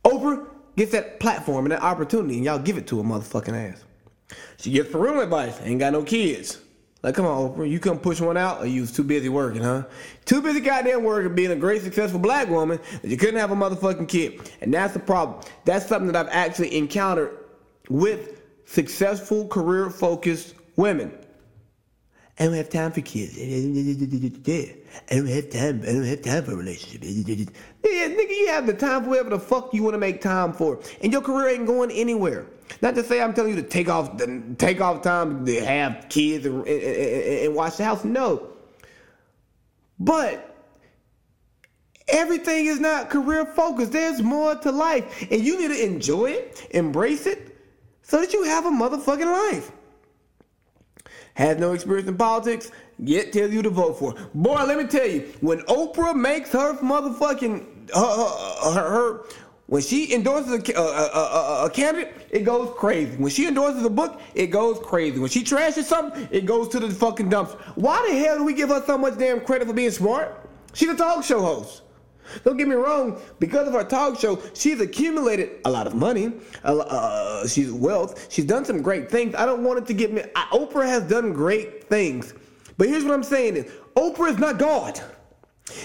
Oprah 0.04 0.46
gets 0.76 0.92
that 0.92 1.18
platform 1.18 1.64
and 1.64 1.72
that 1.72 1.82
opportunity, 1.82 2.36
and 2.36 2.44
y'all 2.44 2.60
give 2.60 2.78
it 2.78 2.86
to 2.86 3.00
a 3.00 3.02
motherfucking 3.02 3.72
ass. 3.72 3.84
She 4.58 4.70
gets 4.70 4.90
parental 4.90 5.22
advice. 5.22 5.60
Ain't 5.62 5.80
got 5.80 5.92
no 5.92 6.02
kids. 6.02 6.60
Like, 7.02 7.14
come 7.14 7.26
on, 7.26 7.50
Oprah, 7.50 7.70
you 7.70 7.78
couldn't 7.78 8.00
push 8.00 8.20
one 8.20 8.36
out, 8.36 8.60
or 8.60 8.66
you 8.66 8.80
was 8.80 8.90
too 8.90 9.04
busy 9.04 9.28
working, 9.28 9.62
huh? 9.62 9.84
Too 10.24 10.42
busy 10.42 10.58
goddamn 10.58 11.04
working, 11.04 11.32
being 11.32 11.52
a 11.52 11.56
great, 11.56 11.82
successful 11.82 12.18
black 12.18 12.48
woman, 12.48 12.80
that 13.02 13.08
you 13.08 13.16
couldn't 13.16 13.38
have 13.38 13.52
a 13.52 13.54
motherfucking 13.54 14.08
kid. 14.08 14.50
And 14.60 14.74
that's 14.74 14.94
the 14.94 14.98
problem. 14.98 15.40
That's 15.64 15.86
something 15.86 16.10
that 16.10 16.26
I've 16.26 16.32
actually 16.32 16.76
encountered 16.76 17.38
with 17.88 18.42
successful, 18.64 19.46
career-focused 19.46 20.54
women. 20.74 21.16
I 22.40 22.46
don't 22.46 22.54
have 22.54 22.68
time 22.68 22.90
for 22.90 23.00
kids. 23.00 23.38
I 23.38 25.14
don't 25.14 25.26
have 25.26 25.50
time. 25.50 25.82
I 25.82 25.86
don't 25.92 26.04
have 26.04 26.22
time 26.22 26.44
for 26.44 26.52
a 26.52 26.56
relationship. 26.56 27.02
Yeah, 27.04 28.08
nigga, 28.08 28.30
you 28.30 28.48
have 28.48 28.66
the 28.66 28.74
time 28.74 29.04
for 29.04 29.10
whatever 29.10 29.30
the 29.30 29.38
fuck 29.38 29.72
you 29.72 29.84
want 29.84 29.94
to 29.94 29.98
make 29.98 30.20
time 30.20 30.52
for, 30.52 30.80
and 31.00 31.12
your 31.12 31.22
career 31.22 31.48
ain't 31.48 31.66
going 31.66 31.92
anywhere. 31.92 32.46
Not 32.82 32.94
to 32.94 33.02
say 33.02 33.20
I'm 33.20 33.34
telling 33.34 33.54
you 33.54 33.62
to 33.62 33.68
take 33.68 33.88
off, 33.88 34.16
the 34.18 34.54
take 34.58 34.80
off 34.80 35.02
time 35.02 35.44
to 35.46 35.64
have 35.64 36.06
kids 36.08 36.46
and, 36.46 36.66
and, 36.66 37.46
and 37.46 37.54
watch 37.54 37.76
the 37.76 37.84
house. 37.84 38.04
No, 38.04 38.48
but 39.98 40.56
everything 42.08 42.66
is 42.66 42.80
not 42.80 43.10
career 43.10 43.46
focused. 43.46 43.92
There's 43.92 44.22
more 44.22 44.54
to 44.56 44.72
life, 44.72 45.26
and 45.30 45.42
you 45.42 45.60
need 45.60 45.68
to 45.68 45.84
enjoy 45.84 46.30
it, 46.32 46.66
embrace 46.70 47.26
it, 47.26 47.56
so 48.02 48.20
that 48.20 48.32
you 48.32 48.44
have 48.44 48.66
a 48.66 48.70
motherfucking 48.70 49.26
life 49.26 49.72
has 51.38 51.56
no 51.56 51.72
experience 51.72 52.08
in 52.08 52.16
politics, 52.16 52.72
yet 52.98 53.32
tells 53.32 53.52
you 53.52 53.62
to 53.62 53.70
vote 53.70 53.96
for. 53.96 54.12
Boy, 54.34 54.64
let 54.64 54.76
me 54.76 54.84
tell 54.84 55.06
you, 55.06 55.20
when 55.40 55.60
Oprah 55.62 56.14
makes 56.14 56.50
her 56.50 56.74
motherfucking 56.78 57.90
her, 57.94 58.72
her, 58.74 58.90
her 58.90 59.24
when 59.68 59.82
she 59.82 60.14
endorses 60.14 60.50
a, 60.50 60.72
a, 60.78 60.82
a, 60.82 61.64
a, 61.66 61.70
candidate, 61.70 62.26
it 62.30 62.40
goes 62.40 62.74
crazy. 62.78 63.14
When 63.18 63.30
she 63.30 63.46
endorses 63.46 63.84
a 63.84 63.90
book, 63.90 64.18
it 64.34 64.46
goes 64.46 64.78
crazy. 64.78 65.18
When 65.18 65.28
she 65.28 65.44
trashes 65.44 65.84
something, 65.84 66.26
it 66.30 66.46
goes 66.46 66.68
to 66.68 66.80
the 66.80 66.88
fucking 66.90 67.28
dumps. 67.28 67.52
Why 67.74 68.02
the 68.08 68.18
hell 68.18 68.38
do 68.38 68.44
we 68.44 68.54
give 68.54 68.70
her 68.70 68.82
so 68.86 68.96
much 68.96 69.18
damn 69.18 69.40
credit 69.40 69.68
for 69.68 69.74
being 69.74 69.90
smart? 69.90 70.48
She's 70.72 70.88
a 70.88 70.96
talk 70.96 71.22
show 71.22 71.42
host. 71.42 71.82
Don't 72.44 72.56
get 72.56 72.66
me 72.66 72.76
wrong, 72.76 73.20
because 73.40 73.68
of 73.68 73.74
her 73.74 73.84
talk 73.84 74.18
show, 74.18 74.40
she's 74.54 74.80
accumulated 74.80 75.60
a 75.66 75.70
lot 75.70 75.86
of 75.86 75.94
money. 75.94 76.32
Uh, 76.64 77.46
she's 77.46 77.70
wealth. 77.70 78.32
She's 78.32 78.46
done 78.46 78.64
some 78.64 78.80
great 78.80 79.10
things. 79.10 79.34
I 79.34 79.44
don't 79.44 79.64
want 79.64 79.80
it 79.80 79.86
to 79.88 79.92
get 79.92 80.14
me. 80.14 80.22
Oprah 80.50 80.86
has 80.86 81.02
done 81.02 81.34
great 81.34 81.84
things. 81.90 82.32
But 82.78 82.88
here's 82.88 83.04
what 83.04 83.12
I'm 83.12 83.22
saying 83.22 83.56
is 83.56 83.66
Oprah 83.96 84.30
is 84.30 84.38
not 84.38 84.58
God. 84.58 84.98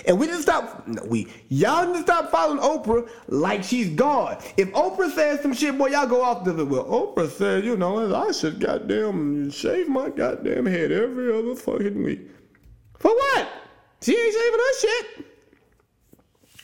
And 0.06 0.20
we 0.20 0.28
to 0.28 0.42
stop, 0.42 0.88
no, 0.88 1.04
we, 1.06 1.28
y'all 1.50 1.94
to 1.94 2.02
stop 2.02 2.32
following 2.32 2.60
Oprah 2.60 3.10
like 3.28 3.64
she's 3.64 3.90
God. 3.90 4.44
If 4.58 4.72
Oprah 4.74 5.12
says 5.12 5.42
some 5.42 5.54
shit, 5.54 5.78
boy, 5.78 5.88
y'all 5.88 6.08
go 6.08 6.22
off 6.22 6.44
to 6.46 6.54
the, 6.54 6.66
well, 6.66 6.86
Oprah 6.86 7.30
said, 7.30 7.66
you 7.66 7.76
know, 7.76 8.14
I 8.16 8.32
should 8.32 8.60
goddamn 8.60 9.52
shave 9.52 9.90
my 9.90 10.10
goddamn 10.10 10.66
head 10.66 10.92
every 10.92 11.32
other 11.38 11.56
fucking 11.56 12.02
week. 12.02 12.22
For 13.00 13.12
what? 13.12 13.48
She 14.02 14.16
ain't 14.18 14.34
shaving 14.34 14.60
her 14.60 14.80
shit. 14.80 15.26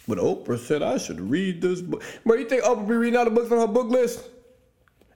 But 0.08 0.18
Oprah 0.18 0.58
said 0.58 0.82
I 0.82 0.98
should 0.98 1.22
read 1.22 1.62
this 1.62 1.82
book. 1.82 2.04
Bro, 2.26 2.38
you 2.38 2.50
think 2.50 2.64
Oprah 2.64 2.88
be 2.88 2.96
reading 2.96 3.18
all 3.18 3.26
the 3.26 3.32
books 3.32 3.52
on 3.52 3.60
her 3.60 3.68
book 3.68 3.90
list? 3.90 4.28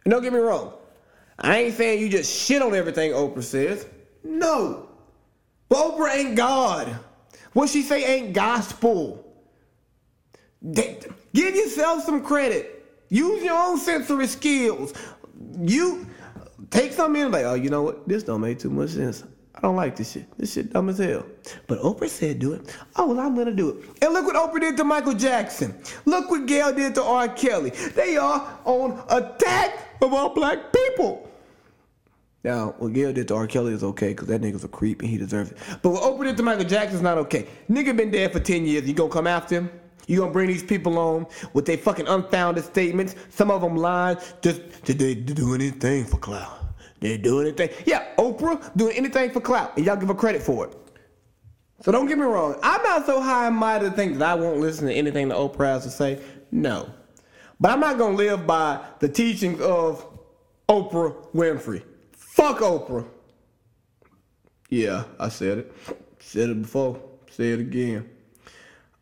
And 0.05 0.11
don't 0.11 0.21
get 0.21 0.33
me 0.33 0.39
wrong. 0.39 0.73
I 1.39 1.57
ain't 1.59 1.75
saying 1.75 1.99
you 1.99 2.09
just 2.09 2.31
shit 2.31 2.61
on 2.61 2.75
everything 2.75 3.11
Oprah 3.11 3.43
says. 3.43 3.87
No. 4.23 4.89
But 5.67 5.77
Oprah 5.77 6.15
ain't 6.15 6.35
God. 6.35 6.99
What 7.53 7.69
she 7.69 7.81
say 7.81 8.03
ain't 8.03 8.33
gospel. 8.33 9.25
Give 10.71 11.55
yourself 11.55 12.03
some 12.03 12.23
credit. 12.23 12.85
Use 13.09 13.43
your 13.43 13.57
own 13.57 13.77
sensory 13.77 14.27
skills. 14.27 14.93
You 15.59 16.07
take 16.71 16.93
something 16.93 17.21
in 17.21 17.31
like, 17.31 17.45
oh, 17.45 17.53
you 17.53 17.69
know 17.69 17.83
what? 17.83 18.07
This 18.07 18.23
don't 18.23 18.41
make 18.41 18.59
too 18.59 18.69
much 18.69 18.91
sense. 18.91 19.23
I 19.55 19.61
don't 19.61 19.75
like 19.75 19.95
this 19.95 20.13
shit. 20.13 20.25
This 20.37 20.53
shit 20.53 20.73
dumb 20.73 20.89
as 20.89 20.97
hell. 20.97 21.25
But 21.67 21.79
Oprah 21.79 22.09
said 22.09 22.39
do 22.39 22.53
it. 22.53 22.75
Oh, 22.95 23.07
well, 23.07 23.19
I'm 23.19 23.35
gonna 23.35 23.53
do 23.53 23.69
it. 23.69 24.03
And 24.03 24.13
look 24.13 24.25
what 24.25 24.35
Oprah 24.35 24.59
did 24.59 24.77
to 24.77 24.83
Michael 24.83 25.13
Jackson. 25.13 25.75
Look 26.05 26.31
what 26.31 26.47
Gayle 26.47 26.73
did 26.73 26.95
to 26.95 27.03
R. 27.03 27.27
Kelly. 27.29 27.69
They 27.69 28.17
are 28.17 28.59
on 28.65 29.03
attack 29.09 30.01
of 30.01 30.11
all 30.13 30.33
black 30.33 30.73
people. 30.73 31.29
Now, 32.43 32.75
what 32.77 32.91
Gayle 32.91 33.13
did 33.13 33.29
to 33.29 33.35
R. 33.35 33.47
Kelly 33.47 33.73
is 33.73 33.83
okay, 33.83 34.09
because 34.09 34.27
that 34.27 34.41
nigga's 34.41 34.65
a 34.65 34.67
creep 34.67 35.01
and 35.01 35.09
he 35.09 35.17
deserves 35.17 35.51
it. 35.51 35.57
But 35.81 35.91
what 35.91 36.03
Oprah 36.03 36.25
did 36.25 36.37
to 36.37 36.43
Michael 36.43 36.65
Jackson 36.65 36.97
is 36.97 37.01
not 37.01 37.17
okay. 37.19 37.47
Nigga 37.69 37.95
been 37.95 38.11
dead 38.11 38.33
for 38.33 38.39
10 38.41 38.65
years. 38.65 38.85
You 38.85 38.93
gonna 38.93 39.09
come 39.09 39.27
after 39.27 39.55
him? 39.55 39.69
You 40.07 40.19
gonna 40.19 40.31
bring 40.31 40.47
these 40.47 40.63
people 40.63 40.99
on 40.99 41.25
with 41.53 41.65
their 41.65 41.77
fucking 41.77 42.07
unfounded 42.07 42.65
statements? 42.65 43.15
Some 43.29 43.49
of 43.49 43.61
them 43.61 43.77
lying. 43.77 44.17
Just 44.41 44.83
did 44.83 44.99
they 44.99 45.15
do 45.15 45.53
anything 45.53 46.03
for 46.03 46.17
clout? 46.17 46.59
They 46.99 47.17
do 47.17 47.39
anything. 47.39 47.69
Yeah, 47.85 48.13
Oprah 48.17 48.75
doing 48.75 48.97
anything 48.97 49.31
for 49.31 49.39
clout, 49.39 49.77
and 49.77 49.85
y'all 49.85 49.95
give 49.95 50.09
her 50.09 50.13
credit 50.13 50.41
for 50.41 50.67
it. 50.67 50.75
So 51.81 51.93
don't 51.93 52.07
get 52.07 52.17
me 52.17 52.25
wrong. 52.25 52.57
I'm 52.61 52.81
not 52.83 53.05
so 53.05 53.21
high 53.21 53.47
and 53.47 53.55
mighty 53.55 53.85
to 53.85 53.91
think 53.91 54.17
that 54.17 54.29
I 54.29 54.35
won't 54.35 54.59
listen 54.59 54.87
to 54.87 54.93
anything 54.93 55.29
that 55.29 55.37
Oprah 55.37 55.67
has 55.67 55.83
to 55.83 55.91
say. 55.91 56.21
No. 56.51 56.89
But 57.59 57.71
I'm 57.71 57.79
not 57.79 57.97
gonna 57.97 58.15
live 58.15 58.45
by 58.45 58.83
the 58.99 59.07
teachings 59.07 59.61
of 59.61 60.05
Oprah 60.67 61.15
Winfrey. 61.33 61.83
Fuck 62.33 62.61
Oprah. 62.61 63.05
Yeah, 64.67 65.03
I 65.19 65.29
said 65.29 65.59
it. 65.59 65.73
Said 66.17 66.49
it 66.49 66.63
before. 66.63 66.99
Say 67.29 67.51
it 67.51 67.59
again. 67.59 68.09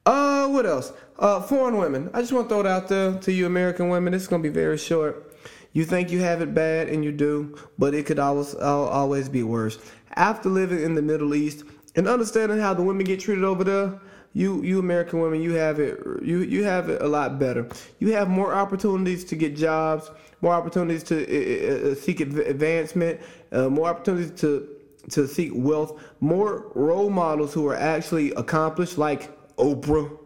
Uh, 0.05 0.49
what 0.49 0.65
else? 0.65 0.91
Uh, 1.17 1.41
foreign 1.41 1.77
women. 1.77 2.09
I 2.13 2.19
just 2.19 2.33
want 2.33 2.49
to 2.49 2.55
throw 2.55 2.59
it 2.59 2.67
out 2.67 2.89
there 2.89 3.13
to 3.13 3.31
you, 3.31 3.45
American 3.45 3.87
women. 3.87 4.11
This 4.11 4.23
is 4.23 4.27
gonna 4.27 4.43
be 4.43 4.49
very 4.49 4.77
short. 4.77 5.33
You 5.71 5.85
think 5.85 6.11
you 6.11 6.19
have 6.19 6.41
it 6.41 6.53
bad, 6.53 6.89
and 6.89 7.05
you 7.05 7.13
do, 7.13 7.57
but 7.79 7.93
it 7.93 8.05
could 8.05 8.19
always 8.19 8.53
always 8.53 9.29
be 9.29 9.43
worse. 9.43 9.79
After 10.15 10.49
living 10.49 10.83
in 10.83 10.95
the 10.95 11.01
Middle 11.01 11.33
East 11.33 11.63
and 11.95 12.09
understanding 12.09 12.59
how 12.59 12.73
the 12.73 12.83
women 12.83 13.05
get 13.05 13.21
treated 13.21 13.45
over 13.45 13.63
there, 13.63 14.01
you 14.33 14.61
you 14.63 14.79
American 14.79 15.19
women, 15.19 15.41
you 15.41 15.53
have 15.53 15.79
it 15.79 15.99
you 16.21 16.39
you 16.39 16.63
have 16.63 16.89
it 16.89 17.01
a 17.01 17.07
lot 17.07 17.39
better. 17.39 17.67
You 17.99 18.13
have 18.13 18.29
more 18.29 18.53
opportunities 18.53 19.23
to 19.25 19.35
get 19.35 19.55
jobs, 19.55 20.09
more 20.41 20.53
opportunities 20.53 21.03
to 21.03 21.91
uh, 21.91 21.95
seek 21.95 22.19
advancement, 22.21 23.19
uh, 23.51 23.69
more 23.69 23.89
opportunities 23.89 24.31
to 24.41 24.67
to 25.09 25.27
seek 25.27 25.51
wealth, 25.53 26.01
more 26.19 26.71
role 26.75 27.09
models 27.09 27.53
who 27.53 27.67
are 27.67 27.75
actually 27.75 28.31
accomplished, 28.33 28.97
like 28.97 29.29
Oprah 29.57 30.17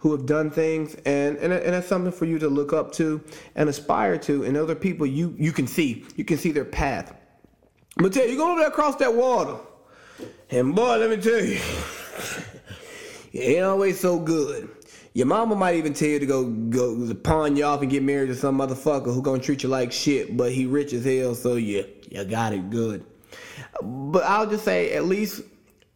who 0.00 0.12
have 0.12 0.24
done 0.24 0.50
things, 0.50 0.94
and, 1.04 1.36
and, 1.36 1.52
and 1.52 1.74
that's 1.74 1.86
something 1.86 2.10
for 2.10 2.24
you 2.24 2.38
to 2.38 2.48
look 2.48 2.72
up 2.72 2.90
to 2.90 3.20
and 3.54 3.68
aspire 3.68 4.16
to, 4.16 4.44
and 4.44 4.56
other 4.56 4.74
people 4.74 5.06
you, 5.06 5.34
you 5.38 5.52
can 5.52 5.66
see. 5.66 6.06
You 6.16 6.24
can 6.24 6.38
see 6.38 6.52
their 6.52 6.64
path. 6.64 7.14
But 7.96 8.14
tell 8.14 8.24
you, 8.24 8.32
you 8.32 8.38
go 8.38 8.50
over 8.50 8.60
there 8.60 8.68
across 8.68 8.96
that 8.96 9.14
water, 9.14 9.58
and 10.48 10.74
boy, 10.74 10.96
let 10.96 11.10
me 11.10 11.18
tell 11.18 11.44
you, 11.44 11.60
it 13.32 13.38
ain't 13.38 13.64
always 13.64 13.98
so 13.98 14.18
good. 14.18 14.68
Your 15.12 15.26
mama 15.26 15.56
might 15.56 15.74
even 15.74 15.92
tell 15.92 16.08
you 16.08 16.18
to 16.20 16.26
go 16.26 16.44
go 16.44 17.12
pawn 17.14 17.56
you 17.56 17.64
off 17.64 17.82
and 17.82 17.90
get 17.90 18.02
married 18.02 18.28
to 18.28 18.34
some 18.34 18.58
motherfucker 18.58 19.12
who 19.12 19.22
gonna 19.22 19.42
treat 19.42 19.62
you 19.62 19.68
like 19.68 19.92
shit, 19.92 20.36
but 20.36 20.52
he 20.52 20.66
rich 20.66 20.92
as 20.92 21.04
hell, 21.04 21.34
so 21.34 21.54
you 21.54 21.84
you 22.08 22.24
got 22.24 22.52
it 22.52 22.70
good. 22.70 23.04
But 23.82 24.24
I'll 24.24 24.48
just 24.48 24.64
say 24.64 24.92
at 24.92 25.06
least 25.06 25.42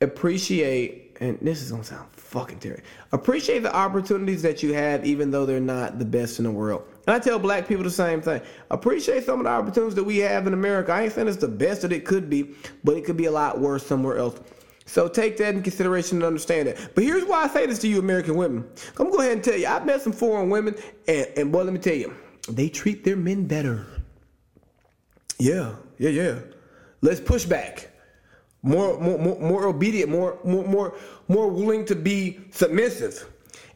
appreciate, 0.00 1.16
and 1.20 1.38
this 1.40 1.62
is 1.62 1.70
gonna 1.70 1.84
sound 1.84 2.08
fucking 2.12 2.58
terrible. 2.58 2.82
Appreciate 3.12 3.60
the 3.60 3.74
opportunities 3.74 4.42
that 4.42 4.62
you 4.62 4.74
have, 4.74 5.04
even 5.06 5.30
though 5.30 5.46
they're 5.46 5.60
not 5.60 6.00
the 6.00 6.04
best 6.04 6.40
in 6.40 6.44
the 6.44 6.50
world. 6.50 6.82
And 7.06 7.14
I 7.14 7.20
tell 7.20 7.38
black 7.38 7.68
people 7.68 7.84
the 7.84 7.90
same 7.90 8.20
thing. 8.20 8.40
Appreciate 8.70 9.24
some 9.24 9.38
of 9.38 9.44
the 9.44 9.50
opportunities 9.50 9.94
that 9.94 10.04
we 10.04 10.18
have 10.18 10.48
in 10.48 10.54
America. 10.54 10.92
I 10.92 11.02
ain't 11.02 11.12
saying 11.12 11.28
it's 11.28 11.36
the 11.36 11.46
best 11.46 11.82
that 11.82 11.92
it 11.92 12.04
could 12.04 12.28
be, 12.28 12.54
but 12.82 12.96
it 12.96 13.04
could 13.04 13.16
be 13.16 13.26
a 13.26 13.30
lot 13.30 13.60
worse 13.60 13.86
somewhere 13.86 14.18
else. 14.18 14.40
So 14.86 15.08
take 15.08 15.36
that 15.38 15.54
in 15.54 15.62
consideration 15.62 16.18
and 16.18 16.24
understand 16.24 16.68
that. 16.68 16.94
But 16.94 17.04
here's 17.04 17.24
why 17.24 17.44
I 17.44 17.48
say 17.48 17.66
this 17.66 17.78
to 17.80 17.88
you, 17.88 17.98
American 17.98 18.36
women. 18.36 18.68
I'm 18.98 19.10
go 19.10 19.18
ahead 19.18 19.32
and 19.32 19.44
tell 19.44 19.56
you, 19.56 19.66
I've 19.66 19.86
met 19.86 20.02
some 20.02 20.12
foreign 20.12 20.50
women, 20.50 20.74
and, 21.08 21.26
and 21.36 21.52
boy, 21.52 21.62
let 21.62 21.72
me 21.72 21.78
tell 21.78 21.94
you, 21.94 22.14
they 22.48 22.68
treat 22.68 23.04
their 23.04 23.16
men 23.16 23.46
better. 23.46 23.86
Yeah, 25.38 25.74
yeah, 25.98 26.10
yeah. 26.10 26.38
Let's 27.00 27.20
push 27.20 27.44
back. 27.44 27.90
More, 28.62 28.98
more, 28.98 29.18
more, 29.18 29.38
more 29.40 29.66
obedient, 29.66 30.10
more, 30.10 30.38
more, 30.44 30.64
more, 30.64 30.96
more 31.28 31.48
willing 31.48 31.84
to 31.86 31.94
be 31.94 32.40
submissive. 32.50 33.26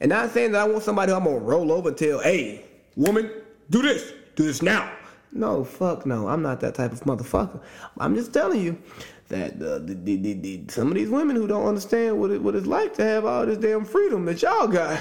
And 0.01 0.11
not 0.11 0.31
saying 0.31 0.53
that 0.53 0.63
I 0.63 0.65
want 0.65 0.83
somebody 0.83 1.13
I'm 1.13 1.25
gonna 1.25 1.39
roll 1.39 1.73
over 1.73 1.89
and 1.89 1.99
tell, 1.99 2.21
hey, 2.21 2.65
woman, 2.97 3.31
do 3.71 3.83
this, 3.83 4.13
do 4.37 4.45
this 4.45 4.63
now. 4.63 4.93
No, 5.33 5.63
fuck 5.63 6.07
no. 6.07 6.29
I'm 6.29 6.43
not 6.43 6.61
that 6.61 6.75
type 6.75 6.93
of 6.93 7.01
motherfucker. 7.01 7.61
I'm 7.99 8.15
just 8.15 8.33
telling 8.33 8.63
you 8.63 8.79
that 9.29 9.55
uh, 9.55 9.79
the, 9.79 9.95
the, 9.95 10.35
the, 10.35 10.65
some 10.69 10.89
of 10.89 10.95
these 10.95 11.11
women 11.11 11.37
who 11.37 11.47
don't 11.47 11.67
understand 11.67 12.19
what 12.19 12.31
it, 12.31 12.43
what 12.43 12.55
it's 12.55 12.67
like 12.67 12.95
to 12.95 13.05
have 13.05 13.25
all 13.25 13.45
this 13.45 13.59
damn 13.59 13.85
freedom 13.85 14.25
that 14.25 14.41
y'all 14.43 14.67
got, 14.67 15.01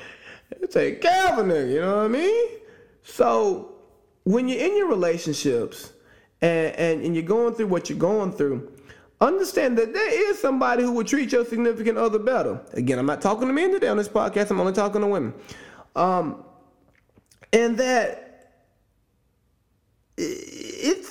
they 0.60 0.66
take 0.66 1.00
care 1.00 1.32
of 1.32 1.38
a 1.38 1.42
nigga, 1.42 1.72
you 1.72 1.80
know 1.80 1.96
what 1.96 2.04
I 2.04 2.08
mean? 2.08 2.48
So 3.02 3.74
when 4.24 4.48
you're 4.48 4.60
in 4.60 4.76
your 4.76 4.88
relationships 4.88 5.92
and, 6.40 6.74
and, 6.76 7.04
and 7.04 7.14
you're 7.14 7.24
going 7.24 7.54
through 7.54 7.68
what 7.68 7.88
you're 7.88 7.98
going 7.98 8.32
through, 8.32 8.72
understand 9.20 9.78
that 9.78 9.92
there 9.92 10.30
is 10.30 10.40
somebody 10.40 10.82
who 10.82 10.92
will 10.92 11.04
treat 11.04 11.30
your 11.30 11.44
significant 11.44 11.98
other 11.98 12.18
better. 12.18 12.60
Again, 12.72 12.98
I'm 12.98 13.06
not 13.06 13.20
talking 13.20 13.46
to 13.46 13.54
men 13.54 13.70
today 13.70 13.88
on 13.88 13.96
this 13.96 14.08
podcast, 14.08 14.50
I'm 14.50 14.60
only 14.60 14.72
talking 14.72 15.00
to 15.00 15.06
women. 15.06 15.34
Um, 15.94 16.44
and 17.52 17.76
that 17.78 18.21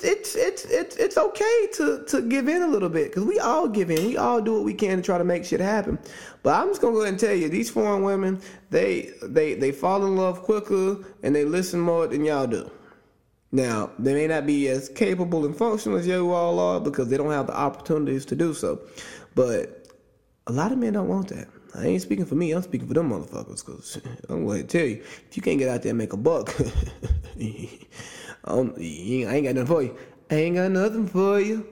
it's 0.04 0.36
it's 0.36 0.66
it's 0.66 0.96
it's 0.96 1.18
okay 1.18 1.68
to 1.74 2.04
to 2.06 2.22
give 2.22 2.48
in 2.48 2.62
a 2.62 2.68
little 2.68 2.90
bit 2.90 3.10
because 3.10 3.26
we 3.26 3.40
all 3.40 3.68
give 3.68 3.90
in. 3.90 4.06
We 4.06 4.18
all 4.18 4.42
do 4.42 4.54
what 4.54 4.64
we 4.64 4.74
can 4.74 4.98
to 4.98 5.04
try 5.04 5.18
to 5.18 5.24
make 5.24 5.46
shit 5.46 5.60
happen. 5.60 6.00
But 6.44 6.56
I'm 6.60 6.70
just 6.70 6.82
gonna 6.82 6.94
go 6.94 7.02
ahead 7.02 7.14
and 7.14 7.20
tell 7.20 7.34
you, 7.34 7.50
these 7.50 7.70
foreign 7.70 8.04
women, 8.04 8.42
they 8.70 9.12
they 9.22 9.54
they 9.56 9.72
fall 9.72 10.06
in 10.06 10.16
love 10.16 10.42
quicker 10.44 10.98
and 11.24 11.36
they 11.36 11.46
listen 11.46 11.80
more 11.80 12.08
than 12.08 12.26
y'all 12.26 12.48
do. 12.48 12.70
Now 13.52 13.92
they 14.00 14.14
may 14.14 14.28
not 14.28 14.46
be 14.46 14.68
as 14.70 14.90
capable 14.90 15.46
and 15.46 15.56
functional 15.56 15.98
as 15.98 16.08
you 16.08 16.32
all 16.32 16.60
are 16.60 16.80
because 16.80 17.10
they 17.10 17.18
don't 17.18 17.32
have 17.32 17.48
the 17.48 17.58
opportunities 17.58 18.26
to 18.28 18.36
do 18.36 18.54
so. 18.54 18.80
But 19.36 19.88
a 20.48 20.52
lot 20.52 20.72
of 20.72 20.78
men 20.78 20.94
don't 20.94 21.08
want 21.08 21.30
that. 21.30 21.48
I 21.74 21.86
ain't 21.86 22.02
speaking 22.02 22.26
for 22.26 22.36
me. 22.36 22.52
I'm 22.52 22.62
speaking 22.62 22.88
for 22.88 22.94
them 22.94 23.10
motherfuckers. 23.12 23.64
Cause 23.64 24.02
I'm 24.30 24.46
going 24.46 24.68
to 24.68 24.68
tell 24.68 24.86
you, 24.86 25.02
if 25.30 25.38
you 25.38 25.42
can't 25.42 25.58
get 25.58 25.70
out 25.70 25.84
there 25.84 25.92
and 25.92 25.98
make 25.98 26.14
a 26.14 26.18
buck. 26.18 26.54
Um, 28.46 28.74
I 28.78 28.82
ain't 28.82 29.46
got 29.46 29.56
nothing 29.56 29.66
for 29.66 29.84
you. 29.84 29.98
I 30.30 30.36
ain't 30.36 30.56
got 30.56 30.72
nothing 30.72 31.08
for 31.08 31.40
you. 31.40 31.68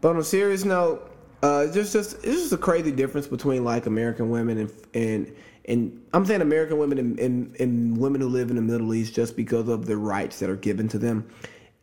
But 0.00 0.10
on 0.10 0.18
a 0.18 0.24
serious 0.24 0.64
note, 0.64 1.10
uh, 1.42 1.66
just 1.72 1.92
just 1.92 2.14
it's 2.24 2.42
just 2.42 2.52
a 2.52 2.58
crazy 2.58 2.90
difference 2.90 3.26
between 3.26 3.64
like 3.64 3.86
American 3.86 4.30
women 4.30 4.58
and 4.58 4.72
and 4.94 5.36
and 5.66 6.02
I'm 6.12 6.26
saying 6.26 6.42
American 6.42 6.78
women 6.78 6.98
and, 6.98 7.18
and, 7.18 7.56
and 7.58 7.96
women 7.96 8.20
who 8.20 8.28
live 8.28 8.50
in 8.50 8.56
the 8.56 8.62
Middle 8.62 8.92
East 8.94 9.14
just 9.14 9.34
because 9.36 9.68
of 9.68 9.86
the 9.86 9.96
rights 9.96 10.40
that 10.40 10.50
are 10.50 10.56
given 10.56 10.88
to 10.88 10.98
them 10.98 11.26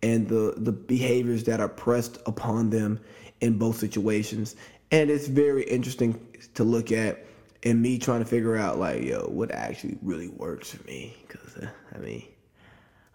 and 0.03 0.27
the 0.27 0.53
the 0.57 0.71
behaviors 0.71 1.43
that 1.45 1.59
are 1.59 1.69
pressed 1.69 2.19
upon 2.25 2.69
them 2.69 2.99
in 3.39 3.57
both 3.57 3.77
situations. 3.77 4.55
And 4.91 5.09
it's 5.09 5.27
very 5.27 5.63
interesting 5.63 6.19
to 6.53 6.63
look 6.63 6.91
at 6.91 7.25
and 7.63 7.81
me 7.81 7.97
trying 7.97 8.19
to 8.19 8.25
figure 8.25 8.57
out 8.57 8.79
like 8.79 9.03
yo 9.03 9.27
what 9.27 9.51
actually 9.51 9.97
really 10.01 10.27
works 10.27 10.71
for 10.71 10.83
me 10.87 11.15
because 11.27 11.57
uh, 11.57 11.69
I 11.93 11.97
mean 11.99 12.23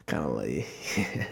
kind 0.07 0.24
of 0.24 0.32
like 0.32 0.66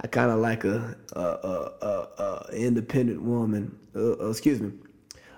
I 0.00 0.06
kind 0.06 0.30
of 0.30 0.38
like 0.38 0.64
a, 0.64 0.96
a, 1.12 1.20
a, 1.20 2.08
a, 2.22 2.52
independent 2.52 3.20
woman. 3.20 3.76
Uh, 3.96 4.12
uh, 4.12 4.30
excuse 4.30 4.60
me, 4.60 4.70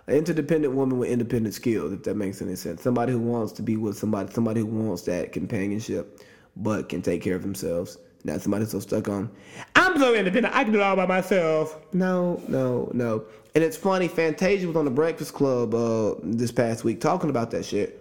an 0.07 0.17
interdependent 0.17 0.75
woman 0.75 0.99
with 0.99 1.09
independent 1.09 1.55
skills. 1.55 1.93
If 1.93 2.03
that 2.03 2.17
makes 2.17 2.43
any 2.43 2.57
sense. 2.57 2.83
Somebody 2.83 3.13
who 3.13 3.21
wants 3.21 3.53
to 3.53 3.63
be 3.63 3.79
with 3.79 3.97
somebody. 3.97 4.31
Somebody 4.33 4.61
who 4.61 4.67
wants 4.67 5.03
that 5.03 5.33
companionship, 5.33 6.21
but 6.57 6.91
can 6.91 7.01
take 7.01 7.23
care 7.23 7.37
of 7.37 7.43
themselves. 7.43 7.97
Not 8.25 8.43
somebody 8.43 8.67
so 8.67 8.81
stuck 8.81 9.09
on. 9.09 9.31
I'm 9.77 9.99
so 9.99 10.15
independent. 10.15 10.55
I 10.55 10.65
can 10.65 10.75
do 10.75 10.81
it 10.81 10.83
all 10.83 10.97
by 10.97 11.07
myself. 11.07 11.79
No, 11.95 12.43
no, 12.49 12.91
no. 12.93 13.25
And 13.55 13.65
it's 13.65 13.79
funny. 13.79 14.09
Fantasia 14.09 14.67
was 14.67 14.77
on 14.77 14.85
the 14.85 14.91
Breakfast 14.91 15.33
Club 15.33 15.75
uh, 15.75 16.17
this 16.23 16.53
past 16.53 16.85
week 16.85 17.01
talking 17.01 17.31
about 17.31 17.51
that 17.53 17.65
shit 17.65 18.00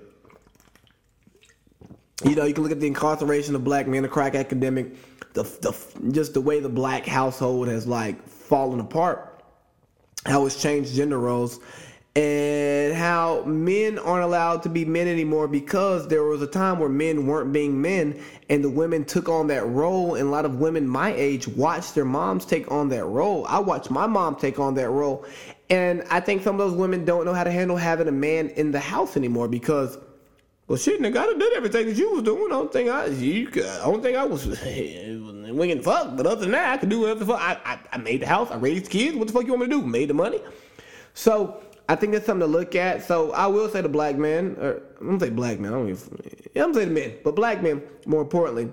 you 2.24 2.36
know, 2.36 2.46
you 2.46 2.54
can 2.54 2.64
look 2.64 2.72
at 2.72 2.80
the 2.80 2.88
incarceration 2.88 3.56
of 3.56 3.64
black 3.64 3.88
men, 3.88 4.04
the 4.04 4.10
crack 4.10 4.36
epidemic, 4.36 4.96
the, 5.34 5.44
the 5.44 6.12
just 6.12 6.34
the 6.34 6.42
way 6.42 6.60
the 6.60 6.70
black 6.70 7.06
household 7.06 7.68
has 7.68 7.88
like 7.88 8.28
fallen 8.28 8.80
apart, 8.80 9.44
how 10.26 10.46
it's 10.46 10.62
changed 10.62 10.94
gender 10.96 11.20
roles, 11.20 11.60
and 12.16 12.94
how 12.94 13.44
men 13.44 13.98
aren't 14.00 14.24
allowed 14.24 14.64
to 14.64 14.70
be 14.70 14.84
men 14.84 15.08
anymore 15.08 15.48
because 15.48 16.08
there 16.08 16.24
was 16.24 16.42
a 16.42 16.48
time 16.48 16.80
where 16.80 16.90
men 16.90 17.26
weren't 17.28 17.54
being 17.54 17.80
men 17.80 18.20
and 18.50 18.64
the 18.64 18.70
women 18.70 19.06
took 19.06 19.30
on 19.30 19.48
that 19.48 19.66
role 19.68 20.16
and 20.16 20.28
a 20.28 20.32
lot 20.32 20.44
of 20.44 20.56
women 20.56 20.88
my 20.88 21.14
age 21.14 21.48
watched 21.48 21.96
their 21.96 22.06
moms 22.06 22.46
take 22.46 22.70
on 22.72 22.90
that 22.90 23.06
role. 23.06 23.46
I 23.48 23.60
watched 23.60 23.92
my 23.92 24.08
mom 24.08 24.36
take 24.36 24.60
on 24.60 24.74
that 24.74 24.90
role 24.90 25.26
and 25.70 26.04
i 26.10 26.20
think 26.20 26.44
some 26.44 26.60
of 26.60 26.60
those 26.60 26.78
women 26.78 27.06
don't 27.06 27.26
know 27.26 27.34
how 27.34 27.44
to 27.44 27.52
handle 27.52 27.78
having 27.78 28.08
a 28.08 28.12
man 28.12 28.50
in 28.50 28.72
the 28.72 28.80
house 28.80 29.16
anymore 29.16 29.48
because 29.48 29.98
well, 30.70 30.78
shit, 30.78 31.02
nigga, 31.02 31.18
I 31.18 31.34
did 31.34 31.54
everything 31.54 31.88
that 31.88 31.98
you 31.98 32.12
was 32.12 32.22
doing. 32.22 32.46
I 32.46 32.50
don't 32.50 32.72
think 32.72 32.90
I, 32.92 33.08
you, 33.08 33.50
don't 33.50 34.04
think 34.04 34.16
I 34.16 34.24
was 34.24 34.46
winging 34.46 35.82
fuck. 35.82 36.16
But 36.16 36.28
other 36.28 36.42
than 36.42 36.52
that, 36.52 36.74
I 36.74 36.78
could 36.78 36.90
do 36.90 37.00
whatever 37.02 37.22
the 37.22 37.26
fuck. 37.26 37.42
I, 37.42 37.58
I, 37.66 37.80
I 37.94 37.98
made 37.98 38.22
the 38.22 38.28
house. 38.28 38.52
I 38.52 38.56
raised 38.56 38.92
kids. 38.92 39.18
What 39.18 39.28
the 39.28 39.34
fuck 39.34 39.46
you 39.46 39.54
want 39.54 39.68
me 39.68 39.76
to 39.76 39.82
do? 39.82 39.88
Made 39.88 40.12
the 40.12 40.14
money. 40.14 40.40
So 41.16 41.64
I 41.90 41.96
think 41.96 42.14
that's 42.14 42.28
something 42.28 42.48
to 42.48 42.52
look 42.52 42.76
at. 42.76 43.04
So 43.04 43.32
I 43.32 43.48
will 43.48 43.68
say 43.68 43.82
the 43.82 43.90
black 43.90 44.16
men, 44.16 44.58
or 44.60 44.84
I'm 45.02 45.08
gonna 45.08 45.20
say 45.20 45.30
black 45.32 45.60
men. 45.60 45.74
I 45.74 45.76
don't 45.76 45.90
even. 45.90 46.20
Yeah, 46.54 46.66
I'm 46.66 46.72
gonna 46.72 46.86
say 46.86 46.88
the 46.88 46.94
men, 46.94 47.18
but 47.24 47.36
black 47.36 47.64
men 47.64 47.82
more 48.06 48.22
importantly. 48.22 48.72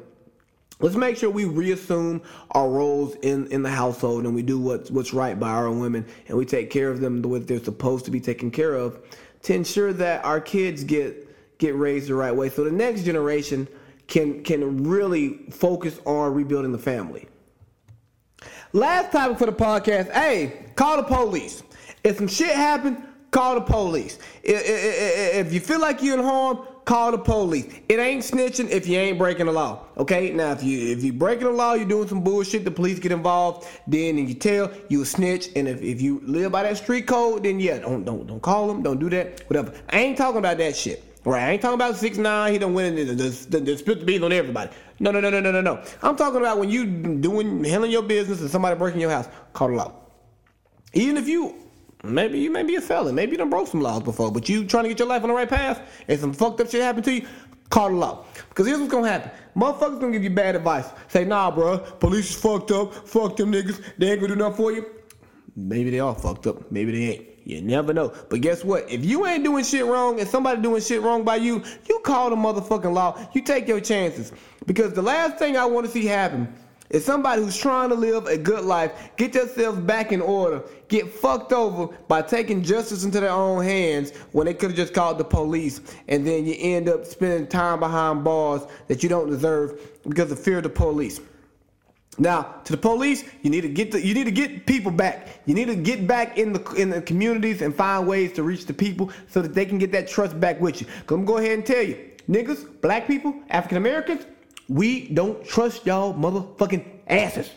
Let's 0.78 0.96
make 0.96 1.16
sure 1.16 1.30
we 1.30 1.46
reassume 1.46 2.20
our 2.50 2.68
roles 2.68 3.14
in, 3.22 3.46
in 3.46 3.62
the 3.62 3.70
household 3.70 4.26
and 4.26 4.34
we 4.34 4.42
do 4.42 4.60
what's 4.60 4.90
what's 4.90 5.14
right 5.14 5.40
by 5.40 5.48
our 5.48 5.70
women 5.70 6.04
and 6.28 6.36
we 6.36 6.44
take 6.44 6.68
care 6.68 6.90
of 6.90 7.00
them 7.00 7.22
the 7.22 7.28
way 7.28 7.38
they're 7.38 7.64
supposed 7.64 8.04
to 8.04 8.10
be 8.10 8.20
taken 8.20 8.50
care 8.50 8.74
of 8.74 9.00
to 9.44 9.54
ensure 9.54 9.94
that 9.94 10.22
our 10.26 10.38
kids 10.38 10.84
get 10.84 11.25
get 11.58 11.74
raised 11.74 12.08
the 12.08 12.14
right 12.14 12.34
way 12.34 12.48
so 12.48 12.64
the 12.64 12.70
next 12.70 13.02
generation 13.02 13.66
can 14.06 14.42
can 14.42 14.84
really 14.84 15.46
focus 15.50 15.98
on 16.04 16.34
rebuilding 16.34 16.72
the 16.72 16.78
family. 16.78 17.28
Last 18.72 19.12
topic 19.12 19.38
for 19.38 19.46
the 19.46 19.52
podcast, 19.52 20.10
hey, 20.12 20.66
call 20.74 20.98
the 20.98 21.02
police. 21.02 21.62
If 22.04 22.18
some 22.18 22.28
shit 22.28 22.54
happened, 22.54 23.02
call 23.30 23.54
the 23.54 23.60
police. 23.62 24.18
If 24.42 25.52
you 25.52 25.60
feel 25.60 25.80
like 25.80 26.02
you're 26.02 26.18
in 26.18 26.24
harm, 26.24 26.66
call 26.84 27.10
the 27.10 27.18
police. 27.18 27.66
It 27.88 27.98
ain't 27.98 28.22
snitching 28.22 28.70
if 28.70 28.86
you 28.86 28.98
ain't 28.98 29.18
breaking 29.18 29.46
the 29.46 29.52
law. 29.52 29.86
Okay? 29.96 30.32
Now 30.32 30.52
if 30.52 30.62
you 30.62 30.92
if 30.92 31.02
you 31.02 31.12
breaking 31.12 31.46
the 31.46 31.52
law, 31.52 31.74
you're 31.74 31.88
doing 31.88 32.08
some 32.08 32.22
bullshit, 32.22 32.64
the 32.64 32.70
police 32.70 32.98
get 32.98 33.12
involved, 33.12 33.66
then 33.86 34.18
and 34.18 34.28
you 34.28 34.34
tell, 34.34 34.70
you 34.88 35.02
a 35.02 35.06
snitch. 35.06 35.48
And 35.56 35.66
if, 35.68 35.82
if 35.82 36.00
you 36.00 36.20
live 36.24 36.52
by 36.52 36.62
that 36.62 36.76
street 36.76 37.06
code, 37.06 37.44
then 37.44 37.60
yeah, 37.60 37.78
don't 37.78 38.04
don't 38.04 38.26
don't 38.26 38.42
call 38.42 38.68
them, 38.68 38.82
don't 38.82 39.00
do 39.00 39.10
that, 39.10 39.42
whatever. 39.48 39.72
I 39.90 39.98
ain't 39.98 40.16
talking 40.16 40.38
about 40.38 40.58
that 40.58 40.76
shit. 40.76 41.02
Right, 41.26 41.42
I 41.42 41.50
ain't 41.50 41.60
talking 41.60 41.74
about 41.74 41.96
six 41.96 42.18
nine. 42.18 42.52
He 42.52 42.58
don't 42.60 42.72
win 42.72 42.94
the, 42.94 43.02
the, 43.02 43.58
the, 43.58 43.76
split 43.76 44.06
beans 44.06 44.22
on 44.22 44.30
everybody. 44.30 44.70
No, 45.00 45.10
no, 45.10 45.18
no, 45.18 45.28
no, 45.28 45.40
no, 45.40 45.50
no, 45.50 45.60
no. 45.60 45.82
I'm 46.00 46.14
talking 46.14 46.38
about 46.38 46.60
when 46.60 46.70
you 46.70 46.86
doing 46.86 47.64
handling 47.64 47.90
your 47.90 48.04
business 48.04 48.40
and 48.40 48.48
somebody 48.48 48.78
breaking 48.78 49.00
your 49.00 49.10
house. 49.10 49.28
Call 49.52 49.68
the 49.68 49.74
law. 49.74 49.92
Even 50.92 51.16
if 51.16 51.26
you 51.26 51.56
maybe 52.04 52.38
you 52.38 52.52
may 52.52 52.62
be 52.62 52.76
a 52.76 52.80
felon, 52.80 53.16
maybe 53.16 53.32
you 53.32 53.38
done 53.38 53.50
broke 53.50 53.66
some 53.66 53.80
laws 53.80 54.04
before, 54.04 54.30
but 54.30 54.48
you 54.48 54.64
trying 54.66 54.84
to 54.84 54.88
get 54.88 55.00
your 55.00 55.08
life 55.08 55.24
on 55.24 55.28
the 55.28 55.34
right 55.34 55.48
path 55.48 55.82
and 56.06 56.20
some 56.20 56.32
fucked 56.32 56.60
up 56.60 56.70
shit 56.70 56.80
happened 56.80 57.04
to 57.06 57.14
you. 57.14 57.26
Call 57.70 57.88
the 57.88 57.96
law. 57.96 58.24
Because 58.48 58.68
here's 58.68 58.78
what's 58.78 58.92
gonna 58.92 59.08
happen. 59.08 59.32
Motherfuckers 59.56 60.00
gonna 60.00 60.12
give 60.12 60.22
you 60.22 60.30
bad 60.30 60.54
advice. 60.54 60.86
Say, 61.08 61.24
nah, 61.24 61.50
bro, 61.50 61.78
police 61.78 62.30
is 62.30 62.36
fucked 62.36 62.70
up. 62.70 62.94
Fuck 62.94 63.34
them 63.36 63.50
niggas. 63.50 63.82
They 63.98 64.12
ain't 64.12 64.20
gonna 64.20 64.34
do 64.34 64.38
nothing 64.38 64.56
for 64.56 64.70
you. 64.70 64.86
Maybe 65.56 65.90
they 65.90 65.98
all 65.98 66.14
fucked 66.14 66.46
up. 66.46 66.70
Maybe 66.70 66.92
they 66.92 67.14
ain't. 67.14 67.35
You 67.46 67.62
never 67.62 67.94
know. 67.94 68.12
But 68.28 68.40
guess 68.40 68.64
what? 68.64 68.90
If 68.90 69.04
you 69.04 69.24
ain't 69.24 69.44
doing 69.44 69.62
shit 69.62 69.86
wrong 69.86 70.18
and 70.18 70.28
somebody 70.28 70.60
doing 70.60 70.82
shit 70.82 71.00
wrong 71.00 71.22
by 71.22 71.36
you, 71.36 71.62
you 71.88 72.00
call 72.00 72.28
the 72.28 72.34
motherfucking 72.34 72.92
law. 72.92 73.16
You 73.34 73.42
take 73.42 73.68
your 73.68 73.80
chances. 73.80 74.32
Because 74.66 74.94
the 74.94 75.02
last 75.02 75.38
thing 75.38 75.56
I 75.56 75.64
want 75.64 75.86
to 75.86 75.92
see 75.92 76.04
happen 76.06 76.52
is 76.90 77.04
somebody 77.04 77.42
who's 77.42 77.56
trying 77.56 77.90
to 77.90 77.94
live 77.94 78.26
a 78.26 78.36
good 78.36 78.64
life, 78.64 78.90
get 79.16 79.32
themselves 79.32 79.78
back 79.78 80.10
in 80.10 80.20
order, 80.20 80.60
get 80.88 81.08
fucked 81.08 81.52
over 81.52 81.94
by 82.08 82.20
taking 82.20 82.64
justice 82.64 83.04
into 83.04 83.20
their 83.20 83.30
own 83.30 83.62
hands 83.62 84.10
when 84.32 84.46
they 84.46 84.54
could 84.54 84.70
have 84.70 84.76
just 84.76 84.92
called 84.92 85.16
the 85.16 85.24
police. 85.24 85.80
And 86.08 86.26
then 86.26 86.46
you 86.46 86.56
end 86.58 86.88
up 86.88 87.04
spending 87.04 87.46
time 87.46 87.78
behind 87.78 88.24
bars 88.24 88.62
that 88.88 89.04
you 89.04 89.08
don't 89.08 89.30
deserve 89.30 89.80
because 90.02 90.32
of 90.32 90.40
fear 90.40 90.56
of 90.56 90.64
the 90.64 90.68
police. 90.68 91.20
Now, 92.18 92.54
to 92.64 92.72
the 92.72 92.78
police, 92.78 93.24
you 93.42 93.50
need 93.50 93.60
to 93.62 93.68
get 93.68 93.92
the, 93.92 94.04
you 94.04 94.14
need 94.14 94.24
to 94.24 94.30
get 94.30 94.66
people 94.66 94.90
back. 94.90 95.40
You 95.44 95.54
need 95.54 95.66
to 95.66 95.76
get 95.76 96.06
back 96.06 96.38
in 96.38 96.52
the 96.52 96.72
in 96.72 96.90
the 96.90 97.02
communities 97.02 97.62
and 97.62 97.74
find 97.74 98.06
ways 98.06 98.32
to 98.34 98.42
reach 98.42 98.66
the 98.66 98.74
people 98.74 99.10
so 99.28 99.42
that 99.42 99.54
they 99.54 99.66
can 99.66 99.78
get 99.78 99.92
that 99.92 100.08
trust 100.08 100.38
back 100.40 100.60
with 100.60 100.80
you. 100.80 100.86
I'm 101.08 101.24
go 101.24 101.36
ahead 101.38 101.52
and 101.52 101.66
tell 101.66 101.82
you, 101.82 102.10
niggas, 102.28 102.80
black 102.80 103.06
people, 103.06 103.34
African 103.50 103.76
Americans, 103.76 104.24
we 104.68 105.08
don't 105.08 105.44
trust 105.44 105.86
y'all 105.86 106.14
motherfucking 106.14 106.84
asses. 107.06 107.50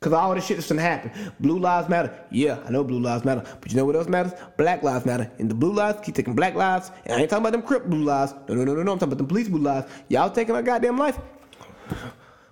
Cause 0.00 0.14
all 0.14 0.34
this 0.34 0.46
shit 0.46 0.56
that's 0.56 0.68
gonna 0.68 0.80
happen. 0.80 1.12
Blue 1.40 1.58
lives 1.58 1.90
matter. 1.90 2.24
Yeah, 2.30 2.58
I 2.66 2.70
know 2.70 2.82
blue 2.82 3.00
lives 3.00 3.22
matter. 3.22 3.44
But 3.60 3.70
you 3.70 3.76
know 3.76 3.84
what 3.84 3.96
else 3.96 4.08
matters? 4.08 4.32
Black 4.56 4.82
lives 4.82 5.04
matter. 5.04 5.30
And 5.38 5.50
the 5.50 5.54
blue 5.54 5.74
lives 5.74 6.00
keep 6.02 6.14
taking 6.14 6.34
black 6.34 6.54
lives. 6.54 6.90
And 7.04 7.16
I 7.16 7.20
ain't 7.20 7.28
talking 7.28 7.42
about 7.42 7.52
them 7.52 7.60
crip 7.60 7.84
blue 7.84 8.02
lives. 8.02 8.32
No, 8.48 8.54
no, 8.54 8.64
no, 8.64 8.74
no, 8.74 8.82
no. 8.82 8.92
I'm 8.92 8.98
talking 8.98 9.12
about 9.12 9.18
them 9.18 9.26
police 9.26 9.48
blue 9.48 9.60
lives. 9.60 9.92
Y'all 10.08 10.30
taking 10.30 10.54
my 10.54 10.62
goddamn 10.62 10.96
life. 10.96 11.18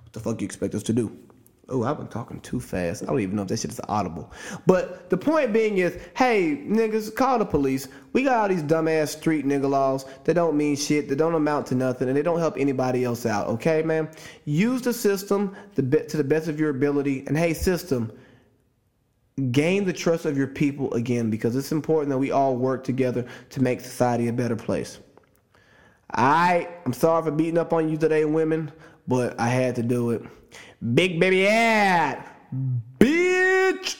What 0.08 0.14
the 0.14 0.20
fuck 0.20 0.40
you 0.40 0.46
expect 0.46 0.74
us 0.74 0.82
to 0.84 0.94
do? 0.94 1.14
Oh, 1.68 1.84
I've 1.84 1.98
been 1.98 2.08
talking 2.08 2.40
too 2.40 2.60
fast. 2.60 3.02
I 3.02 3.06
don't 3.08 3.20
even 3.20 3.36
know 3.36 3.42
if 3.42 3.48
that 3.48 3.58
shit 3.58 3.72
is 3.72 3.80
audible. 3.90 4.32
But 4.64 5.10
the 5.10 5.18
point 5.18 5.52
being 5.52 5.76
is, 5.76 6.00
hey, 6.16 6.62
niggas, 6.66 7.14
call 7.14 7.38
the 7.38 7.44
police. 7.44 7.88
We 8.14 8.22
got 8.22 8.38
all 8.38 8.48
these 8.48 8.62
dumbass 8.62 9.08
street 9.08 9.44
nigga 9.44 9.68
laws 9.68 10.06
that 10.24 10.32
don't 10.32 10.56
mean 10.56 10.76
shit, 10.76 11.10
that 11.10 11.16
don't 11.16 11.34
amount 11.34 11.66
to 11.66 11.74
nothing, 11.74 12.08
and 12.08 12.16
they 12.16 12.22
don't 12.22 12.38
help 12.38 12.56
anybody 12.56 13.04
else 13.04 13.26
out, 13.26 13.48
okay, 13.48 13.82
man? 13.82 14.08
Use 14.46 14.80
the 14.80 14.94
system 14.94 15.54
to 15.74 15.82
the 15.82 16.24
best 16.24 16.48
of 16.48 16.58
your 16.58 16.70
ability. 16.70 17.24
And 17.26 17.36
hey, 17.36 17.52
system, 17.52 18.10
gain 19.52 19.84
the 19.84 19.92
trust 19.92 20.24
of 20.24 20.38
your 20.38 20.46
people 20.46 20.94
again 20.94 21.28
because 21.28 21.54
it's 21.54 21.70
important 21.70 22.08
that 22.08 22.18
we 22.18 22.30
all 22.30 22.56
work 22.56 22.82
together 22.82 23.26
to 23.50 23.62
make 23.62 23.82
society 23.82 24.28
a 24.28 24.32
better 24.32 24.56
place. 24.56 25.00
I, 26.10 26.68
I'm 26.86 26.94
sorry 26.94 27.22
for 27.24 27.30
beating 27.30 27.58
up 27.58 27.74
on 27.74 27.90
you 27.90 27.98
today, 27.98 28.24
women, 28.24 28.72
but 29.08 29.40
I 29.40 29.48
had 29.48 29.74
to 29.76 29.82
do 29.82 30.10
it. 30.10 30.22
Big 30.94 31.18
baby 31.18 31.48
ad, 31.48 32.22
bitch. 33.00 33.96